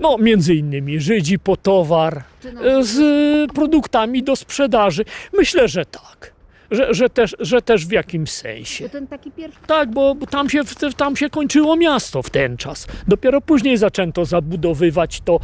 No, 0.00 0.18
między 0.18 0.54
innymi 0.54 1.00
Żydzi 1.00 1.38
po 1.38 1.56
towar, 1.56 2.22
e, 2.44 2.84
z 2.84 3.52
produktami 3.52 4.22
do 4.22 4.36
sprzedaży. 4.36 5.04
Myślę, 5.32 5.68
że 5.68 5.84
tak. 5.84 6.37
Że, 6.70 6.94
że, 6.94 7.10
też, 7.10 7.36
że 7.40 7.62
też 7.62 7.86
w 7.86 7.92
jakimś 7.92 8.30
sensie. 8.30 8.88
ten 8.88 9.06
taki 9.06 9.30
pierwszy 9.30 9.60
Tak, 9.66 9.90
bo 9.90 10.16
tam 10.30 10.50
się, 10.50 10.60
tam 10.96 11.16
się 11.16 11.30
kończyło 11.30 11.76
miasto 11.76 12.22
w 12.22 12.30
ten 12.30 12.56
czas. 12.56 12.86
Dopiero 13.08 13.40
później 13.40 13.76
zaczęto 13.76 14.24
zabudowywać 14.24 15.20
to 15.20 15.40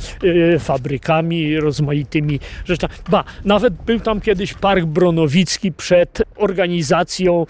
e, 0.54 0.58
fabrykami 0.58 1.60
rozmaitymi 1.60 2.40
rzeczami. 2.64 2.94
Ba, 3.10 3.24
nawet 3.44 3.74
był 3.74 4.00
tam 4.00 4.20
kiedyś 4.20 4.54
Park 4.54 4.84
Bronowicki 4.84 5.72
przed 5.72 6.22
organizacją, 6.36 7.46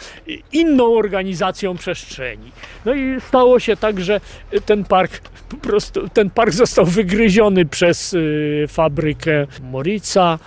inną 0.53 0.95
organizacją 0.95 1.77
przestrzeni. 1.77 2.53
No 2.85 2.95
i 2.95 3.21
stało 3.21 3.61
się 3.61 3.77
tak, 3.77 4.01
że 4.01 4.21
ten 4.67 4.85
park 4.85 5.21
po 5.49 5.57
prostu, 5.57 6.09
ten 6.09 6.31
park 6.31 6.53
został 6.53 6.87
wygryziony 6.87 7.67
przez 7.67 8.15
e, 8.15 8.69
fabrykę 8.69 9.47
Morica, 9.63 10.39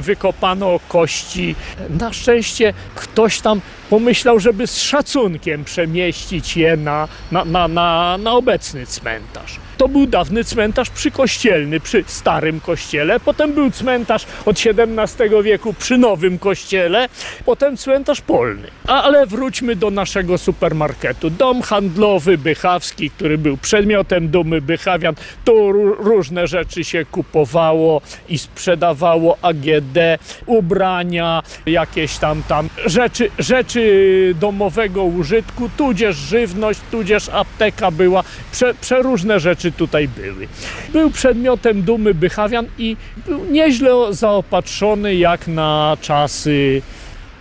wykopano 0.00 0.80
kości. 0.88 1.54
Na 2.00 2.12
szczęście 2.12 2.74
ktoś 2.94 3.40
tam 3.40 3.60
pomyślał, 3.90 4.40
żeby 4.40 4.66
z 4.66 4.80
szacunkiem 4.80 5.64
przemieścić 5.64 6.56
je 6.56 6.76
na, 6.76 7.08
na, 7.32 7.44
na, 7.44 7.68
na, 7.68 8.18
na 8.18 8.32
obecny 8.32 8.86
cmentarz. 8.86 9.65
To 9.76 9.88
był 9.88 10.06
dawny 10.06 10.44
cmentarz 10.44 10.90
przykościelny 10.90 11.80
przy 11.80 12.04
starym 12.06 12.60
kościele, 12.60 13.20
potem 13.20 13.52
był 13.52 13.70
cmentarz 13.70 14.26
od 14.44 14.56
XVII 14.56 15.42
wieku 15.42 15.74
przy 15.74 15.98
nowym 15.98 16.38
kościele, 16.38 17.08
potem 17.44 17.76
cmentarz 17.76 18.20
polny. 18.20 18.68
Ale 18.86 19.26
wróćmy 19.26 19.76
do 19.76 19.90
naszego 19.90 20.38
supermarketu. 20.38 21.30
Dom 21.30 21.62
handlowy 21.62 22.38
bychawski, 22.38 23.10
który 23.10 23.38
był 23.38 23.56
przedmiotem 23.56 24.28
dumy 24.28 24.60
bychawian. 24.60 25.14
Tu 25.44 25.72
różne 25.98 26.46
rzeczy 26.46 26.84
się 26.84 27.04
kupowało 27.04 28.00
i 28.28 28.38
sprzedawało 28.38 29.38
AGD, 29.42 29.98
ubrania, 30.46 31.42
jakieś 31.66 32.16
tam 32.16 32.42
tam 32.48 32.68
rzeczy, 32.86 33.30
rzeczy 33.38 34.34
domowego 34.40 35.04
użytku, 35.04 35.70
tudzież 35.76 36.16
żywność, 36.16 36.80
tudzież 36.90 37.28
apteka 37.28 37.90
była, 37.90 38.24
prze, 38.52 38.74
przeróżne 38.74 39.40
rzeczy 39.40 39.65
rzeczy 39.66 39.78
tutaj 39.78 40.08
były. 40.08 40.48
Był 40.92 41.10
przedmiotem 41.10 41.82
dumy 41.82 42.14
Bychawian 42.14 42.66
i 42.78 42.96
był 43.26 43.44
nieźle 43.44 43.90
zaopatrzony 44.10 45.14
jak 45.14 45.48
na 45.48 45.96
czasy 46.00 46.82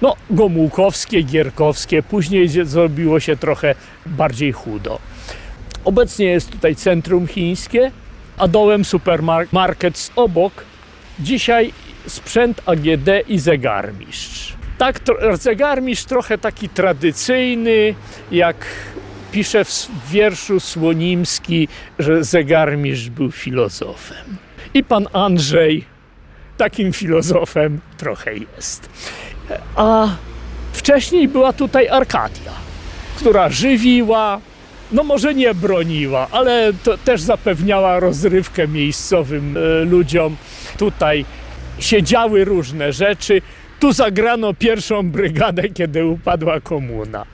no, 0.01 0.15
gomułkowskie, 0.29 1.23
gierkowskie. 1.23 2.03
Później 2.03 2.49
zrobiło 2.49 3.19
się 3.19 3.37
trochę 3.37 3.75
bardziej 4.05 4.51
chudo. 4.51 4.99
Obecnie 5.85 6.25
jest 6.25 6.51
tutaj 6.51 6.75
centrum 6.75 7.27
chińskie, 7.27 7.91
a 8.37 8.47
dołem 8.47 8.85
supermarket 8.85 10.11
obok. 10.15 10.53
Dzisiaj 11.19 11.73
sprzęt 12.07 12.61
AGD 12.65 13.09
i 13.27 13.39
zegarmistrz. 13.39 14.53
Tak, 14.77 14.99
zegarmistrz 15.39 16.05
trochę 16.05 16.37
taki 16.37 16.69
tradycyjny, 16.69 17.95
jak 18.31 18.55
pisze 19.35 19.65
w 19.65 20.09
wierszu 20.11 20.59
Słonimski, 20.59 21.67
że 21.99 22.23
zegarmistrz 22.23 23.09
był 23.09 23.31
filozofem. 23.31 24.37
I 24.73 24.83
pan 24.83 25.07
Andrzej 25.13 25.85
takim 26.57 26.93
filozofem 26.93 27.79
trochę 27.97 28.33
jest. 28.33 28.89
A 29.75 30.07
wcześniej 30.73 31.27
była 31.27 31.53
tutaj 31.53 31.87
Arkadia, 31.87 32.51
która 33.17 33.49
żywiła, 33.49 34.39
no 34.91 35.03
może 35.03 35.33
nie 35.33 35.53
broniła, 35.53 36.27
ale 36.31 36.71
też 37.05 37.21
zapewniała 37.21 37.99
rozrywkę 37.99 38.67
miejscowym 38.67 39.57
e, 39.57 39.85
ludziom. 39.85 40.35
Tutaj 40.77 41.25
się 41.79 42.03
działy 42.03 42.45
różne 42.45 42.93
rzeczy. 42.93 43.41
Tu 43.79 43.93
zagrano 43.93 44.53
pierwszą 44.53 45.11
brygadę, 45.11 45.69
kiedy 45.69 46.05
upadła 46.05 46.59
komuna. 46.59 47.25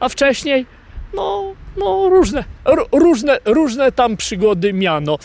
A 0.00 0.08
wcześniej 0.08 0.66
no, 1.14 1.54
no 1.76 2.08
różne, 2.08 2.44
różne, 2.92 3.38
różne 3.44 3.92
tam 3.92 4.16
przygody 4.16 4.72
miano. 4.72 5.18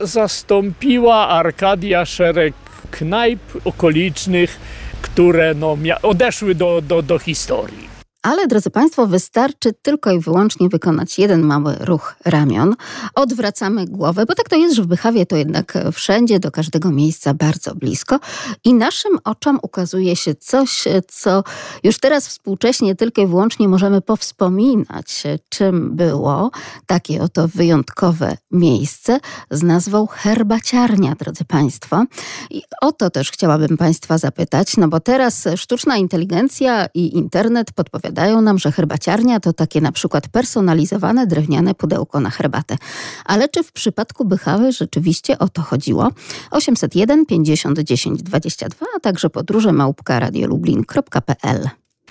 Zastąpiła 0.00 1.28
Arkadia 1.28 2.04
szereg 2.04 2.54
knajp 2.90 3.40
okolicznych, 3.64 4.60
które 5.02 5.54
no, 5.54 5.76
odeszły 6.02 6.54
do, 6.54 6.82
do, 6.82 7.02
do 7.02 7.18
historii. 7.18 7.93
Ale, 8.24 8.46
drodzy 8.46 8.70
Państwo, 8.70 9.06
wystarczy 9.06 9.72
tylko 9.82 10.10
i 10.10 10.20
wyłącznie 10.20 10.68
wykonać 10.68 11.18
jeden 11.18 11.42
mały 11.42 11.76
ruch 11.80 12.14
ramion. 12.24 12.74
Odwracamy 13.14 13.86
głowę, 13.86 14.26
bo 14.26 14.34
tak 14.34 14.48
to 14.48 14.56
jest, 14.56 14.76
że 14.76 14.82
w 14.82 14.86
Bychawie 14.86 15.26
to 15.26 15.36
jednak 15.36 15.78
wszędzie, 15.92 16.40
do 16.40 16.50
każdego 16.50 16.90
miejsca 16.90 17.34
bardzo 17.34 17.74
blisko. 17.74 18.20
I 18.64 18.74
naszym 18.74 19.18
oczom 19.24 19.58
ukazuje 19.62 20.16
się 20.16 20.34
coś, 20.34 20.84
co 21.08 21.44
już 21.82 21.98
teraz 21.98 22.28
współcześnie 22.28 22.94
tylko 22.94 23.22
i 23.22 23.26
wyłącznie 23.26 23.68
możemy 23.68 24.00
powspominać, 24.00 25.22
czym 25.48 25.96
było 25.96 26.50
takie 26.86 27.22
oto 27.22 27.48
wyjątkowe 27.48 28.36
miejsce 28.50 29.20
z 29.50 29.62
nazwą 29.62 30.06
Herbaciarnia, 30.06 31.14
drodzy 31.14 31.44
Państwo. 31.44 32.04
I 32.50 32.62
o 32.80 32.92
to 32.92 33.10
też 33.10 33.30
chciałabym 33.30 33.76
Państwa 33.76 34.18
zapytać, 34.18 34.76
no 34.76 34.88
bo 34.88 35.00
teraz 35.00 35.48
sztuczna 35.56 35.96
inteligencja 35.96 36.86
i 36.94 37.16
internet 37.16 37.72
podpowiadają, 37.72 38.13
opowiadają 38.14 38.40
nam, 38.40 38.58
że 38.58 38.72
herbaciarnia 38.72 39.40
to 39.40 39.52
takie 39.52 39.80
na 39.80 39.92
przykład 39.92 40.28
personalizowane 40.28 41.26
drewniane 41.26 41.74
pudełko 41.74 42.20
na 42.20 42.30
herbatę. 42.30 42.76
Ale 43.24 43.48
czy 43.48 43.62
w 43.62 43.72
przypadku 43.72 44.24
Bychawy 44.24 44.72
rzeczywiście 44.72 45.38
o 45.38 45.48
to 45.48 45.62
chodziło? 45.62 46.10
801 46.50 47.26
50 47.26 47.78
10 47.78 48.22
22, 48.22 48.86
a 48.96 49.00
także 49.00 49.30
podróże 49.30 49.72
małpka 49.72 50.20
radiolublin.pl. 50.20 51.68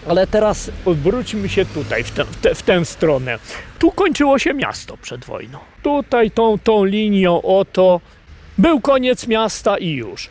Ale 0.08 0.28
teraz 0.28 0.72
odwróćmy 0.86 1.50
się 1.50 1.66
tutaj, 1.66 2.04
w, 2.04 2.12
te, 2.12 2.26
w, 2.26 2.36
te, 2.42 2.56
w 2.56 2.64
tę 2.64 2.86
stronę. 2.86 3.40
Tu 3.80 3.92
kończyło 3.92 4.40
się 4.40 4.54
miasto 4.54 4.98
przed 4.98 5.26
wojną. 5.26 5.60
Tutaj 5.84 6.32
tą, 6.32 6.60
tą 6.60 6.84
linią 6.84 7.42
oto 7.42 8.02
był 8.58 8.82
koniec 8.82 9.28
miasta 9.28 9.78
i 9.78 9.90
już. 9.90 10.30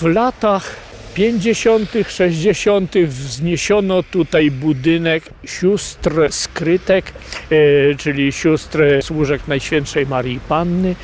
W 0.00 0.02
latach 0.02 0.87
50., 1.14 1.90
60. 2.08 2.94
wzniesiono 3.06 4.02
tutaj 4.02 4.50
budynek 4.50 5.22
sióstr 5.44 6.12
skrytek, 6.30 7.12
e, 7.50 7.94
czyli 7.94 8.32
sióstr 8.32 8.82
służek 9.02 9.48
Najświętszej 9.48 10.06
Marii 10.06 10.40
Panny. 10.48 10.94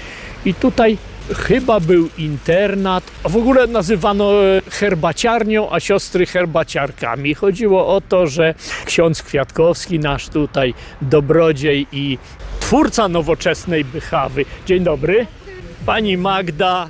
I 0.44 0.54
tutaj 0.54 0.98
chyba 1.36 1.80
był 1.80 2.08
internat, 2.18 3.04
w 3.24 3.36
ogóle 3.36 3.66
nazywano 3.66 4.44
e, 4.44 4.60
herbaciarnią, 4.70 5.70
a 5.70 5.80
siostry 5.80 6.26
herbaciarkami. 6.26 7.34
Chodziło 7.34 7.86
o 7.96 8.00
to, 8.00 8.26
że 8.26 8.54
ksiądz 8.84 9.22
Kwiatkowski, 9.22 9.98
nasz 9.98 10.28
tutaj 10.28 10.74
dobrodziej 11.02 11.86
i 11.92 12.18
twórca 12.60 13.08
nowoczesnej 13.08 13.84
Bychawy. 13.84 14.44
Dzień 14.66 14.84
dobry. 14.84 15.26
Pani 15.86 16.16
Magda 16.16 16.88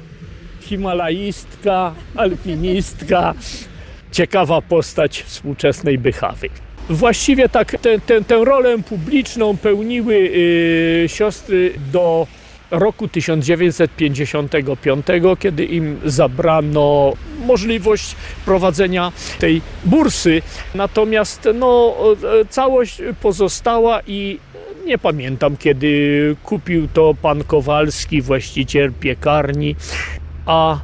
himalaistka, 0.64 1.94
alpinistka, 2.14 3.34
ciekawa 4.12 4.60
postać 4.60 5.22
współczesnej 5.22 5.98
Bychawy. 5.98 6.48
Właściwie 6.88 7.48
tak 7.48 7.78
tę, 7.80 8.00
tę, 8.00 8.24
tę 8.24 8.44
rolę 8.44 8.78
publiczną 8.78 9.56
pełniły 9.56 10.14
yy, 10.14 11.08
siostry 11.08 11.72
do 11.92 12.26
roku 12.70 13.08
1955, 13.08 15.06
kiedy 15.38 15.64
im 15.64 16.00
zabrano 16.04 17.12
możliwość 17.46 18.16
prowadzenia 18.44 19.12
tej 19.38 19.62
bursy. 19.84 20.42
Natomiast 20.74 21.48
no, 21.54 21.96
całość 22.50 23.02
pozostała 23.22 24.00
i 24.06 24.38
nie 24.84 24.98
pamiętam 24.98 25.56
kiedy 25.56 26.36
kupił 26.42 26.88
to 26.94 27.14
pan 27.22 27.44
Kowalski, 27.44 28.22
właściciel 28.22 28.92
piekarni 29.00 29.76
a 30.46 30.78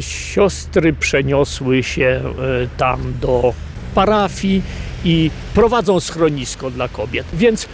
siostry 0.00 0.92
przeniosły 0.92 1.82
się 1.82 2.04
e, 2.04 2.22
tam 2.76 3.14
do 3.20 3.54
parafii 3.94 4.62
i 5.04 5.30
prowadzą 5.54 6.00
schronisko 6.00 6.70
dla 6.70 6.88
kobiet. 6.88 7.26
Więc 7.32 7.68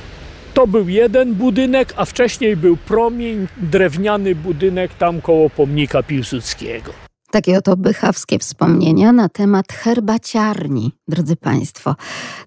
to 0.55 0.67
był 0.67 0.89
jeden 0.89 1.35
budynek, 1.35 1.95
a 1.97 2.05
wcześniej 2.05 2.57
był 2.57 2.77
promień, 2.77 3.47
drewniany 3.57 4.35
budynek 4.35 4.95
tam 4.95 5.21
koło 5.21 5.51
pomnika 5.51 6.03
Piłsudskiego. 6.03 6.93
Takie 7.31 7.59
oto 7.59 7.77
bychawskie 7.77 8.39
wspomnienia 8.39 9.13
na 9.13 9.29
temat 9.29 9.73
herbaciarni, 9.73 10.93
drodzy 11.09 11.37
Państwo. 11.37 11.97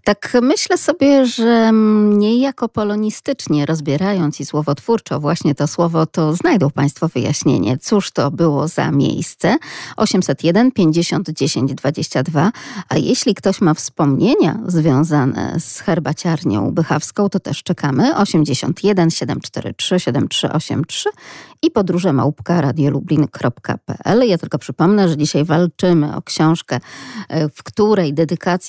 Tak 0.03 0.37
myślę 0.41 0.77
sobie, 0.77 1.25
że 1.25 1.71
niejako 2.09 2.69
polonistycznie 2.69 3.65
rozbierając 3.65 4.39
i 4.39 4.45
słowotwórczo 4.45 5.19
właśnie 5.19 5.55
to 5.55 5.67
słowo, 5.67 6.05
to 6.05 6.33
znajdą 6.33 6.69
Państwo 6.69 7.07
wyjaśnienie, 7.07 7.77
cóż 7.77 8.11
to 8.11 8.31
było 8.31 8.67
za 8.67 8.91
miejsce. 8.91 9.57
801 9.97 10.71
50 10.71 11.29
10 11.29 11.73
22, 11.73 12.51
a 12.89 12.97
jeśli 12.97 13.35
ktoś 13.35 13.61
ma 13.61 13.73
wspomnienia 13.73 14.59
związane 14.67 15.55
z 15.59 15.79
herbaciarnią 15.79 16.71
bychawską, 16.71 17.29
to 17.29 17.39
też 17.39 17.63
czekamy. 17.63 18.17
81 18.17 19.09
743 19.11 19.99
7383 19.99 21.09
i 21.61 21.71
podróże 21.71 22.13
małpka 22.13 22.61
radiolublin.pl. 22.61 24.27
Ja 24.27 24.37
tylko 24.37 24.57
przypomnę, 24.59 25.09
że 25.09 25.17
dzisiaj 25.17 25.45
walczymy 25.45 26.15
o 26.15 26.21
książkę, 26.21 26.79
e, 27.29 27.49
w 27.49 27.63
której 27.63 28.13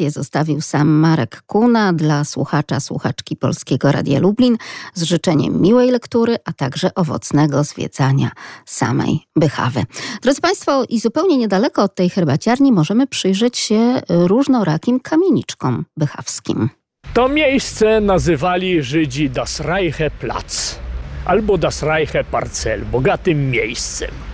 zostawił 0.08 0.60
sam 0.60 0.88
Marek 0.88 1.42
Kuna 1.46 1.92
dla 1.92 2.24
słuchacza, 2.24 2.80
słuchaczki 2.80 3.36
Polskiego 3.36 3.92
Radia 3.92 4.20
Lublin 4.20 4.56
z 4.94 5.02
życzeniem 5.02 5.60
miłej 5.60 5.90
lektury, 5.90 6.36
a 6.44 6.52
także 6.52 6.94
owocnego 6.94 7.64
zwiedzania 7.64 8.30
samej 8.66 9.20
Bychawy. 9.36 9.84
Drodzy 10.22 10.40
Państwo, 10.40 10.84
i 10.88 11.00
zupełnie 11.00 11.36
niedaleko 11.38 11.82
od 11.82 11.94
tej 11.94 12.10
herbaciarni 12.10 12.72
możemy 12.72 13.06
przyjrzeć 13.06 13.58
się 13.58 14.00
różnorakim 14.08 15.00
kamieniczkom 15.00 15.84
bychawskim. 15.96 16.70
To 17.14 17.28
miejsce 17.28 18.00
nazywali 18.00 18.82
Żydzi 18.82 19.30
Das 19.30 19.60
Reiche 19.60 20.10
Platz 20.10 20.78
albo 21.24 21.58
Das 21.58 21.82
Reiche 21.82 22.24
Parcel, 22.24 22.84
bogatym 22.84 23.50
miejscem. 23.50 24.27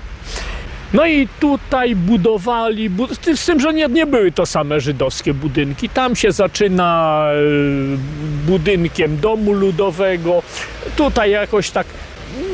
No 0.95 1.07
i 1.07 1.29
tutaj 1.41 1.97
budowali, 1.97 2.91
z 3.35 3.45
tym, 3.47 3.61
że 3.61 3.75
nie, 3.75 3.87
nie 3.87 4.07
były 4.07 4.33
to 4.33 4.47
same 4.47 4.81
żydowskie 4.81 5.35
budynki. 5.35 5.89
Tam 5.89 6.17
się 6.17 6.33
zaczyna 6.33 7.27
e, 7.33 8.47
budynkiem 8.47 9.17
domu 9.21 9.53
ludowego. 9.53 10.43
Tutaj 10.97 11.31
jakoś 11.31 11.71
tak 11.71 11.87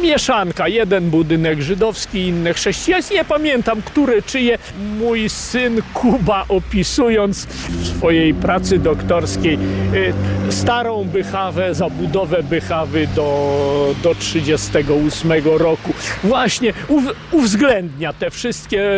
mieszanka. 0.02 0.68
Jeden 0.68 1.10
budynek 1.10 1.60
żydowski, 1.62 2.18
inny 2.18 2.54
chrześcijański. 2.54 3.14
Nie 3.14 3.24
pamiętam, 3.24 3.82
który 3.82 4.22
czyje. 4.22 4.58
Mój 4.98 5.28
syn 5.28 5.82
Kuba 5.94 6.44
opisując 6.48 7.44
w 7.46 7.86
swojej 7.86 8.34
pracy 8.34 8.78
doktorskiej 8.78 9.58
y, 9.94 10.12
starą 10.52 11.04
Bychawę, 11.04 11.74
zabudowę 11.74 12.42
Bychawy 12.42 13.06
do, 13.16 13.94
do 14.02 14.14
38 14.14 15.32
roku. 15.44 15.92
Właśnie 16.24 16.72
uwzględnia 17.32 18.12
te 18.12 18.30
wszystkie 18.30 18.90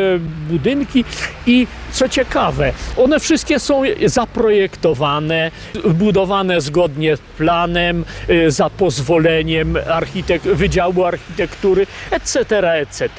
budynki 0.49 1.05
i 1.47 1.67
co 1.93 2.09
ciekawe, 2.09 2.73
one 2.97 3.21
wszystkie 3.21 3.59
są 3.59 3.83
zaprojektowane, 4.05 5.51
budowane 5.95 6.61
zgodnie 6.61 7.17
z 7.17 7.21
planem, 7.21 8.05
y, 8.31 8.51
za 8.51 8.71
pozwoleniem 8.71 9.79
architekt, 9.91 10.47
Wydziału 10.73 11.05
Architektury, 11.05 11.87
etc., 12.11 12.73
etc. 12.81 13.11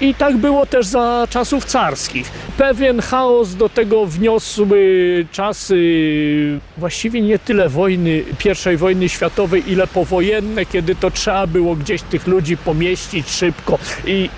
I 0.00 0.14
tak 0.14 0.36
było 0.36 0.66
też 0.66 0.86
za 0.86 1.26
czasów 1.30 1.64
carskich. 1.64 2.30
Pewien 2.56 3.00
chaos 3.00 3.54
do 3.54 3.68
tego 3.68 4.06
wniosły 4.06 5.26
czasy 5.32 5.78
właściwie 6.78 7.20
nie 7.20 7.38
tyle 7.38 7.68
wojny, 7.68 8.24
I 8.74 8.76
wojny 8.76 9.08
światowej, 9.08 9.72
ile 9.72 9.86
powojenne, 9.86 10.66
kiedy 10.66 10.94
to 10.94 11.10
trzeba 11.10 11.46
było 11.46 11.76
gdzieś 11.76 12.02
tych 12.02 12.26
ludzi 12.26 12.56
pomieścić 12.56 13.30
szybko 13.30 13.78
i 14.06 14.30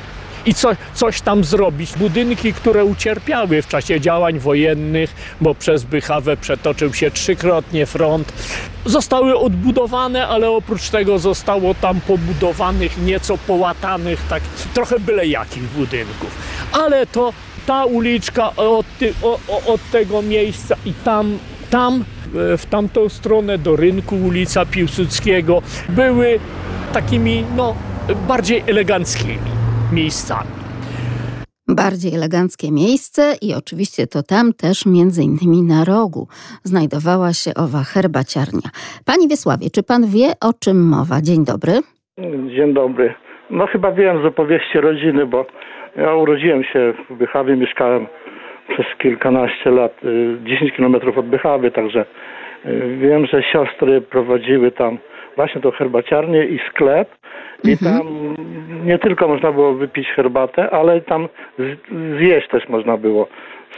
i 0.47 0.55
co, 0.55 0.71
coś 0.95 1.21
tam 1.21 1.45
zrobić. 1.45 1.93
Budynki, 1.97 2.53
które 2.53 2.85
ucierpiały 2.85 3.63
w 3.63 3.69
czasie 3.69 4.01
działań 4.01 4.39
wojennych, 4.39 5.37
bo 5.41 5.55
przez 5.55 5.85
Bychawę 5.85 6.37
przetoczył 6.37 6.95
się 6.95 7.11
trzykrotnie 7.11 7.87
front, 7.87 8.33
zostały 8.87 9.39
odbudowane, 9.39 10.29
ale 10.29 10.51
oprócz 10.51 10.91
tego 10.91 11.19
zostało 11.19 11.75
tam 11.75 12.01
pobudowanych, 12.01 13.03
nieco 13.03 13.39
połatanych, 13.39 14.23
tak 14.29 14.43
trochę 14.75 15.01
byle 15.01 15.27
jakich 15.27 15.63
budynków. 15.63 16.39
Ale 16.73 17.07
to 17.07 17.33
ta 17.67 17.85
uliczka 17.85 18.57
od, 18.57 18.87
ty, 18.99 19.15
od 19.67 19.81
tego 19.93 20.23
miejsca 20.23 20.77
i 20.87 20.93
tam, 20.93 21.39
tam 21.71 22.05
e, 22.55 22.57
w 22.57 22.67
tamtą 22.67 23.09
stronę 23.09 23.59
do 23.59 23.77
rynku 23.77 24.17
ulica 24.17 24.67
Piłsudskiego 24.67 25.63
były 25.89 26.41
takimi 26.93 27.45
no, 27.57 27.75
bardziej 28.29 28.65
eleganckimi 28.67 29.61
miejscami. 29.93 30.51
Bardziej 31.69 32.15
eleganckie 32.15 32.73
miejsce 32.73 33.23
i 33.43 33.55
oczywiście 33.55 34.07
to 34.07 34.23
tam 34.23 34.53
też 34.53 34.87
między 34.87 35.23
innymi 35.23 35.63
na 35.63 35.85
rogu 35.85 36.29
znajdowała 36.63 37.33
się 37.33 37.51
owa 37.65 37.83
herbaciarnia. 37.95 38.69
Panie 39.07 39.29
Wiesławie, 39.29 39.67
czy 39.75 39.83
pan 39.83 40.03
wie 40.17 40.29
o 40.49 40.53
czym 40.63 40.89
mowa? 40.97 41.17
Dzień 41.23 41.45
dobry. 41.45 41.73
Dzień 42.57 42.75
dobry. 42.75 43.15
No 43.51 43.67
chyba 43.67 43.93
wiem 43.93 44.23
z 44.23 44.27
opowieści 44.27 44.81
rodziny, 44.81 45.27
bo 45.27 45.47
ja 45.97 46.15
urodziłem 46.15 46.65
się 46.65 46.95
w 47.11 47.15
Bychawie, 47.15 47.57
mieszkałem 47.57 48.07
przez 48.69 48.87
kilkanaście 48.99 49.71
lat, 49.71 49.93
10 50.45 50.73
y, 50.73 50.77
kilometrów 50.77 51.19
od 51.19 51.27
Bychawy, 51.27 51.71
także 51.71 52.05
y, 52.67 52.97
wiem, 53.01 53.27
że 53.27 53.43
siostry 53.43 54.01
prowadziły 54.01 54.71
tam 54.73 54.99
właśnie 55.37 55.61
tą 55.61 55.71
herbaciarnię 55.71 56.45
i 56.45 56.61
sklep 56.71 57.09
i 57.65 57.71
mhm. 57.71 57.99
tam 57.99 58.07
nie 58.87 58.99
tylko 58.99 59.29
można 59.29 59.53
było 59.53 59.75
wypić 59.75 60.09
herbatę, 60.09 60.71
ale 60.71 61.01
tam 61.01 61.29
zjeść 62.19 62.49
też 62.49 62.69
można 62.69 62.97
było. 62.97 63.27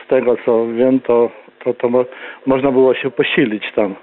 Z 0.05 0.09
tego 0.09 0.37
co 0.45 0.66
wiem, 0.66 1.01
to, 1.01 1.30
to, 1.64 1.74
to 1.74 1.89
mo 1.89 2.05
można 2.47 2.72
było 2.72 2.95
się 2.95 3.11
posilić 3.11 3.64
tam. 3.74 3.95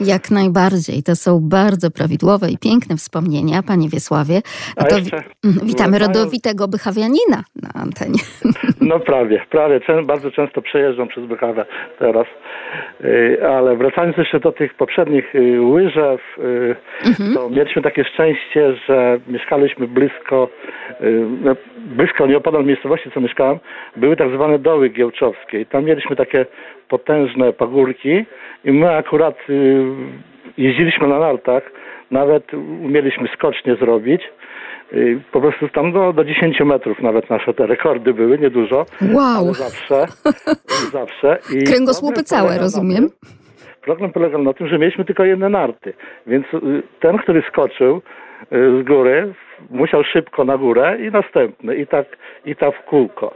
Jak 0.00 0.30
najbardziej. 0.30 1.02
To 1.02 1.16
są 1.16 1.40
bardzo 1.42 1.90
prawidłowe 1.90 2.50
i 2.50 2.58
piękne 2.58 2.96
wspomnienia, 2.96 3.62
panie 3.62 3.88
Wiesławie. 3.88 4.40
No 4.76 4.86
to 4.86 4.98
jeszcze, 4.98 5.22
mhm, 5.44 5.66
witamy 5.66 5.98
rodowitego 5.98 6.68
Bychawianina 6.68 7.44
na 7.62 7.70
antenie. 7.82 8.22
No 8.80 9.00
prawie, 9.00 9.42
prawie. 9.50 9.80
Bardzo 10.04 10.30
często 10.30 10.62
przejeżdżam 10.62 11.08
przez 11.08 11.24
Bychawę 11.26 11.66
teraz. 11.98 12.26
Y, 13.04 13.38
ale 13.48 13.76
wracając 13.76 14.16
jeszcze 14.16 14.40
do 14.40 14.52
tych 14.52 14.74
poprzednich 14.74 15.34
y, 15.34 15.60
łyżew, 15.60 16.20
y, 16.38 16.76
mhm. 17.06 17.34
to 17.34 17.50
mieliśmy 17.50 17.82
takie 17.82 18.04
szczęście, 18.04 18.74
że 18.88 19.20
mieszkaliśmy 19.28 19.88
blisko, 19.88 20.48
no, 21.42 21.56
blisko 21.76 22.26
nieopodal 22.26 22.64
miejscowości, 22.64 23.10
co 23.14 23.20
mieszkałem, 23.20 23.58
były 23.96 24.16
tak 24.16 24.30
zwane 24.30 24.58
doły 24.58 24.88
giełczowskie. 24.88 25.60
I 25.60 25.66
tam 25.66 25.84
mieliśmy 25.84 26.16
takie 26.16 26.46
potężne 26.88 27.52
pagórki 27.52 28.24
i 28.64 28.72
my 28.72 28.90
akurat 28.90 29.36
jeździliśmy 30.58 31.08
na 31.08 31.18
nartach, 31.18 31.62
nawet 32.10 32.54
umieliśmy 32.54 33.28
skocznie 33.34 33.76
zrobić. 33.76 34.22
Po 35.32 35.40
prostu 35.40 35.68
tam 35.68 35.92
do, 35.92 36.12
do 36.12 36.24
10 36.24 36.60
metrów 36.60 37.00
nawet 37.00 37.30
nasze 37.30 37.54
te 37.54 37.66
rekordy 37.66 38.14
były, 38.14 38.38
niedużo. 38.38 38.86
Wow! 39.12 39.54
zawsze, 39.54 40.06
zawsze. 40.98 41.38
I 41.54 41.64
Kręgosłupy 41.64 42.22
całe, 42.22 42.58
rozumiem. 42.58 43.10
Tym, 43.10 43.30
problem 43.86 44.12
polegał 44.12 44.42
na 44.42 44.52
tym, 44.52 44.68
że 44.68 44.78
mieliśmy 44.78 45.04
tylko 45.04 45.24
jedne 45.24 45.48
narty, 45.48 45.92
więc 46.26 46.46
y, 46.54 46.82
ten, 47.00 47.18
który 47.18 47.42
skoczył 47.48 47.96
y, 47.96 48.02
z 48.82 48.86
góry, 48.86 49.34
musiał 49.70 50.04
szybko 50.04 50.44
na 50.44 50.58
górę 50.58 50.98
i 51.00 51.10
następny, 51.10 51.76
i 51.76 51.86
tak, 51.86 52.06
i 52.44 52.56
tak 52.56 52.74
w 52.74 52.84
kółko. 52.84 53.34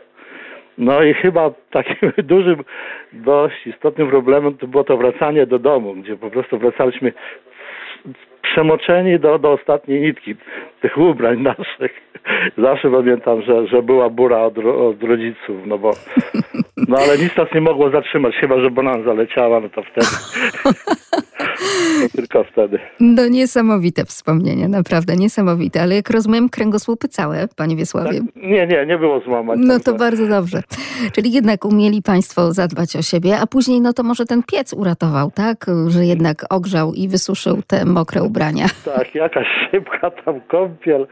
No 0.79 1.03
i 1.03 1.15
chyba 1.15 1.51
takim 1.71 2.13
dużym, 2.35 2.65
dość 3.13 3.67
istotnym 3.67 4.11
problemem 4.11 4.57
to 4.57 4.67
było 4.67 4.85
to 4.85 4.97
wracanie 4.97 5.47
do 5.47 5.59
domu, 5.59 5.95
gdzie 5.95 6.17
po 6.17 6.31
prostu 6.31 6.59
wracaliśmy 6.59 7.13
przemoczeni 8.43 9.19
do, 9.19 9.39
do 9.39 9.53
ostatniej 9.53 10.01
nitki 10.01 10.35
tych 10.81 10.99
ubrań 10.99 11.41
naszych. 11.41 12.01
Zawsze 12.59 12.91
pamiętam, 12.91 13.43
że, 13.43 13.67
że 13.67 13.83
była 13.83 14.11
bura 14.11 14.43
od, 14.43 14.59
od 14.59 15.03
rodziców, 15.03 15.67
no 15.67 15.79
bo 15.79 15.91
no 16.89 16.97
ale 16.99 17.19
nic 17.19 17.37
nas 17.37 17.55
nie 17.55 17.61
mogło 17.61 17.91
zatrzymać, 17.91 18.35
chyba 18.35 18.61
że 18.61 18.71
bonanza 18.71 19.13
leciała, 19.13 19.61
no 19.61 19.69
to 19.69 19.83
wtedy. 19.83 20.07
Tylko 22.17 22.45
wtedy. 22.45 22.79
No 23.01 23.29
niesamowite 23.29 24.05
wspomnienia, 24.05 24.69
naprawdę 24.69 25.17
niesamowite. 25.17 25.83
Ale 25.83 25.95
jak 25.95 26.11
rozumiem, 26.11 26.49
kręgosłupy 26.49 27.09
całe, 27.09 27.49
panie 27.57 27.77
Wiesławie? 27.77 28.21
Tak, 28.21 28.43
nie, 28.43 28.67
nie, 28.67 28.87
nie 28.87 28.99
było 28.99 29.21
złamać. 29.21 29.59
No 29.63 29.81
to 29.81 29.95
bardzo 29.95 30.27
dobrze. 30.27 30.63
Czyli 31.15 31.33
jednak 31.33 31.65
umieli 31.65 32.03
państwo 32.03 32.53
zadbać 32.53 32.97
o 32.97 33.03
siebie, 33.03 33.39
a 33.43 33.47
później 33.47 33.81
no 33.81 33.93
to 33.93 34.03
może 34.03 34.25
ten 34.25 34.43
piec 34.43 34.73
uratował, 34.73 35.31
tak? 35.31 35.67
Że 35.89 36.05
jednak 36.05 36.37
ogrzał 36.51 36.93
i 36.95 37.09
wysuszył 37.09 37.63
te 37.67 37.85
mokre 37.85 38.23
ubrania. 38.23 38.67
Tak, 38.85 39.15
jakaś 39.15 39.47
szybka 39.71 40.11
tam 40.11 40.41
kąpiel. 40.41 41.07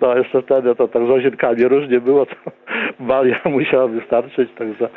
No 0.00 0.16
jeszcze 0.16 0.42
wtedy 0.42 0.74
to 0.74 0.88
tak 0.88 1.06
z 1.06 1.10
łazienkami 1.10 1.64
różnie 1.68 2.00
było, 2.00 2.26
to 2.26 2.34
balia 3.00 3.40
musiała 3.58 3.88
wystarczyć, 3.88 4.50
także 4.58 4.88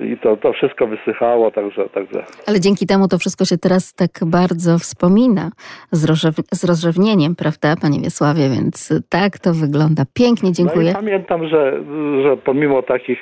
i 0.00 0.16
to, 0.18 0.36
to 0.36 0.52
wszystko 0.52 0.86
wysychało, 0.86 1.50
także, 1.50 1.88
także 1.88 2.24
Ale 2.46 2.60
dzięki 2.60 2.86
temu 2.86 3.08
to 3.08 3.18
wszystko 3.18 3.44
się 3.44 3.58
teraz 3.58 3.94
tak 3.94 4.10
bardzo 4.26 4.49
wspomina 4.78 5.50
z, 5.90 6.06
rozrzew- 6.06 6.42
z 6.52 6.64
rozrzewnieniem, 6.64 7.36
prawda, 7.36 7.74
panie 7.82 8.00
Wiesławie? 8.00 8.48
Więc 8.48 9.02
tak 9.08 9.38
to 9.38 9.54
wygląda. 9.54 10.02
Pięknie, 10.14 10.48
No 10.48 10.54
dziękuję. 10.54 10.90
i 10.90 10.94
pamiętam, 10.94 11.48
że, 11.48 11.82
że 12.22 12.36
pomimo 12.36 12.82
takich, 12.82 13.18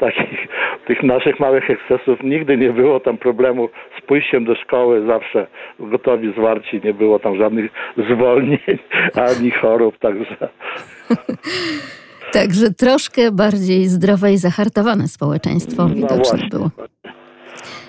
takich 0.00 0.48
tych 0.86 1.02
naszych 1.02 1.40
małych 1.40 1.70
ekscesów 1.70 2.18
nigdy 2.24 2.56
nie 2.56 2.72
było 2.72 3.00
tam 3.00 3.18
problemu 3.18 3.68
z 4.02 4.06
pójściem 4.06 4.44
do 4.44 4.54
szkoły, 4.54 5.06
zawsze 5.06 5.46
gotowi, 5.80 6.32
zwarci, 6.32 6.80
nie 6.84 6.94
było 6.94 7.18
tam 7.18 7.36
żadnych 7.38 7.70
zwolnień 8.14 8.58
ani 9.30 9.50
chorób, 9.50 9.98
także 9.98 10.36
Także 12.32 12.70
troszkę 12.74 13.32
bardziej 13.32 13.84
zdrowe 13.86 14.32
i 14.32 14.36
zahartowane 14.38 15.08
społeczeństwo 15.08 15.88
no 15.88 15.94
widoczne 15.94 16.16
właśnie. 16.16 16.48
było. 16.48 16.70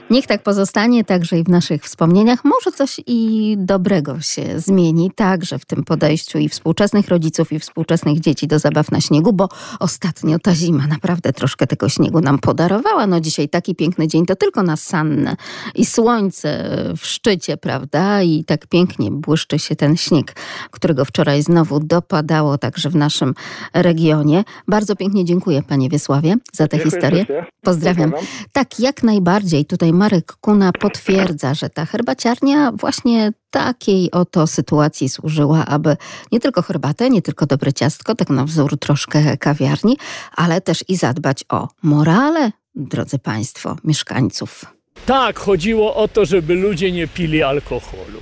Niech 0.09 0.27
tak 0.27 0.43
pozostanie 0.43 1.03
także 1.03 1.39
i 1.39 1.43
w 1.43 1.49
naszych 1.49 1.83
wspomnieniach. 1.83 2.45
Może 2.45 2.77
coś 2.77 3.01
i 3.07 3.55
dobrego 3.57 4.21
się 4.21 4.59
zmieni, 4.59 5.11
także 5.15 5.59
w 5.59 5.65
tym 5.65 5.83
podejściu 5.83 6.37
i 6.37 6.49
współczesnych 6.49 7.07
rodziców, 7.07 7.51
i 7.51 7.59
współczesnych 7.59 8.19
dzieci 8.19 8.47
do 8.47 8.59
zabaw 8.59 8.91
na 8.91 9.01
śniegu, 9.01 9.33
bo 9.33 9.49
ostatnio 9.79 10.39
ta 10.39 10.55
zima 10.55 10.87
naprawdę 10.87 11.33
troszkę 11.33 11.67
tego 11.67 11.89
śniegu 11.89 12.21
nam 12.21 12.39
podarowała. 12.39 13.07
No 13.07 13.19
dzisiaj 13.19 13.49
taki 13.49 13.75
piękny 13.75 14.07
dzień 14.07 14.25
to 14.25 14.35
tylko 14.35 14.63
na 14.63 14.75
Sannę 14.75 15.35
i 15.75 15.85
słońce 15.85 16.69
w 16.97 17.05
szczycie, 17.05 17.57
prawda? 17.57 18.23
I 18.23 18.43
tak 18.43 18.67
pięknie 18.67 19.11
błyszczy 19.11 19.59
się 19.59 19.75
ten 19.75 19.97
śnieg, 19.97 20.35
którego 20.71 21.05
wczoraj 21.05 21.43
znowu 21.43 21.79
dopadało 21.79 22.57
także 22.57 22.89
w 22.89 22.95
naszym 22.95 23.33
regionie. 23.73 24.43
Bardzo 24.67 24.95
pięknie 24.95 25.25
dziękuję 25.25 25.63
panie 25.63 25.89
Wiesławie 25.89 26.35
za 26.53 26.67
tę 26.67 26.79
historię. 26.79 27.25
Pozdrawiam. 27.61 28.13
Tak, 28.51 28.79
jak 28.79 29.03
najbardziej. 29.03 29.65
Tutaj 29.65 29.93
Marek 29.99 30.33
Kuna 30.41 30.71
potwierdza, 30.71 31.53
że 31.53 31.69
ta 31.69 31.85
herbaciarnia 31.85 32.71
właśnie 32.71 33.31
takiej 33.49 34.11
oto 34.11 34.47
sytuacji 34.47 35.09
służyła, 35.09 35.65
aby 35.65 35.97
nie 36.31 36.39
tylko 36.39 36.61
herbatę, 36.61 37.09
nie 37.09 37.21
tylko 37.21 37.45
dobre 37.45 37.73
ciastko, 37.73 38.15
tak 38.15 38.29
na 38.29 38.45
wzór 38.45 38.79
troszkę 38.79 39.37
kawiarni, 39.37 39.97
ale 40.35 40.61
też 40.61 40.83
i 40.87 40.95
zadbać 40.95 41.43
o 41.49 41.67
morale, 41.83 42.51
drodzy 42.75 43.19
Państwo, 43.19 43.75
mieszkańców. 43.83 44.65
Tak, 45.05 45.39
chodziło 45.39 45.95
o 45.95 46.07
to, 46.07 46.25
żeby 46.25 46.55
ludzie 46.55 46.91
nie 46.91 47.07
pili 47.07 47.43
alkoholu. 47.43 48.19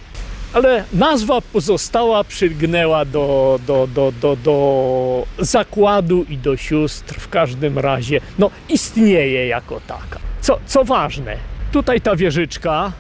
Ale 0.54 0.84
nazwa 0.94 1.42
pozostała, 1.42 2.24
przygnęła 2.24 3.06
do, 3.06 3.60
do, 3.68 3.88
do, 3.88 4.12
do, 4.22 4.36
do 4.36 5.26
zakładu 5.40 6.26
i 6.30 6.38
do 6.38 6.58
sióstr. 6.58 7.20
W 7.20 7.30
każdym 7.30 7.80
razie, 7.80 8.22
no, 8.40 8.52
istnieje 8.70 9.48
jako 9.48 9.82
taka. 9.88 10.20
Co, 10.42 10.60
co 10.66 10.84
ważne, 10.84 11.38
tutaj 11.72 12.02
ta 12.02 12.16
wieżyczka 12.16 12.92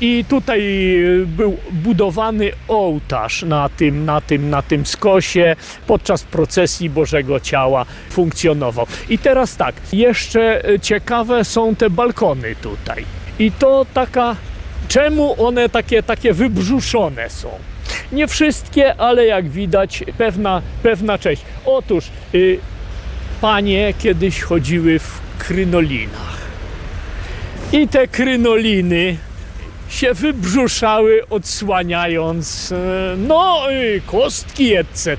i 0.00 0.24
tutaj 0.28 0.62
był 1.26 1.56
budowany 1.72 2.50
ołtarz 2.68 3.42
na 3.42 3.68
tym, 3.68 4.04
na 4.04 4.20
tym, 4.20 4.50
na 4.50 4.62
tym 4.62 4.86
skosie 4.86 5.56
podczas 5.86 6.22
procesji 6.22 6.90
Bożego 6.90 7.40
Ciała 7.40 7.86
funkcjonował. 8.10 8.86
I 9.08 9.18
teraz 9.18 9.56
tak, 9.56 9.74
jeszcze 9.92 10.62
ciekawe 10.82 11.44
są 11.44 11.76
te 11.76 11.90
balkony 11.90 12.56
tutaj. 12.62 13.04
I 13.38 13.52
to 13.52 13.86
taka, 13.94 14.36
czemu 14.88 15.46
one 15.46 15.68
takie, 15.68 16.02
takie 16.02 16.32
wybrzuszone 16.32 17.30
są? 17.30 17.48
Nie 18.12 18.26
wszystkie, 18.26 18.96
ale 19.00 19.26
jak 19.26 19.48
widać 19.48 20.04
pewna, 20.18 20.62
pewna 20.82 21.18
część. 21.18 21.42
Otóż 21.64 22.04
y, 22.34 22.58
panie 23.40 23.94
kiedyś 23.98 24.40
chodziły 24.40 24.98
w 24.98 25.20
krynolinach. 25.38 26.45
I 27.72 27.88
te 27.88 28.08
krynoliny 28.08 29.16
się 29.88 30.14
wybrzuszały, 30.14 31.28
odsłaniając 31.30 32.72
e, 32.72 33.16
no, 33.16 33.62
kostki, 34.06 34.74
etc., 34.74 35.16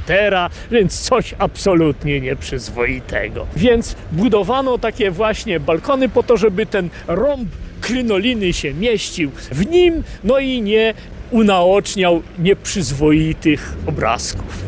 więc 0.72 1.00
coś 1.00 1.36
absolutnie 1.38 2.22
nieprzyzwoitego. 2.22 3.48
Więc 3.56 3.96
budowano 4.12 4.78
takie 4.78 5.12
właśnie 5.12 5.60
balkony 5.60 6.10
po 6.10 6.24
to, 6.24 6.38
żeby 6.38 6.66
ten 6.66 6.90
rąb 7.08 7.50
krynoliny 7.82 8.54
się 8.54 8.74
mieścił 8.74 9.32
w 9.52 9.66
nim, 9.66 10.04
no 10.24 10.40
i 10.40 10.62
nie 10.62 10.94
unaoczniał 11.32 12.22
nieprzyzwoitych 12.40 13.74
obrazków. 13.86 14.64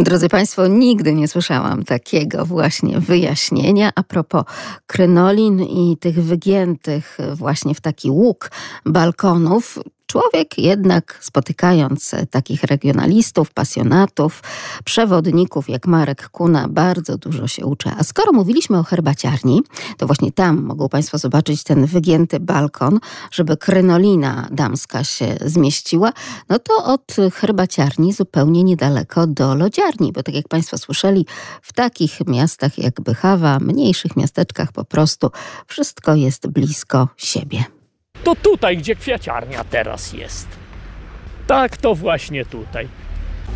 Drodzy 0.00 0.28
Państwo, 0.28 0.66
nigdy 0.66 1.14
nie 1.14 1.28
słyszałam 1.28 1.84
takiego 1.84 2.46
właśnie 2.46 3.00
wyjaśnienia 3.00 3.90
a 3.94 4.02
propos 4.02 4.44
krynolin 4.86 5.60
i 5.60 5.96
tych 6.00 6.24
wygiętych 6.24 7.18
właśnie 7.34 7.74
w 7.74 7.80
taki 7.80 8.10
łuk 8.10 8.50
balkonów. 8.86 9.78
Człowiek 10.10 10.58
jednak 10.58 11.18
spotykając 11.20 12.14
takich 12.30 12.62
regionalistów, 12.62 13.52
pasjonatów, 13.52 14.42
przewodników 14.84 15.68
jak 15.68 15.86
Marek 15.86 16.28
Kuna, 16.28 16.68
bardzo 16.68 17.18
dużo 17.18 17.46
się 17.46 17.66
uczy. 17.66 17.90
A 17.98 18.04
skoro 18.04 18.32
mówiliśmy 18.32 18.78
o 18.78 18.82
herbaciarni, 18.82 19.62
to 19.96 20.06
właśnie 20.06 20.32
tam 20.32 20.62
mogą 20.62 20.88
Państwo 20.88 21.18
zobaczyć 21.18 21.62
ten 21.62 21.86
wygięty 21.86 22.40
balkon, 22.40 23.00
żeby 23.30 23.56
krynolina 23.56 24.48
damska 24.50 25.04
się 25.04 25.36
zmieściła. 25.44 26.12
No 26.48 26.58
to 26.58 26.84
od 26.84 27.16
herbaciarni 27.34 28.12
zupełnie 28.12 28.64
niedaleko 28.64 29.26
do 29.26 29.54
lodziarni, 29.54 30.12
bo 30.12 30.22
tak 30.22 30.34
jak 30.34 30.48
Państwo 30.48 30.78
słyszeli, 30.78 31.26
w 31.62 31.72
takich 31.72 32.26
miastach 32.26 32.78
jak 32.78 33.00
Bychawa, 33.00 33.58
mniejszych 33.58 34.16
miasteczkach 34.16 34.72
po 34.72 34.84
prostu 34.84 35.30
wszystko 35.66 36.14
jest 36.14 36.46
blisko 36.46 37.08
siebie. 37.16 37.79
To 38.24 38.34
tutaj, 38.36 38.76
gdzie 38.76 38.96
kwiaciarnia 38.96 39.64
teraz 39.64 40.12
jest. 40.12 40.48
Tak, 41.46 41.76
to 41.76 41.94
właśnie 41.94 42.44
tutaj. 42.44 42.88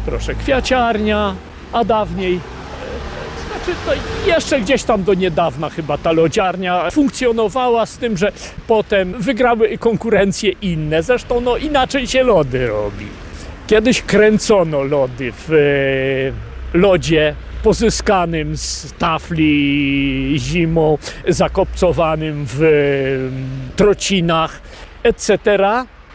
Proszę, 0.06 0.34
kwiaciarnia, 0.34 1.34
a 1.72 1.84
dawniej. 1.84 2.34
e, 2.34 2.40
Znaczy, 3.64 3.78
to 3.86 3.92
jeszcze 4.28 4.60
gdzieś 4.60 4.82
tam 4.82 5.04
do 5.04 5.14
niedawna 5.14 5.70
chyba 5.70 5.98
ta 5.98 6.12
lodziarnia 6.12 6.90
funkcjonowała 6.90 7.86
z 7.86 7.98
tym, 7.98 8.16
że 8.16 8.32
potem 8.66 9.12
wygrały 9.22 9.78
konkurencje 9.78 10.52
inne. 10.62 11.02
Zresztą, 11.02 11.40
no 11.40 11.56
inaczej 11.56 12.06
się 12.06 12.22
lody 12.22 12.66
robi. 12.66 13.06
Kiedyś 13.66 14.02
kręcono 14.02 14.82
lody 14.82 15.32
w 15.48 15.52
e, 16.74 16.78
lodzie 16.78 17.34
pozyskanym 17.64 18.56
z 18.56 18.92
tafli 18.98 20.34
zimą, 20.38 20.98
zakopcowanym 21.28 22.46
w 22.46 22.62
e, 22.62 23.76
trocinach, 23.76 24.60
etc. 25.02 25.38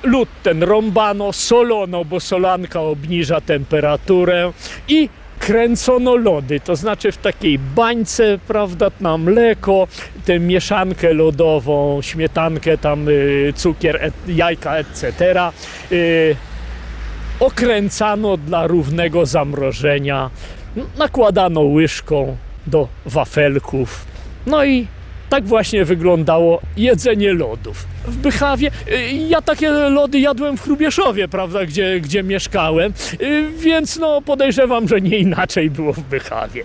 Lód 0.04 0.30
ten 0.44 0.64
rąbano, 0.64 1.34
solono, 1.34 2.06
bo 2.06 2.20
solanka 2.20 2.82
obniża 2.82 3.42
temperaturę 3.42 4.52
i 4.88 5.10
kręcono 5.40 6.16
lody, 6.16 6.60
to 6.60 6.76
znaczy 6.76 7.12
w 7.12 7.18
takiej 7.18 7.60
bańce, 7.60 8.40
prawda, 8.48 8.92
na 9.00 9.18
mleko, 9.18 9.88
tę 10.26 10.40
mieszankę 10.40 11.14
lodową, 11.14 12.02
śmietankę, 12.02 12.78
tam 12.78 13.10
y, 13.10 13.54
cukier, 13.56 14.12
jajka, 14.28 14.78
etc. 14.78 15.14
Y, 15.92 16.36
okręcano 17.40 18.38
dla 18.38 18.68
równego 18.68 19.26
zamrożenia, 19.26 20.30
nakładano 20.98 21.62
łyżką 21.62 22.38
do 22.68 22.88
wafelków, 23.06 24.06
no 24.46 24.66
i 24.66 24.88
tak 25.30 25.46
właśnie 25.46 25.86
wyglądało 25.86 26.62
jedzenie 26.78 27.34
lodów. 27.34 27.86
W 28.08 28.18
Bychawie, 28.18 28.72
y, 28.92 29.12
ja 29.12 29.42
takie 29.42 29.72
lody 29.72 30.20
jadłem 30.20 30.58
w 30.58 30.62
Hrubieszowie, 30.62 31.28
prawda, 31.28 31.66
gdzie, 31.66 32.00
gdzie 32.00 32.24
mieszkałem, 32.24 32.94
y, 33.22 33.48
więc 33.58 34.00
no 34.00 34.22
podejrzewam, 34.22 34.88
że 34.88 35.02
nie 35.02 35.18
inaczej 35.18 35.70
było 35.70 35.94
w 35.94 36.00
Bychawie. 36.00 36.64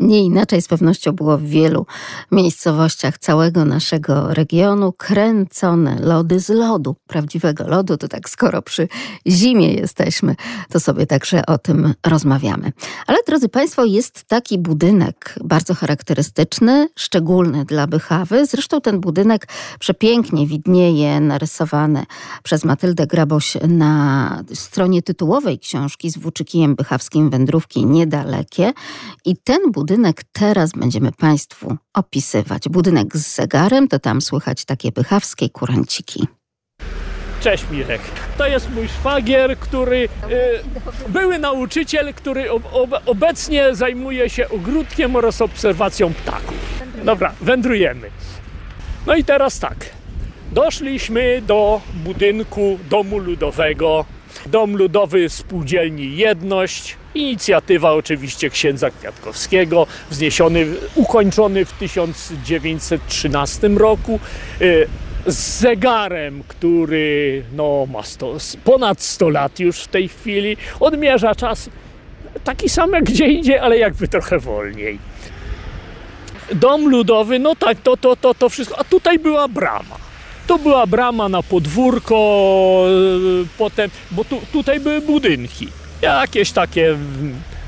Nie 0.00 0.24
inaczej 0.24 0.62
z 0.62 0.68
pewnością 0.68 1.12
było 1.12 1.38
w 1.38 1.42
wielu 1.42 1.86
miejscowościach 2.32 3.18
całego 3.18 3.64
naszego 3.64 4.34
regionu. 4.34 4.92
Kręcone 4.92 5.96
lody 6.00 6.40
z 6.40 6.48
lodu, 6.48 6.96
prawdziwego 7.06 7.68
lodu. 7.68 7.96
To 7.96 8.08
tak 8.08 8.30
skoro 8.30 8.62
przy 8.62 8.88
zimie 9.26 9.72
jesteśmy, 9.72 10.36
to 10.70 10.80
sobie 10.80 11.06
także 11.06 11.46
o 11.46 11.58
tym 11.58 11.94
rozmawiamy. 12.06 12.72
Ale 13.06 13.18
drodzy 13.26 13.48
Państwo, 13.48 13.84
jest 13.84 14.24
taki 14.24 14.58
budynek 14.58 15.34
bardzo 15.44 15.74
charakterystyczny, 15.74 16.88
szczególny 16.96 17.64
dla 17.64 17.86
Bychawy. 17.86 18.46
Zresztą 18.46 18.80
ten 18.80 19.00
budynek 19.00 19.48
przepięknie 19.78 20.46
widnieje, 20.46 21.20
narysowany 21.20 22.06
przez 22.42 22.64
Matyldę 22.64 23.06
Graboś 23.06 23.56
na 23.68 24.44
stronie 24.54 25.02
tytułowej 25.02 25.58
książki 25.58 26.10
z 26.10 26.18
Włóczykijem 26.18 26.74
Bychawskim 26.74 27.30
Wędrówki 27.30 27.86
Niedalekie. 27.86 28.72
I 29.24 29.36
ten 29.36 29.58
budynek 29.72 29.89
budynek 29.90 30.22
teraz 30.32 30.70
będziemy 30.72 31.12
Państwu 31.12 31.76
opisywać. 31.94 32.68
Budynek 32.68 33.16
z 33.16 33.34
zegarem, 33.34 33.88
to 33.88 33.98
tam 33.98 34.20
słychać 34.20 34.64
takie 34.64 34.92
bychawskie 34.92 35.48
kuranciki. 35.48 36.26
Cześć 37.40 37.64
Mirek. 37.70 38.00
To 38.38 38.46
jest 38.46 38.70
mój 38.70 38.88
szwagier, 38.88 39.58
który 39.58 40.08
e, 41.08 41.08
były 41.08 41.38
nauczyciel, 41.38 42.14
który 42.14 42.50
ob, 42.50 42.62
ob, 42.72 42.90
obecnie 43.06 43.74
zajmuje 43.74 44.30
się 44.30 44.48
ogródkiem 44.48 45.16
oraz 45.16 45.40
obserwacją 45.40 46.14
ptaków. 46.14 46.82
Dobra, 47.04 47.34
wędrujemy. 47.40 48.10
No 49.06 49.14
i 49.16 49.24
teraz 49.24 49.58
tak. 49.58 49.76
Doszliśmy 50.52 51.42
do 51.46 51.80
budynku 51.94 52.78
domu 52.90 53.18
ludowego. 53.18 54.04
Dom 54.46 54.76
ludowy 54.76 55.28
spółdzielni 55.28 56.16
Jedność. 56.16 56.99
Inicjatywa 57.14 57.92
oczywiście 57.92 58.50
księdza 58.50 58.90
Kwiatkowskiego, 58.90 59.86
wzniesiony, 60.10 60.66
ukończony 60.94 61.64
w 61.64 61.72
1913 61.72 63.68
roku. 63.68 64.20
Y, 64.60 64.86
z 65.26 65.58
zegarem, 65.60 66.42
który 66.48 67.42
no, 67.52 67.86
ma 67.92 68.02
sto, 68.02 68.36
ponad 68.64 69.02
100 69.02 69.28
lat 69.28 69.60
już 69.60 69.80
w 69.80 69.88
tej 69.88 70.08
chwili, 70.08 70.56
odmierza 70.80 71.34
czas 71.34 71.70
taki 72.44 72.68
sam 72.68 72.92
jak 72.92 73.04
gdzie 73.04 73.26
indziej, 73.26 73.58
ale 73.58 73.78
jakby 73.78 74.08
trochę 74.08 74.38
wolniej. 74.38 74.98
Dom 76.54 76.88
ludowy, 76.88 77.38
no 77.38 77.56
tak, 77.56 77.78
to, 77.80 77.96
to, 77.96 78.16
to, 78.16 78.34
to 78.34 78.48
wszystko. 78.48 78.78
A 78.78 78.84
tutaj 78.84 79.18
była 79.18 79.48
brama. 79.48 79.96
To 80.46 80.58
była 80.58 80.86
brama 80.86 81.28
na 81.28 81.42
podwórko, 81.42 82.84
y, 83.44 83.46
potem, 83.58 83.90
bo 84.10 84.24
tu, 84.24 84.40
tutaj 84.52 84.80
były 84.80 85.00
budynki 85.00 85.68
jakieś 86.02 86.52
takie 86.52 86.96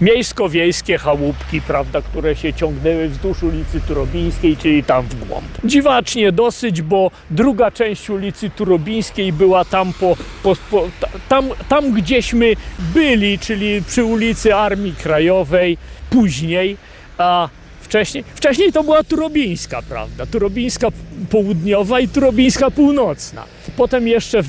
miejsko-wiejskie 0.01 0.99
chałupki, 0.99 1.61
prawda, 1.61 2.03
które 2.03 2.37
się 2.37 2.55
ciągnęły 2.55 3.09
wzdłuż 3.09 3.43
ulicy 3.43 3.81
Turobińskiej, 3.81 4.57
czyli 4.57 4.85
tam 4.85 5.07
w 5.07 5.29
głąb. 5.29 5.47
Dziwacznie 5.65 6.33
dosyć, 6.33 6.83
bo 6.83 7.11
druga 7.31 7.71
część 7.71 8.11
ulicy 8.11 8.51
Turobińskiej 8.51 9.33
była 9.33 9.65
tam 9.65 9.93
po, 9.93 10.17
po, 10.43 10.57
po 10.71 10.89
tam, 11.29 11.49
tam 11.69 11.93
gdzieśmy 11.93 12.53
byli, 12.79 13.39
czyli 13.39 13.83
przy 13.83 14.05
ulicy 14.05 14.55
Armii 14.55 14.95
Krajowej, 14.95 15.79
później, 16.11 16.77
a 17.19 17.49
wcześniej, 17.81 18.25
wcześniej 18.35 18.73
to 18.73 18.85
była 18.85 19.05
Turobińska, 19.05 19.83
prawda, 19.83 20.27
Turobińska 20.27 20.89
południowa 21.31 22.01
i 22.01 22.09
Turobińska 22.09 22.71
północna. 22.71 23.45
Potem 23.77 24.09
jeszcze 24.09 24.43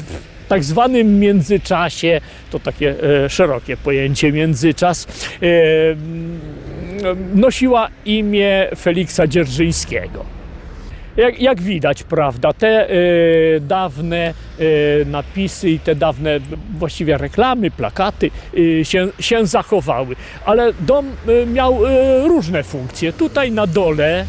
tak 0.53 0.63
zwanym 0.63 1.19
międzyczasie, 1.19 2.21
to 2.51 2.59
takie 2.59 2.95
e, 3.25 3.29
szerokie 3.29 3.77
pojęcie 3.77 4.31
międzyczas, 4.31 5.07
e, 5.41 5.45
nosiła 7.35 7.89
imię 8.05 8.67
Feliksa 8.75 9.27
Dzierżyńskiego. 9.27 10.25
Jak, 11.17 11.39
jak, 11.39 11.61
widać, 11.61 12.03
prawda, 12.03 12.53
te 12.53 12.89
y, 12.89 13.61
dawne 13.61 14.33
y, 14.59 15.05
napisy 15.05 15.69
i 15.69 15.79
te 15.79 15.95
dawne 15.95 16.39
właściwie 16.77 17.17
reklamy, 17.17 17.71
plakaty 17.71 18.31
y, 18.57 18.85
się, 18.85 19.07
się 19.19 19.45
zachowały, 19.45 20.15
ale 20.45 20.73
dom 20.79 21.05
miał 21.53 21.79
różne 22.27 22.63
funkcje. 22.63 23.13
Tutaj 23.13 23.51
na 23.51 23.67
dole 23.67 24.25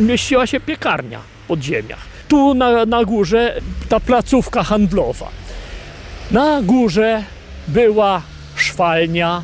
mieściła 0.00 0.46
się 0.46 0.60
piekarnia 0.60 1.18
w 1.18 1.46
podziemiach 1.46 2.13
tu 2.34 2.54
na, 2.54 2.86
na 2.86 3.04
górze 3.04 3.60
ta 3.88 4.00
placówka 4.00 4.62
handlowa. 4.62 5.28
Na 6.30 6.62
górze 6.62 7.22
była 7.68 8.22
szwalnia, 8.56 9.42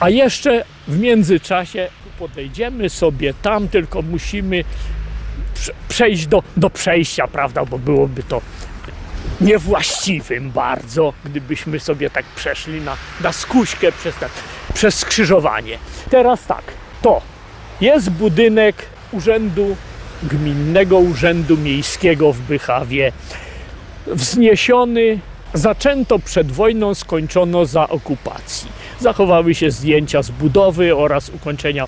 a 0.00 0.10
jeszcze 0.10 0.64
w 0.88 0.98
międzyczasie 0.98 1.88
podejdziemy 2.18 2.88
sobie 2.88 3.34
tam, 3.42 3.68
tylko 3.68 4.02
musimy 4.02 4.64
przejść 5.88 6.26
do, 6.26 6.42
do 6.56 6.70
przejścia, 6.70 7.28
prawda, 7.28 7.64
bo 7.64 7.78
byłoby 7.78 8.22
to 8.22 8.40
niewłaściwym 9.40 10.50
bardzo, 10.50 11.12
gdybyśmy 11.24 11.80
sobie 11.80 12.10
tak 12.10 12.24
przeszli 12.24 12.80
na, 12.80 12.96
na 13.20 13.32
skuśkę 13.32 13.92
przez, 13.92 14.16
tak, 14.16 14.30
przez 14.74 14.98
skrzyżowanie. 14.98 15.78
Teraz 16.10 16.46
tak, 16.46 16.62
to 17.02 17.22
jest 17.80 18.10
budynek 18.10 18.76
Urzędu 19.12 19.76
Gminnego 20.22 20.98
Urzędu 20.98 21.56
Miejskiego 21.56 22.32
w 22.32 22.40
Bychawie. 22.40 23.12
Wzniesiony 24.06 25.18
zaczęto 25.54 26.18
przed 26.18 26.52
wojną, 26.52 26.94
skończono 26.94 27.66
za 27.66 27.88
okupacji. 27.88 28.68
Zachowały 29.00 29.54
się 29.54 29.70
zdjęcia 29.70 30.22
z 30.22 30.30
budowy 30.30 30.96
oraz 30.96 31.28
ukończenia 31.28 31.86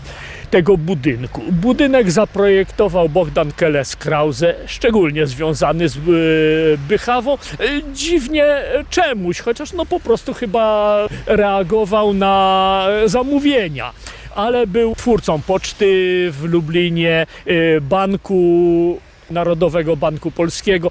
tego 0.51 0.77
budynku. 0.77 1.41
Budynek 1.53 2.11
zaprojektował 2.11 3.09
Bogdan 3.09 3.53
Keles 3.53 3.97
Krause, 3.97 4.55
szczególnie 4.67 5.27
związany 5.27 5.89
z 5.89 5.97
e, 5.97 6.01
Bychawą. 6.89 7.35
E, 7.35 7.37
dziwnie 7.93 8.47
czemuś, 8.91 9.41
chociaż 9.41 9.73
no 9.73 9.87
po 9.87 10.01
prostu 10.01 10.35
chyba 10.35 10.97
reagował 11.27 12.15
na 12.15 12.87
zamówienia 13.07 13.93
ale 14.35 14.67
był 14.67 14.95
twórcą 14.95 15.41
poczty 15.43 15.87
w 16.33 16.45
Lublinie, 16.45 17.27
y, 17.47 17.81
banku 17.81 19.01
Narodowego 19.31 19.97
Banku 19.97 20.31
Polskiego, 20.31 20.91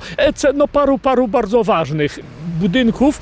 no 0.54 0.68
paru, 0.68 1.00
paru 1.00 1.28
bardzo 1.28 1.64
ważnych 1.64 2.20
budynków, 2.60 3.20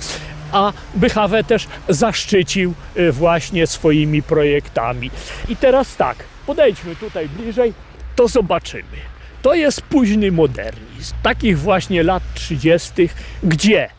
a 0.52 0.74
Bychawę 0.96 1.44
też 1.44 1.68
zaszczycił 1.90 2.74
y, 2.98 3.12
właśnie 3.12 3.68
swoimi 3.68 4.24
projektami. 4.24 5.12
I 5.50 5.56
teraz 5.56 5.96
tak, 5.96 6.18
podejdźmy 6.46 6.96
tutaj 6.96 7.30
bliżej, 7.30 7.74
to 8.16 8.28
zobaczymy. 8.28 8.98
To 9.42 9.54
jest 9.54 9.82
późny 9.82 10.32
modernizm, 10.32 11.16
takich 11.24 11.60
właśnie 11.60 12.04
lat 12.04 12.24
30., 12.34 13.10
gdzie 13.44 13.90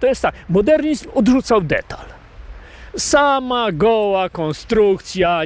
to 0.00 0.06
jest 0.06 0.22
tak, 0.22 0.34
modernizm 0.48 1.08
odrzucał 1.14 1.60
detal 1.60 2.13
sama 2.96 3.72
goła 3.72 4.28
konstrukcja, 4.28 5.44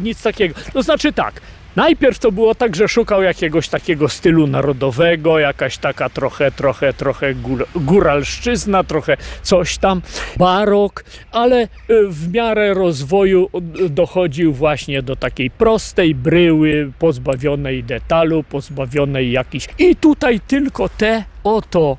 nic 0.00 0.22
takiego. 0.22 0.54
To 0.72 0.82
znaczy 0.82 1.12
tak, 1.12 1.40
Najpierw 1.76 2.18
to 2.18 2.32
było 2.32 2.54
tak, 2.54 2.76
że 2.76 2.88
szukał 2.88 3.22
jakiegoś 3.22 3.68
takiego 3.68 4.08
stylu 4.08 4.46
narodowego, 4.46 5.38
jakaś 5.38 5.78
taka 5.78 6.08
trochę, 6.08 6.50
trochę, 6.50 6.92
trochę 6.92 7.34
góralszczyzna, 7.74 8.84
trochę 8.84 9.16
coś 9.42 9.78
tam, 9.78 10.02
barok, 10.36 11.04
ale 11.32 11.62
y, 11.62 11.68
w 12.08 12.32
miarę 12.32 12.74
rozwoju 12.74 13.50
dochodził 13.90 14.52
właśnie 14.52 15.02
do 15.02 15.16
takiej 15.16 15.50
prostej 15.50 16.14
bryły, 16.14 16.92
pozbawionej 16.98 17.84
detalu, 17.84 18.42
pozbawionej 18.42 19.32
jakichś. 19.32 19.68
I 19.78 19.96
tutaj 19.96 20.40
tylko 20.40 20.88
te 20.88 21.24
oto 21.44 21.96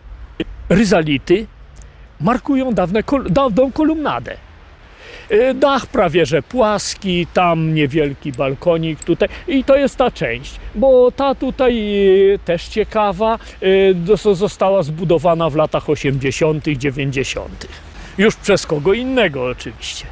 ryzality 0.70 1.48
markują 2.22 2.74
dawne, 2.74 3.04
dawną 3.30 3.72
kolumnadę. 3.72 4.47
Y, 5.32 5.54
dach 5.54 5.88
prawie 5.88 6.26
że 6.26 6.42
płaski, 6.42 7.28
tam 7.34 7.74
niewielki 7.74 8.32
balkonik 8.32 9.04
tutaj 9.04 9.30
i 9.48 9.64
to 9.64 9.76
jest 9.76 9.96
ta 9.96 10.12
część, 10.12 10.60
bo 10.76 11.12
ta 11.12 11.36
tutaj 11.36 11.74
y, 12.34 12.40
też 12.46 12.68
ciekawa, 12.68 13.40
y, 13.64 14.36
została 14.36 14.84
zbudowana 14.84 15.50
w 15.50 15.56
latach 15.56 15.90
80., 15.90 16.66
90. 16.78 17.68
Już 18.18 18.36
przez 18.36 18.66
kogo 18.66 18.94
innego 18.94 19.46
oczywiście. 19.46 20.06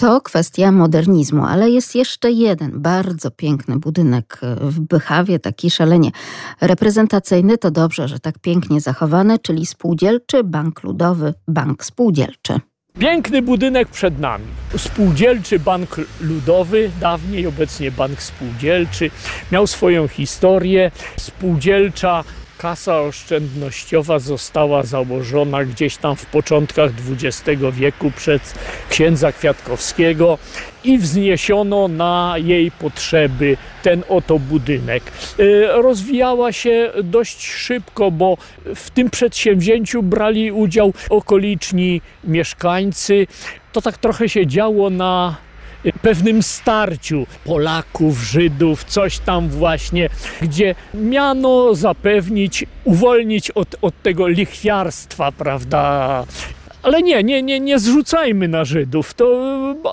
To 0.00 0.20
kwestia 0.20 0.72
modernizmu, 0.72 1.44
ale 1.44 1.70
jest 1.70 1.94
jeszcze 1.94 2.30
jeden 2.30 2.80
bardzo 2.80 3.30
piękny 3.30 3.78
budynek 3.78 4.40
w 4.60 4.80
Bychawie, 4.80 5.38
taki 5.38 5.70
szalenie 5.70 6.10
reprezentacyjny. 6.60 7.58
To 7.58 7.70
dobrze, 7.70 8.08
że 8.08 8.18
tak 8.18 8.38
pięknie 8.38 8.80
zachowany, 8.80 9.38
czyli 9.38 9.66
spółdzielczy 9.66 10.44
bank 10.44 10.82
ludowy, 10.82 11.34
bank 11.48 11.84
spółdzielczy. 11.84 12.60
Piękny 12.98 13.42
budynek 13.42 13.88
przed 13.88 14.18
nami. 14.18 14.44
Spółdzielczy 14.76 15.58
Bank 15.58 15.96
Ludowy, 16.20 16.90
dawniej 17.00 17.46
obecnie 17.46 17.90
Bank 17.90 18.22
Spółdzielczy, 18.22 19.10
miał 19.52 19.66
swoją 19.66 20.08
historię. 20.08 20.90
Spółdzielcza 21.16 22.24
kasa 22.58 23.00
oszczędnościowa 23.00 24.18
została 24.18 24.82
założona 24.82 25.64
gdzieś 25.64 25.96
tam 25.96 26.16
w 26.16 26.26
początkach 26.26 26.90
XX 27.10 27.62
wieku 27.72 28.10
przez 28.16 28.54
księdza 28.90 29.32
Kwiatkowskiego 29.32 30.38
i 30.84 30.98
wzniesiono 30.98 31.88
na 31.88 32.34
jej 32.36 32.70
potrzeby 32.70 33.56
ten 33.82 34.04
oto 34.08 34.38
budynek. 34.38 35.02
Y, 35.38 35.66
rozwijała 35.72 36.52
się 36.52 36.92
dość 37.02 37.46
szybko, 37.46 38.10
bo 38.10 38.36
w 38.74 38.90
tym 38.90 39.10
przedsięwzięciu 39.10 40.02
brali 40.02 40.52
udział 40.52 40.92
okoliczni 41.10 42.00
mieszkańcy. 42.24 43.26
To 43.72 43.82
tak 43.82 43.98
trochę 43.98 44.28
się 44.28 44.46
działo 44.46 44.90
na 44.90 45.47
pewnym 46.02 46.42
starciu 46.42 47.26
Polaków, 47.44 48.18
Żydów, 48.18 48.84
coś 48.84 49.18
tam 49.18 49.48
właśnie, 49.48 50.08
gdzie 50.42 50.74
miano 50.94 51.74
zapewnić, 51.74 52.64
uwolnić 52.84 53.50
od, 53.50 53.76
od 53.82 54.02
tego 54.02 54.28
lichwiarstwa, 54.28 55.32
prawda, 55.32 56.24
ale 56.82 57.02
nie, 57.02 57.22
nie, 57.22 57.42
nie, 57.42 57.60
nie 57.60 57.78
zrzucajmy 57.78 58.48
na 58.48 58.64
Żydów, 58.64 59.14
to, 59.14 59.26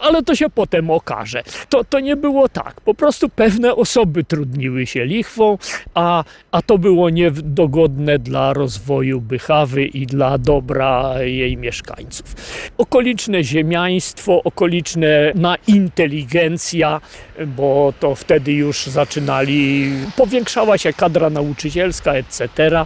ale 0.01 0.23
to 0.23 0.35
się 0.35 0.49
potem 0.49 0.91
okaże. 0.91 1.43
To, 1.69 1.83
to 1.83 1.99
nie 1.99 2.15
było 2.15 2.49
tak. 2.49 2.81
Po 2.81 2.93
prostu 2.93 3.29
pewne 3.29 3.75
osoby 3.75 4.23
trudniły 4.23 4.85
się 4.85 5.05
lichwą, 5.05 5.57
a, 5.93 6.23
a 6.51 6.61
to 6.61 6.77
było 6.77 7.09
niedogodne 7.09 8.19
dla 8.19 8.53
rozwoju 8.53 9.21
Bychawy 9.21 9.85
i 9.85 10.05
dla 10.05 10.37
dobra 10.37 11.23
jej 11.23 11.57
mieszkańców. 11.57 12.35
Okoliczne 12.77 13.43
ziemiaństwo, 13.43 14.43
okoliczne 14.43 15.31
na 15.35 15.55
inteligencja, 15.67 17.01
bo 17.47 17.93
to 17.99 18.15
wtedy 18.15 18.53
już 18.53 18.85
zaczynali, 18.85 19.91
powiększała 20.17 20.77
się 20.77 20.93
kadra 20.93 21.29
nauczycielska, 21.29 22.13
etc. 22.13 22.85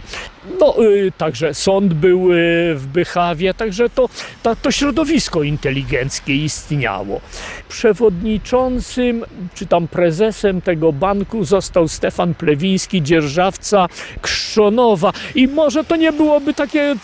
No, 0.60 0.84
y, 0.84 1.12
także 1.18 1.54
sąd 1.54 1.94
był 1.94 2.32
y, 2.32 2.74
w 2.74 2.86
Bychawie, 2.86 3.54
także 3.54 3.90
to, 3.90 4.08
to, 4.42 4.56
to 4.56 4.70
środowisko 4.70 5.42
inteligenckie 5.42 6.34
istniało. 6.36 7.20
Przewodniczącym, 7.68 9.24
czy 9.54 9.66
tam 9.66 9.88
prezesem 9.88 10.60
tego 10.60 10.92
banku 10.92 11.44
został 11.44 11.88
Stefan 11.88 12.34
Plewiński, 12.34 13.02
dzierżawca 13.02 13.86
Krzczonowa. 14.20 15.12
I 15.34 15.48
może 15.48 15.84
to 15.84 15.96
nie 15.96 16.12
byłoby 16.12 16.54
takie 16.54 16.92
y, 16.92 16.96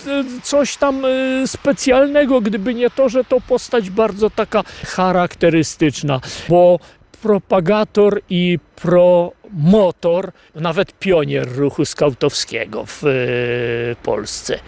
coś 0.43 0.77
tam 0.77 1.03
specjalnego, 1.47 2.41
gdyby 2.41 2.75
nie 2.75 2.91
to, 2.91 3.09
że 3.09 3.25
to 3.25 3.41
postać 3.41 3.91
bardzo 3.91 4.31
taka 4.31 4.63
charakterystyczna, 4.85 6.21
bo 6.49 6.79
propagator 7.27 8.21
i 8.31 8.59
promotor, 8.77 10.33
nawet 10.55 10.99
pionier 10.99 11.57
ruchu 11.57 11.85
skautowskiego 11.85 12.85
w 12.87 13.05
e, 13.05 13.09
Polsce. 14.03 14.59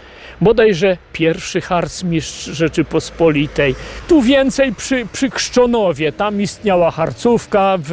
Bodajże 0.41 0.97
pierwszy 1.13 1.61
harcmistrz 1.61 2.45
Rzeczypospolitej. 2.45 3.75
Tu 4.09 4.23
więcej 4.23 4.75
przy, 4.75 5.07
przy 5.13 5.31
Krzczonowie. 5.31 6.13
Tam 6.13 6.43
istniała 6.43 6.91
harcówka 6.91 7.79
w 7.81 7.93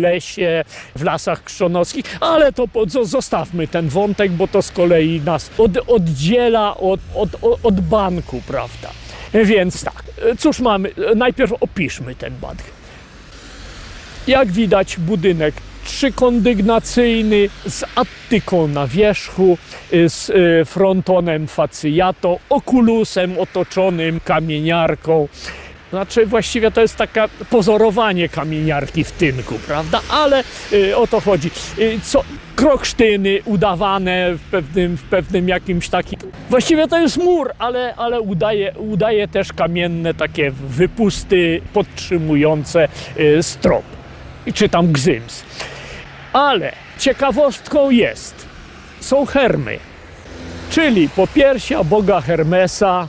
lesie, 0.00 0.64
w 0.96 1.02
lasach 1.02 1.44
krzczonowskich, 1.44 2.04
ale 2.20 2.52
to 2.52 2.66
zostawmy 3.02 3.68
ten 3.68 3.88
wątek, 3.88 4.32
bo 4.32 4.48
to 4.48 4.62
z 4.62 4.70
kolei 4.70 5.20
nas 5.20 5.50
od, 5.58 5.70
oddziela 5.86 6.76
od, 6.76 7.00
od, 7.14 7.28
od 7.62 7.80
banku, 7.80 8.42
prawda? 8.46 8.88
Więc 9.34 9.84
tak, 9.84 10.04
cóż 10.38 10.60
mamy? 10.60 10.90
Najpierw 11.16 11.52
opiszmy 11.60 12.14
ten 12.14 12.34
bank. 12.40 12.75
Jak 14.26 14.52
widać 14.52 14.96
budynek 14.96 15.54
trzykondygnacyjny 15.84 17.48
z 17.68 17.84
attyką 17.94 18.68
na 18.68 18.86
wierzchu, 18.86 19.58
y, 19.92 20.08
z 20.08 20.30
y, 20.30 20.64
frontonem 20.64 21.46
facjato, 21.46 22.38
okulusem 22.50 23.38
otoczonym 23.38 24.20
kamieniarką. 24.20 25.28
Znaczy 25.90 26.26
właściwie 26.26 26.70
to 26.70 26.80
jest 26.80 26.96
takie 26.96 27.24
pozorowanie 27.50 28.28
kamieniarki 28.28 29.04
w 29.04 29.12
tynku, 29.12 29.54
prawda? 29.66 30.00
Ale 30.10 30.44
y, 30.72 30.96
o 30.96 31.06
to 31.06 31.20
chodzi. 31.20 31.50
Co, 32.02 32.24
kroksztyny 32.56 33.38
udawane 33.44 34.34
w 34.34 34.40
pewnym, 34.40 34.96
w 34.96 35.02
pewnym 35.02 35.48
jakimś 35.48 35.88
takim... 35.88 36.18
Właściwie 36.50 36.88
to 36.88 36.98
jest 36.98 37.16
mur, 37.16 37.52
ale, 37.58 37.94
ale 37.94 38.20
udaje, 38.20 38.74
udaje 38.78 39.28
też 39.28 39.52
kamienne 39.52 40.14
takie 40.14 40.50
wypusty 40.50 41.60
podtrzymujące 41.72 42.88
strop 43.40 43.95
czy 44.52 44.68
tam 44.68 44.92
gzyms. 44.92 45.44
Ale 46.32 46.72
ciekawostką 46.98 47.90
jest, 47.90 48.46
są 49.00 49.26
hermy, 49.26 49.78
czyli 50.70 51.08
popiersia 51.08 51.84
boga 51.84 52.20
Hermesa, 52.20 53.08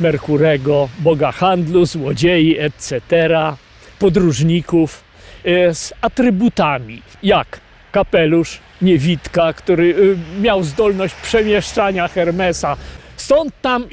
Merkurego, 0.00 0.88
boga 0.98 1.32
handlu, 1.32 1.86
złodziei, 1.86 2.58
etc., 2.58 3.02
podróżników 3.98 5.04
e, 5.44 5.74
z 5.74 5.92
atrybutami, 6.00 7.02
jak 7.22 7.60
kapelusz, 7.92 8.58
niewitka, 8.82 9.52
który 9.52 9.94
e, 10.38 10.42
miał 10.42 10.62
zdolność 10.62 11.14
przemieszczania 11.14 12.08
Hermesa 12.08 12.76
Stąd 13.16 13.54
tam 13.62 13.86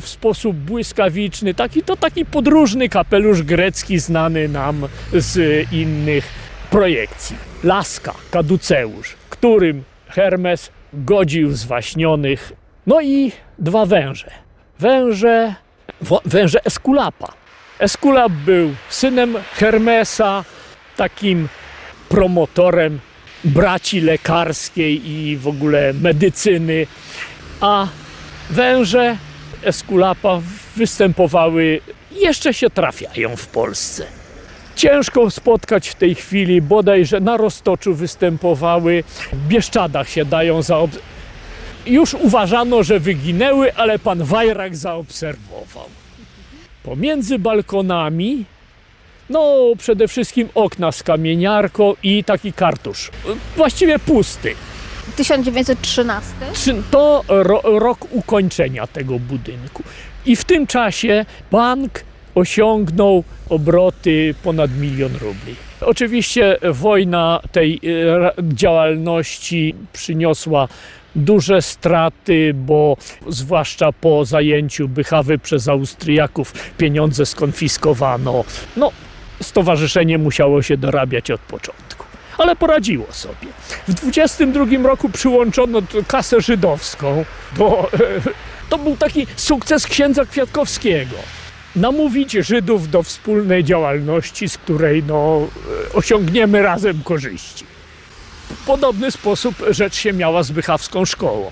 w 0.00 0.04
sposób 0.04 0.56
błyskawiczny, 0.56 1.54
taki 1.54 1.82
to 1.82 1.96
taki 1.96 2.24
podróżny 2.24 2.88
kapelusz 2.88 3.42
grecki 3.42 3.98
znany 3.98 4.48
nam 4.48 4.88
z 5.12 5.66
innych 5.72 6.24
projekcji. 6.70 7.36
Laska, 7.64 8.14
kaduceusz, 8.30 9.14
którym 9.30 9.84
Hermes 10.08 10.70
godził 10.92 11.52
zwaśnionych. 11.52 12.52
No 12.86 13.00
i 13.00 13.32
dwa 13.58 13.86
węże. 13.86 14.30
Węże, 14.78 15.54
węże 16.24 16.64
Eskulapa. 16.64 17.32
Eskulap 17.78 18.32
był 18.32 18.74
synem 18.88 19.34
Hermesa, 19.52 20.44
takim 20.96 21.48
promotorem 22.08 23.00
braci 23.44 24.00
lekarskiej 24.00 25.10
i 25.10 25.36
w 25.36 25.48
ogóle 25.48 25.92
medycyny, 25.92 26.86
a 27.60 27.86
węże 28.50 29.16
Eskulapa 29.62 30.40
występowały, 30.76 31.80
jeszcze 32.12 32.54
się 32.54 32.70
trafiają 32.70 33.36
w 33.36 33.46
Polsce. 33.46 34.06
Ciężko 34.76 35.30
spotkać 35.30 35.88
w 35.88 35.94
tej 35.94 36.14
chwili, 36.14 36.62
bodajże 36.62 37.20
na 37.20 37.36
Roztoczu 37.36 37.94
występowały, 37.94 39.04
w 39.32 39.48
Bieszczadach 39.48 40.08
się 40.08 40.24
dają 40.24 40.62
zaobserwować. 40.62 41.14
Już 41.86 42.14
uważano, 42.14 42.82
że 42.82 43.00
wyginęły, 43.00 43.74
ale 43.74 43.98
pan 43.98 44.24
Wajrak 44.24 44.76
zaobserwował. 44.76 45.88
Pomiędzy 46.82 47.38
balkonami, 47.38 48.44
no 49.30 49.56
przede 49.78 50.08
wszystkim 50.08 50.48
okna 50.54 50.92
z 50.92 51.02
kamieniarką 51.02 51.94
i 52.02 52.24
taki 52.24 52.52
kartusz. 52.52 53.10
Właściwie 53.56 53.98
pusty. 53.98 54.54
1913? 55.16 56.28
To 56.90 57.24
ro, 57.28 57.60
rok 57.64 57.98
ukończenia 58.10 58.86
tego 58.86 59.18
budynku. 59.18 59.82
I 60.26 60.36
w 60.36 60.44
tym 60.44 60.66
czasie 60.66 61.26
bank 61.50 62.04
osiągnął 62.34 63.24
obroty 63.48 64.34
ponad 64.42 64.70
milion 64.78 65.12
rubli. 65.12 65.54
Oczywiście 65.80 66.58
wojna 66.72 67.40
tej 67.52 67.80
e, 67.84 68.32
działalności 68.42 69.74
przyniosła 69.92 70.68
duże 71.16 71.62
straty, 71.62 72.54
bo 72.54 72.96
zwłaszcza 73.28 73.92
po 73.92 74.24
zajęciu 74.24 74.88
Bychawy 74.88 75.38
przez 75.38 75.68
Austriaków 75.68 76.52
pieniądze 76.78 77.26
skonfiskowano. 77.26 78.44
No, 78.76 78.92
stowarzyszenie 79.42 80.18
musiało 80.18 80.62
się 80.62 80.76
dorabiać 80.76 81.30
od 81.30 81.40
początku 81.40 81.93
ale 82.38 82.56
poradziło 82.56 83.06
sobie. 83.10 83.48
W 83.88 83.94
22 83.94 84.64
roku 84.82 85.08
przyłączono 85.08 85.78
kasę 86.08 86.40
żydowską, 86.40 87.24
bo 87.56 87.90
to 88.70 88.78
był 88.78 88.96
taki 88.96 89.26
sukces 89.36 89.86
księdza 89.86 90.24
Kwiatkowskiego. 90.24 91.16
Namówić 91.76 92.32
Żydów 92.32 92.90
do 92.90 93.02
wspólnej 93.02 93.64
działalności, 93.64 94.48
z 94.48 94.58
której 94.58 95.02
no, 95.02 95.48
osiągniemy 95.94 96.62
razem 96.62 97.02
korzyści. 97.02 97.64
W 98.50 98.66
podobny 98.66 99.10
sposób 99.10 99.54
rzecz 99.70 99.94
się 99.94 100.12
miała 100.12 100.42
z 100.42 100.50
Bychawską 100.50 101.04
Szkołą. 101.04 101.50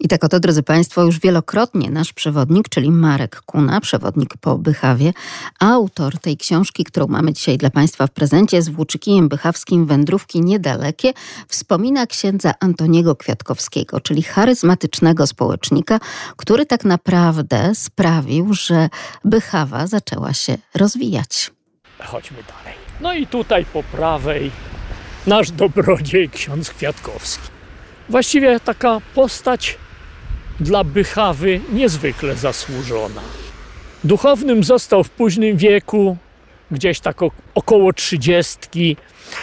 I 0.00 0.08
tak 0.08 0.24
oto, 0.24 0.40
drodzy 0.40 0.62
Państwo, 0.62 1.02
już 1.02 1.20
wielokrotnie 1.20 1.90
nasz 1.90 2.12
przewodnik, 2.12 2.68
czyli 2.68 2.90
Marek 2.90 3.40
Kuna, 3.46 3.80
przewodnik 3.80 4.36
po 4.40 4.58
Bychawie, 4.58 5.12
autor 5.60 6.18
tej 6.18 6.36
książki, 6.36 6.84
którą 6.84 7.06
mamy 7.06 7.32
dzisiaj 7.32 7.58
dla 7.58 7.70
Państwa 7.70 8.06
w 8.06 8.10
prezencie 8.10 8.62
z 8.62 8.68
Włóczykijem 8.68 9.28
Bychawskim 9.28 9.86
Wędrówki 9.86 10.40
Niedalekie, 10.40 11.12
wspomina 11.48 12.06
księdza 12.06 12.54
Antoniego 12.60 13.16
Kwiatkowskiego, 13.16 14.00
czyli 14.00 14.22
charyzmatycznego 14.22 15.26
społecznika, 15.26 15.98
który 16.36 16.66
tak 16.66 16.84
naprawdę 16.84 17.74
sprawił, 17.74 18.54
że 18.54 18.88
Bychawa 19.24 19.86
zaczęła 19.86 20.32
się 20.32 20.58
rozwijać. 20.74 21.50
Chodźmy 22.04 22.36
dalej. 22.36 22.78
No 23.00 23.14
i 23.14 23.26
tutaj 23.26 23.64
po 23.64 23.82
prawej 23.82 24.50
nasz 25.26 25.50
dobrodziej 25.50 26.30
ksiądz 26.30 26.70
Kwiatkowski 26.70 27.56
Właściwie 28.08 28.60
taka 28.60 29.00
postać 29.14 29.78
dla 30.60 30.84
Bychawy 30.84 31.60
niezwykle 31.72 32.36
zasłużona. 32.36 33.20
Duchownym 34.04 34.64
został 34.64 35.04
w 35.04 35.10
późnym 35.10 35.56
wieku, 35.56 36.16
gdzieś 36.70 37.00
tak 37.00 37.16
około 37.54 37.92
trzydziestki. 37.92 38.96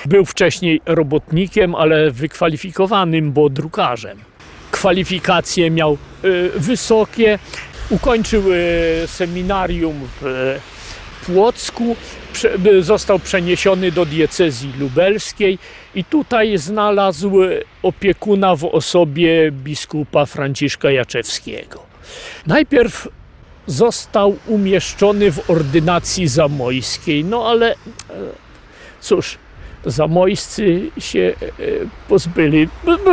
Był 0.05 0.25
wcześniej 0.25 0.81
robotnikiem, 0.85 1.75
ale 1.75 2.11
wykwalifikowanym, 2.11 3.31
bo 3.31 3.49
drukarzem. 3.49 4.17
Kwalifikacje 4.71 5.71
miał 5.71 5.97
y, 6.25 6.51
wysokie. 6.55 7.39
Ukończył 7.89 8.43
y, 8.53 9.07
seminarium 9.07 9.99
w 10.21 10.25
y, 10.25 10.59
Płocku, 11.25 11.95
został 12.79 13.19
przeniesiony 13.19 13.91
do 13.91 14.05
diecezji 14.05 14.73
lubelskiej 14.79 15.59
i 15.95 16.03
tutaj 16.03 16.57
znalazł 16.57 17.31
opiekuna 17.83 18.55
w 18.55 18.65
osobie 18.65 19.51
biskupa 19.51 20.25
Franciszka 20.25 20.91
Jaczewskiego. 20.91 21.83
Najpierw 22.47 23.07
został 23.67 24.37
umieszczony 24.47 25.31
w 25.31 25.49
ordynacji 25.49 26.27
zamojskiej, 26.27 27.25
no 27.25 27.47
ale 27.47 27.71
e, 27.71 27.75
cóż, 29.01 29.37
zamojscy 29.85 30.91
się 30.97 31.33
e, 31.41 31.53
pozbyli. 32.09 32.69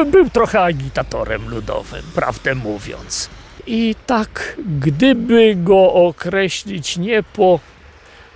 Był 0.06 0.30
trochę 0.30 0.62
agitatorem 0.62 1.48
ludowym, 1.48 2.02
prawdę 2.14 2.54
mówiąc. 2.54 3.30
I 3.66 3.94
tak, 4.06 4.56
gdyby 4.80 5.54
go 5.56 5.92
określić 5.92 6.96
nie 6.96 7.22
po. 7.22 7.60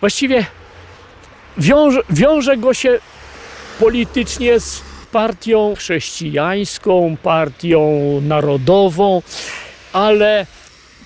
Właściwie 0.00 0.46
wiąże, 1.58 2.00
wiąże 2.10 2.56
go 2.56 2.74
się 2.74 2.98
politycznie 3.80 4.60
z 4.60 4.82
partią 5.12 5.74
chrześcijańską, 5.78 7.16
partią 7.22 7.80
narodową, 8.22 9.22
ale 9.92 10.46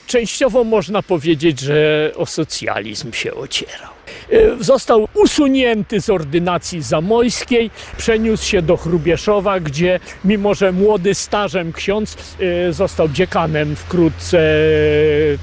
częściowo 0.06 0.64
można 0.64 1.02
powiedzieć, 1.02 1.60
że 1.60 2.10
o 2.16 2.26
socjalizm 2.26 3.12
się 3.12 3.34
ocierał. 3.34 3.90
E, 4.30 4.64
został 4.64 5.08
usunięty 5.14 6.00
z 6.00 6.10
ordynacji 6.10 6.82
zamojskiej, 6.82 7.70
przeniósł 7.96 8.44
się 8.44 8.62
do 8.62 8.76
Chrubieszowa, 8.76 9.60
gdzie 9.60 10.00
mimo, 10.24 10.54
że 10.54 10.72
młody 10.72 11.14
stażem 11.14 11.72
ksiądz 11.72 12.16
e, 12.40 12.72
został 12.72 13.08
dziekanem 13.08 13.76
wkrótce 13.76 14.40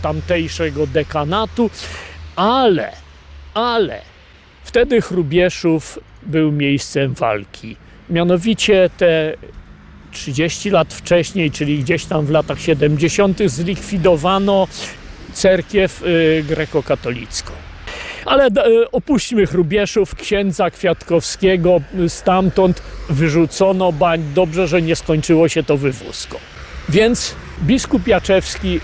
tamtejszego 0.01 0.87
dekanatu, 0.87 1.69
ale, 2.35 2.91
ale 3.53 4.01
wtedy 4.63 5.01
Chrubieszów 5.01 5.99
był 6.25 6.51
miejscem 6.51 7.13
walki. 7.13 7.75
Mianowicie 8.09 8.89
te 8.97 9.33
30 10.11 10.69
lat 10.69 10.93
wcześniej, 10.93 11.51
czyli 11.51 11.79
gdzieś 11.79 12.05
tam 12.05 12.25
w 12.25 12.29
latach 12.29 12.59
70., 12.59 13.39
zlikwidowano 13.45 14.67
cerkiew 15.33 16.03
y, 16.03 16.43
grekokatolicką. 16.47 17.51
Ale 18.25 18.47
y, 18.47 18.91
opuśćmy 18.91 19.47
Chrubieszów, 19.47 20.15
księdza 20.15 20.69
Kwiatkowskiego 20.69 21.81
stamtąd 22.07 22.81
wyrzucono 23.09 23.91
bań. 23.91 24.23
Dobrze, 24.35 24.67
że 24.67 24.81
nie 24.81 24.95
skończyło 24.95 25.49
się 25.49 25.63
to 25.63 25.77
wywózką. 25.77 26.37
Więc 26.89 27.35
biskup 27.63 28.07
Jaczewski 28.07 28.79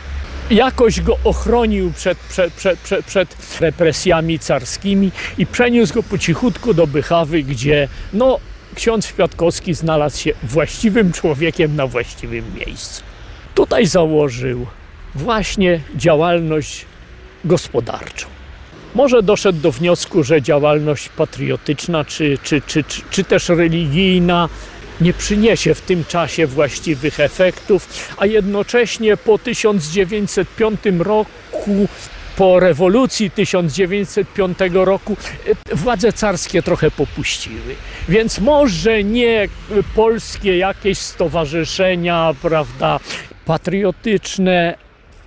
jakoś 0.52 1.02
go 1.02 1.18
ochronił 1.24 1.92
przed, 1.92 2.18
przed, 2.18 2.54
przed, 2.54 2.80
przed, 2.80 3.06
przed 3.06 3.36
represjami 3.60 4.40
carskimi 4.40 5.12
i 5.38 5.46
przeniósł 5.46 5.94
go 5.94 6.04
po 6.04 6.18
cichutku 6.18 6.74
do 6.74 6.88
Bychawy, 6.88 7.44
gdzie 7.44 7.88
no, 8.14 8.40
ksiądz 8.76 9.08
Kwiatkowski 9.08 9.74
znalazł 9.74 10.20
się 10.20 10.32
właściwym 10.44 11.12
człowiekiem 11.12 11.76
na 11.76 11.88
właściwym 11.88 12.46
miejscu. 12.56 13.04
Tutaj 13.56 13.86
założył 13.86 14.68
właśnie 15.16 15.80
działalność 15.96 16.86
gospodarczą. 17.46 18.28
Może 18.96 19.24
doszedł 19.24 19.60
do 19.60 19.72
wniosku, 19.72 20.24
że 20.24 20.42
działalność 20.42 21.10
patriotyczna 21.10 22.06
czy, 22.06 22.38
czy, 22.44 22.62
czy, 22.62 22.84
czy 23.12 23.24
też 23.24 23.50
religijna 23.50 24.50
nie 25.02 25.14
przyniesie 25.14 25.76
w 25.76 25.82
tym 25.82 26.06
czasie 26.06 26.48
właściwych 26.48 27.20
efektów, 27.20 28.14
a 28.18 28.26
jednocześnie 28.26 29.18
po 29.18 29.38
1905 29.38 30.80
roku 31.00 31.88
po 32.38 32.60
rewolucji 32.60 33.32
1905 33.32 34.58
roku 34.74 35.18
e, 35.72 35.76
władze 35.76 36.14
carskie 36.14 36.64
trochę 36.64 36.92
popuściły. 36.92 37.76
Więc 38.10 38.40
może 38.40 39.04
nie 39.04 39.48
polskie 39.96 40.58
jakieś 40.58 40.98
stowarzyszenia, 40.98 42.34
prawda, 42.42 43.00
patriotyczne, 43.46 44.76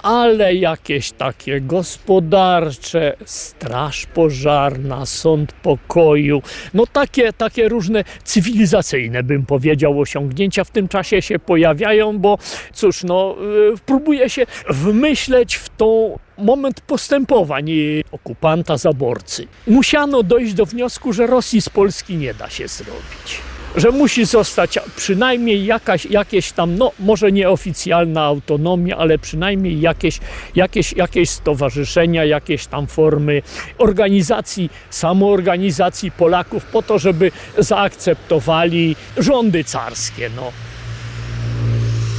ale 0.04 0.54
jakieś 0.54 1.12
takie 1.12 1.60
gospodarcze, 1.60 3.16
straż 3.24 4.06
pożarna, 4.06 5.06
sąd 5.06 5.52
pokoju, 5.52 6.42
no 6.74 6.86
takie, 6.86 7.32
takie 7.32 7.68
różne 7.68 8.04
cywilizacyjne, 8.24 9.22
bym 9.22 9.46
powiedział, 9.46 10.00
osiągnięcia 10.00 10.64
w 10.64 10.70
tym 10.70 10.88
czasie 10.88 11.22
się 11.22 11.38
pojawiają, 11.38 12.18
bo 12.18 12.38
cóż, 12.72 13.04
no, 13.04 13.36
y, 13.74 13.78
próbuje 13.86 14.30
się 14.30 14.46
wmyśleć 14.70 15.56
w 15.56 15.68
tą 15.68 16.18
moment 16.38 16.80
postępowań 16.80 17.70
okupanta, 18.12 18.76
zaborcy. 18.76 19.46
Musiano 19.66 20.22
dojść 20.22 20.54
do 20.54 20.66
wniosku, 20.66 21.12
że 21.12 21.26
Rosji 21.26 21.60
z 21.62 21.68
Polski 21.68 22.16
nie 22.16 22.34
da 22.34 22.50
się 22.50 22.68
zrobić 22.68 23.53
że 23.76 23.90
musi 23.90 24.24
zostać 24.24 24.78
przynajmniej 24.96 25.64
jakaś, 25.64 26.06
jakieś 26.06 26.52
tam, 26.52 26.76
no 26.76 26.92
może 26.98 27.32
nieoficjalna 27.32 28.22
autonomia, 28.22 28.96
ale 28.96 29.18
przynajmniej 29.18 29.80
jakieś, 29.80 30.20
jakieś, 30.54 30.92
jakieś 30.92 31.30
stowarzyszenia, 31.30 32.24
jakieś 32.24 32.66
tam 32.66 32.86
formy 32.86 33.42
organizacji, 33.78 34.70
samoorganizacji 34.90 36.10
Polaków 36.10 36.64
po 36.64 36.82
to, 36.82 36.98
żeby 36.98 37.30
zaakceptowali 37.58 38.96
rządy 39.16 39.64
carskie. 39.64 40.30
No. 40.36 40.52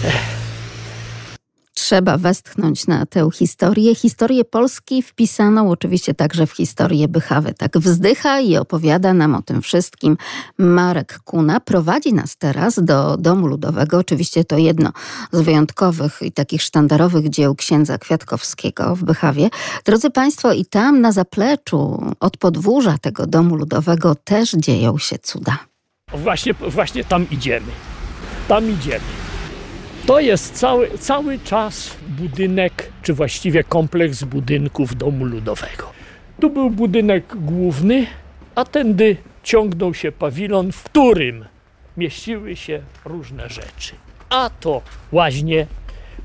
Ech 0.06 0.44
trzeba 1.76 2.18
westchnąć 2.18 2.88
na 2.88 3.06
tę 3.06 3.30
historię. 3.34 3.95
Historię 3.95 4.45
Polski 4.45 5.02
wpisaną 5.02 5.69
oczywiście 5.69 6.14
także 6.14 6.47
w 6.47 6.52
historię 6.52 7.07
Bychawy. 7.07 7.53
Tak 7.53 7.77
wzdycha 7.77 8.39
i 8.39 8.57
opowiada 8.57 9.14
nam 9.14 9.35
o 9.35 9.41
tym 9.41 9.61
wszystkim 9.61 10.18
Marek 10.57 11.19
Kuna. 11.23 11.60
Prowadzi 11.60 12.14
nas 12.14 12.38
teraz 12.38 12.80
do 12.84 13.18
Domu 13.18 13.47
Ludowego. 13.47 13.97
Oczywiście 13.97 14.43
to 14.43 14.57
jedno 14.57 14.91
z 15.31 15.41
wyjątkowych 15.41 16.19
i 16.22 16.31
takich 16.31 16.61
sztandarowych 16.61 17.30
dzieł 17.30 17.56
księdza 17.56 17.97
Kwiatkowskiego 17.97 18.95
w 18.95 19.03
Bychawie. 19.03 19.49
Drodzy 19.85 20.10
Państwo, 20.10 20.53
i 20.53 20.65
tam 20.65 21.02
na 21.02 21.11
zapleczu 21.11 22.03
od 22.19 22.38
podwórza 22.38 22.97
tego 22.97 23.27
Domu 23.27 23.56
Ludowego 23.56 24.15
też 24.15 24.52
dzieją 24.52 24.97
się 24.97 25.18
cuda. 25.18 25.57
Właśnie, 26.14 26.53
właśnie 26.53 27.03
tam 27.03 27.30
idziemy. 27.30 27.72
Tam 28.47 28.72
idziemy. 28.72 29.24
To 30.06 30.19
jest 30.19 30.53
cały, 30.53 30.98
cały 30.98 31.40
czas 31.40 31.98
budynek, 32.07 32.91
czy 33.02 33.14
właściwie 33.14 33.64
kompleks 33.64 34.23
budynków 34.23 34.95
Domu 34.95 35.26
Ludowego. 35.26 35.91
Tu 36.41 36.49
był 36.49 36.69
budynek 36.69 37.36
główny, 37.36 38.07
a 38.56 38.65
tędy 38.65 39.18
ciągnął 39.44 39.94
się 39.94 40.11
pawilon, 40.11 40.72
w 40.72 40.84
którym 40.84 41.45
mieściły 41.98 42.56
się 42.56 42.82
różne 43.06 43.49
rzeczy. 43.49 43.95
A 44.30 44.49
to 44.60 44.82
łaźnie, 45.11 45.68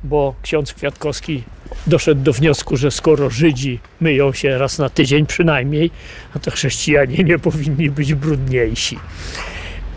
bo 0.04 0.34
ksiądz 0.42 0.74
Kwiatkowski 0.74 1.42
doszedł 1.86 2.22
do 2.22 2.32
wniosku, 2.32 2.76
że 2.76 2.90
skoro 2.90 3.30
Żydzi 3.30 3.78
myją 4.00 4.32
się 4.32 4.58
raz 4.58 4.78
na 4.78 4.88
tydzień 4.90 5.26
przynajmniej, 5.26 5.90
to 6.42 6.50
chrześcijanie 6.50 7.24
nie 7.24 7.38
powinni 7.38 7.90
być 7.90 8.14
brudniejsi 8.14 8.98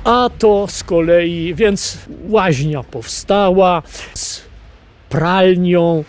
a 0.04 0.30
to 0.40 0.68
z 0.68 0.84
kolei, 0.84 1.56
więc 1.56 1.98
łaźnia 2.30 2.84
powstała 2.84 3.84
z 4.14 4.42
pralnią, 5.10 6.04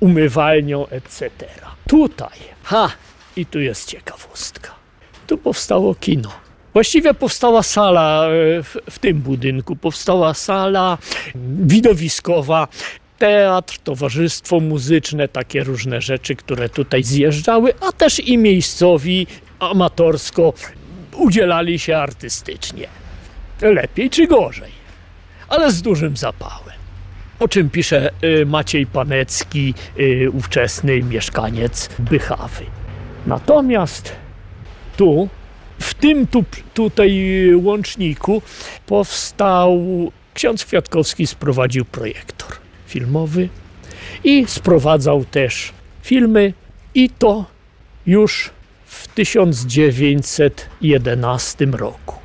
umywalnią, 0.00 0.86
etc. 0.88 1.30
Tutaj, 1.88 2.38
ha, 2.62 2.90
i 3.36 3.46
tu 3.46 3.60
jest 3.60 3.88
ciekawostka. 3.88 4.70
Tu 5.26 5.38
powstało 5.38 5.94
kino. 5.94 6.30
Właściwie 6.72 7.14
powstała 7.14 7.62
sala 7.62 8.26
e, 8.26 8.62
w, 8.62 8.76
w 8.90 8.98
tym 8.98 9.18
budynku, 9.18 9.76
powstała 9.76 10.34
sala 10.34 10.98
widowiskowa, 11.58 12.68
teatr, 13.18 13.78
towarzystwo 13.84 14.60
muzyczne, 14.60 15.28
takie 15.28 15.64
różne 15.64 16.00
rzeczy, 16.00 16.36
które 16.36 16.68
tutaj 16.68 17.02
zjeżdżały, 17.02 17.74
a 17.80 17.92
też 17.92 18.20
i 18.20 18.38
miejscowi 18.38 19.26
amatorsko 19.58 20.52
udzielali 21.16 21.78
się 21.78 21.96
artystycznie 21.96 23.01
lepiej 23.70 24.10
czy 24.10 24.26
gorzej, 24.26 24.72
ale 25.48 25.72
z 25.72 25.82
dużym 25.82 26.16
zapałem. 26.16 26.76
O 27.38 27.48
czym 27.48 27.70
pisze 27.70 28.10
y, 28.24 28.46
Maciej 28.46 28.86
Panecki, 28.86 29.74
y, 30.00 30.30
ówczesny 30.32 31.02
mieszkaniec 31.02 31.88
Bychawy. 31.98 32.64
Natomiast 33.26 34.12
tu, 34.96 35.28
w 35.80 35.94
tym 35.94 36.26
tu, 36.26 36.44
tutaj 36.74 37.30
łączniku 37.54 38.42
powstał 38.86 39.80
ksiądz 40.34 40.64
Kwiatkowski 40.64 41.26
sprowadził 41.26 41.84
projektor 41.84 42.48
filmowy 42.86 43.48
i 44.24 44.44
sprowadzał 44.48 45.24
też 45.24 45.72
filmy 46.02 46.52
i 46.94 47.10
to 47.10 47.44
już 48.06 48.50
w 48.86 49.08
1911 49.08 51.66
roku. 51.66 52.21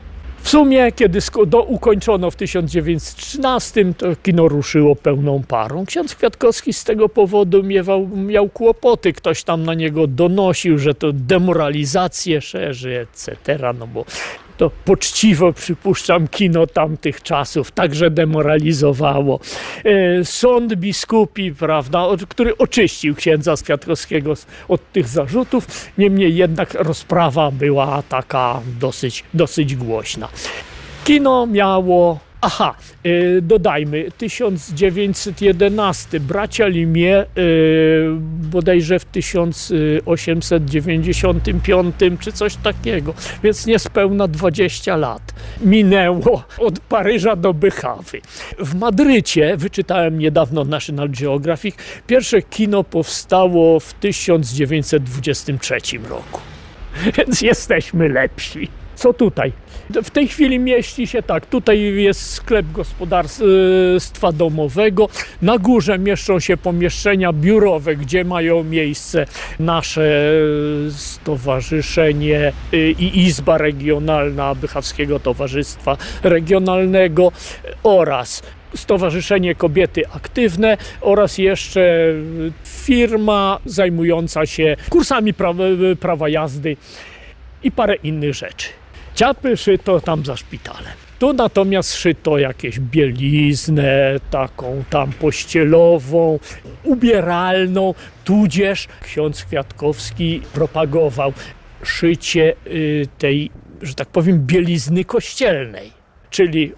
W 0.48 0.50
sumie, 0.50 0.92
kiedy 0.92 1.20
do, 1.48 1.64
ukończono 1.64 2.32
w 2.32 2.36
1913, 2.36 3.94
to 3.98 4.08
kino 4.24 4.48
ruszyło 4.48 4.96
pełną 4.96 5.44
parą. 5.48 5.86
Ksiądz 5.86 6.16
Kwiatkowski 6.16 6.74
z 6.74 6.84
tego 6.84 7.10
powodu 7.10 7.64
miewał, 7.64 8.08
miał 8.08 8.50
kłopoty. 8.50 9.14
Ktoś 9.14 9.44
tam 9.44 9.64
na 9.64 9.74
niego 9.74 10.08
donosił, 10.08 10.78
że 10.78 10.94
to 10.96 11.14
demoralizację 11.14 12.42
szerzy, 12.42 13.00
etc. 13.00 13.58
No 13.80 13.88
bo 13.88 14.06
to 14.58 14.72
poczciwo 14.86 15.54
przypuszczam 15.54 16.28
kino 16.28 16.68
tamtych 16.68 17.24
czasów 17.24 17.72
także 17.72 18.12
demoralizowało. 18.12 19.40
E, 19.86 20.26
sąd 20.26 20.76
biskupi, 20.76 21.54
prawda, 21.54 22.06
który 22.30 22.58
oczyścił 22.58 23.16
księdza 23.16 23.56
Kwiatkowskiego 23.64 24.34
od 24.68 24.92
tych 24.92 25.08
zarzutów, 25.08 25.68
niemniej 25.98 26.36
jednak 26.36 26.74
rozprawa 26.74 27.52
była 27.52 28.04
taka 28.10 28.62
dosyć, 28.80 29.24
dosyć 29.34 29.76
głośna. 29.76 30.28
Kino 31.04 31.48
miało 31.48 32.27
Aha, 32.48 32.76
yy, 33.04 33.42
dodajmy, 33.42 34.12
1911, 34.18 36.20
bracia 36.20 36.68
Limie, 36.68 37.26
bodajże 38.52 39.00
w 39.00 39.06
1895 39.06 41.96
czy 42.20 42.32
coś 42.32 42.56
takiego, 42.56 43.14
więc 43.44 43.66
niespełna 43.66 44.28
20 44.28 44.96
lat 44.96 45.34
minęło 45.62 46.44
od 46.58 46.80
Paryża 46.80 47.36
do 47.36 47.54
Bychawy. 47.54 48.22
W 48.60 48.76
Madrycie, 48.76 49.58
wyczytałem 49.58 50.20
niedawno 50.20 50.64
National 50.64 51.10
Geographic, 51.10 51.76
pierwsze 52.08 52.42
kino 52.42 52.84
powstało 52.84 53.80
w 53.80 53.94
1923 53.94 55.78
roku, 56.10 56.42
więc 57.18 57.42
jesteśmy 57.42 58.10
lepsi. 58.10 58.70
Co 58.98 59.14
tutaj? 59.14 59.52
W 60.04 60.10
tej 60.10 60.28
chwili 60.28 60.60
mieści 60.60 61.08
się 61.08 61.24
tak, 61.24 61.46
tutaj 61.46 61.80
jest 61.82 62.30
sklep 62.30 62.66
gospodarstwa 62.72 64.32
domowego, 64.32 65.10
na 65.42 65.58
górze 65.58 66.00
mieszczą 66.00 66.40
się 66.40 66.58
pomieszczenia 66.58 67.34
biurowe, 67.34 67.96
gdzie 67.96 68.24
mają 68.24 68.64
miejsce 68.64 69.26
nasze 69.60 70.32
stowarzyszenie 70.90 72.54
y, 72.74 72.92
i 72.92 73.26
Izba 73.26 73.58
Regionalna 73.58 74.56
Bychawskiego 74.56 75.20
Towarzystwa 75.20 75.98
Regionalnego 76.24 77.32
oraz 77.84 78.44
Stowarzyszenie 78.76 79.56
Kobiety 79.56 80.08
Aktywne 80.08 80.78
oraz 81.02 81.38
jeszcze 81.38 82.14
firma 82.64 83.60
zajmująca 83.66 84.46
się 84.46 84.76
kursami 84.90 85.34
prawa, 85.34 85.64
prawa 86.00 86.30
jazdy 86.30 86.78
i 87.64 87.72
parę 87.72 87.96
innych 87.96 88.34
rzeczy. 88.34 88.68
Ciapy 89.18 89.58
szyto 89.58 90.00
tam 90.00 90.26
za 90.26 90.38
szpitalem. 90.38 90.94
Tu 91.20 91.34
natomiast 91.34 91.96
szyto 91.96 92.38
jakieś 92.38 92.80
bieliznę, 92.80 94.16
taką 94.32 94.84
tam 94.90 95.12
pościelową, 95.12 96.40
ubieralną, 96.84 97.94
tudzież 98.24 98.88
ksiądz 99.02 99.46
Kwiatkowski 99.46 100.42
propagował 100.54 101.34
szycie 101.84 102.56
y, 102.68 103.08
tej, 103.18 103.52
że 103.82 103.94
tak 103.94 104.08
powiem, 104.08 104.46
bielizny 104.46 105.06
kościelnej 105.06 105.92
czyli 106.30 106.74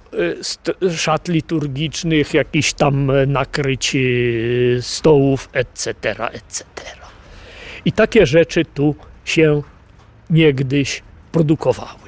y, 0.83 0.97
szat 0.97 1.27
liturgicznych, 1.27 2.33
jakichś 2.33 2.73
tam 2.73 3.11
nakryć 3.27 3.95
y, 3.95 4.77
stołów, 4.81 5.49
etc., 5.53 5.93
etc. 6.31 6.63
I 7.85 7.91
takie 7.91 8.25
rzeczy 8.25 8.65
tu 8.65 8.95
się 9.25 9.61
niegdyś 10.29 11.03
produkowały. 11.31 11.98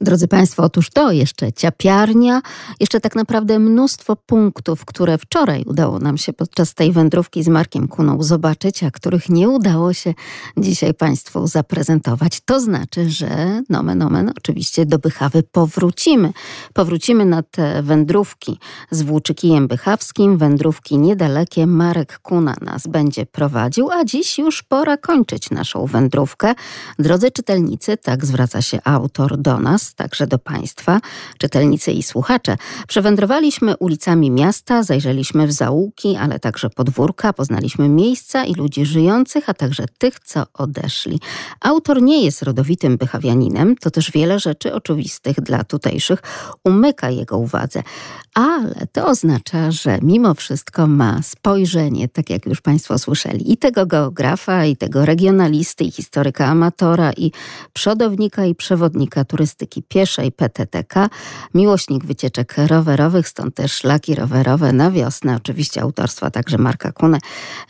Drodzy 0.00 0.28
Państwo, 0.28 0.62
otóż 0.62 0.90
to 0.90 1.12
jeszcze 1.12 1.52
ciapiarnia, 1.52 2.42
jeszcze 2.80 3.00
tak 3.00 3.16
naprawdę 3.16 3.58
mnóstwo 3.58 4.16
punktów, 4.16 4.84
które 4.84 5.18
wczoraj 5.18 5.64
udało 5.66 5.98
nam 5.98 6.18
się 6.18 6.32
podczas 6.32 6.74
tej 6.74 6.92
wędrówki 6.92 7.42
z 7.42 7.48
Markiem 7.48 7.88
Kuną 7.88 8.22
zobaczyć, 8.22 8.82
a 8.82 8.90
których 8.90 9.28
nie 9.28 9.48
udało 9.48 9.92
się 9.92 10.14
dzisiaj 10.56 10.94
Państwu 10.94 11.46
zaprezentować. 11.46 12.40
To 12.44 12.60
znaczy, 12.60 13.10
że 13.10 13.62
nomen 13.68 14.02
omen 14.02 14.32
oczywiście 14.38 14.86
do 14.86 14.98
Bychawy 14.98 15.42
powrócimy. 15.42 16.32
Powrócimy 16.72 17.24
na 17.24 17.42
te 17.42 17.82
wędrówki 17.82 18.58
z 18.90 19.02
Włóczykijem 19.02 19.68
Bychawskim, 19.68 20.38
wędrówki 20.38 20.98
niedalekie. 20.98 21.66
Marek 21.66 22.18
Kuna 22.22 22.54
nas 22.60 22.86
będzie 22.86 23.26
prowadził, 23.26 23.90
a 23.90 24.04
dziś 24.04 24.38
już 24.38 24.62
pora 24.62 24.96
kończyć 24.96 25.50
naszą 25.50 25.86
wędrówkę. 25.86 26.54
Drodzy 26.98 27.30
czytelnicy, 27.30 27.96
tak 27.96 28.26
zwraca 28.26 28.62
się 28.62 28.78
autor 28.84 29.38
do 29.38 29.58
nas, 29.58 29.85
także 29.94 30.26
do 30.26 30.38
Państwa, 30.38 31.00
czytelnicy 31.38 31.92
i 31.92 32.02
słuchacze. 32.02 32.56
Przewędrowaliśmy 32.88 33.76
ulicami 33.76 34.30
miasta, 34.30 34.82
zajrzeliśmy 34.82 35.46
w 35.46 35.52
zaułki, 35.52 36.16
ale 36.16 36.38
także 36.38 36.70
podwórka, 36.70 37.32
poznaliśmy 37.32 37.88
miejsca 37.88 38.44
i 38.44 38.54
ludzi 38.54 38.86
żyjących, 38.86 39.48
a 39.48 39.54
także 39.54 39.84
tych, 39.98 40.20
co 40.20 40.46
odeszli. 40.54 41.20
Autor 41.60 42.02
nie 42.02 42.24
jest 42.24 42.42
rodowitym 42.42 42.96
bychawianinem, 42.96 43.76
to 43.76 43.90
też 43.90 44.10
wiele 44.10 44.38
rzeczy 44.38 44.74
oczywistych 44.74 45.40
dla 45.40 45.64
tutejszych 45.64 46.22
umyka 46.64 47.10
jego 47.10 47.38
uwadze, 47.38 47.82
ale 48.36 48.86
to 48.92 49.06
oznacza, 49.06 49.70
że 49.70 49.98
mimo 50.02 50.34
wszystko 50.34 50.86
ma 50.86 51.22
spojrzenie, 51.22 52.08
tak 52.08 52.30
jak 52.30 52.46
już 52.46 52.60
Państwo 52.60 52.98
słyszeli, 52.98 53.52
i 53.52 53.56
tego 53.56 53.86
geografa, 53.86 54.64
i 54.64 54.76
tego 54.76 55.04
regionalisty, 55.04 55.84
i 55.84 55.90
historyka 55.90 56.46
amatora, 56.46 57.12
i 57.12 57.32
przodownika, 57.72 58.44
i 58.44 58.54
przewodnika 58.54 59.24
turystyki 59.24 59.82
pieszej 59.82 60.32
PTTK, 60.32 61.08
miłośnik 61.54 62.04
wycieczek 62.04 62.54
rowerowych, 62.66 63.28
stąd 63.28 63.54
też 63.54 63.72
szlaki 63.72 64.14
rowerowe 64.14 64.72
na 64.72 64.90
wiosnę, 64.90 65.36
oczywiście 65.36 65.82
autorstwa 65.82 66.30
także 66.30 66.58
Marka 66.58 66.92
Kune 66.92 67.18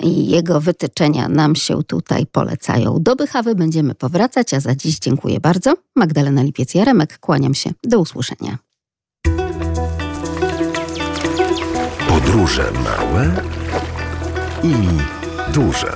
i 0.01 0.29
jego 0.29 0.61
wytyczenia 0.61 1.29
nam 1.29 1.57
się 1.57 1.83
tutaj 1.83 2.27
polecają. 2.27 2.99
Do 3.01 3.17
Bychawy 3.17 3.55
będziemy 3.55 3.95
powracać, 3.95 4.55
a 4.55 4.61
za 4.61 4.75
dziś 4.75 4.99
dziękuję 4.99 5.41
bardzo. 5.41 5.75
Magdalena 5.97 6.43
Lipiec-Jaremek, 6.43 7.19
kłaniam 7.19 7.55
się. 7.55 7.71
Do 7.85 8.01
usłyszenia. 8.01 8.66
Podróże 12.17 12.73
małe 12.73 13.31
i 14.63 14.75
duże. 15.53 15.93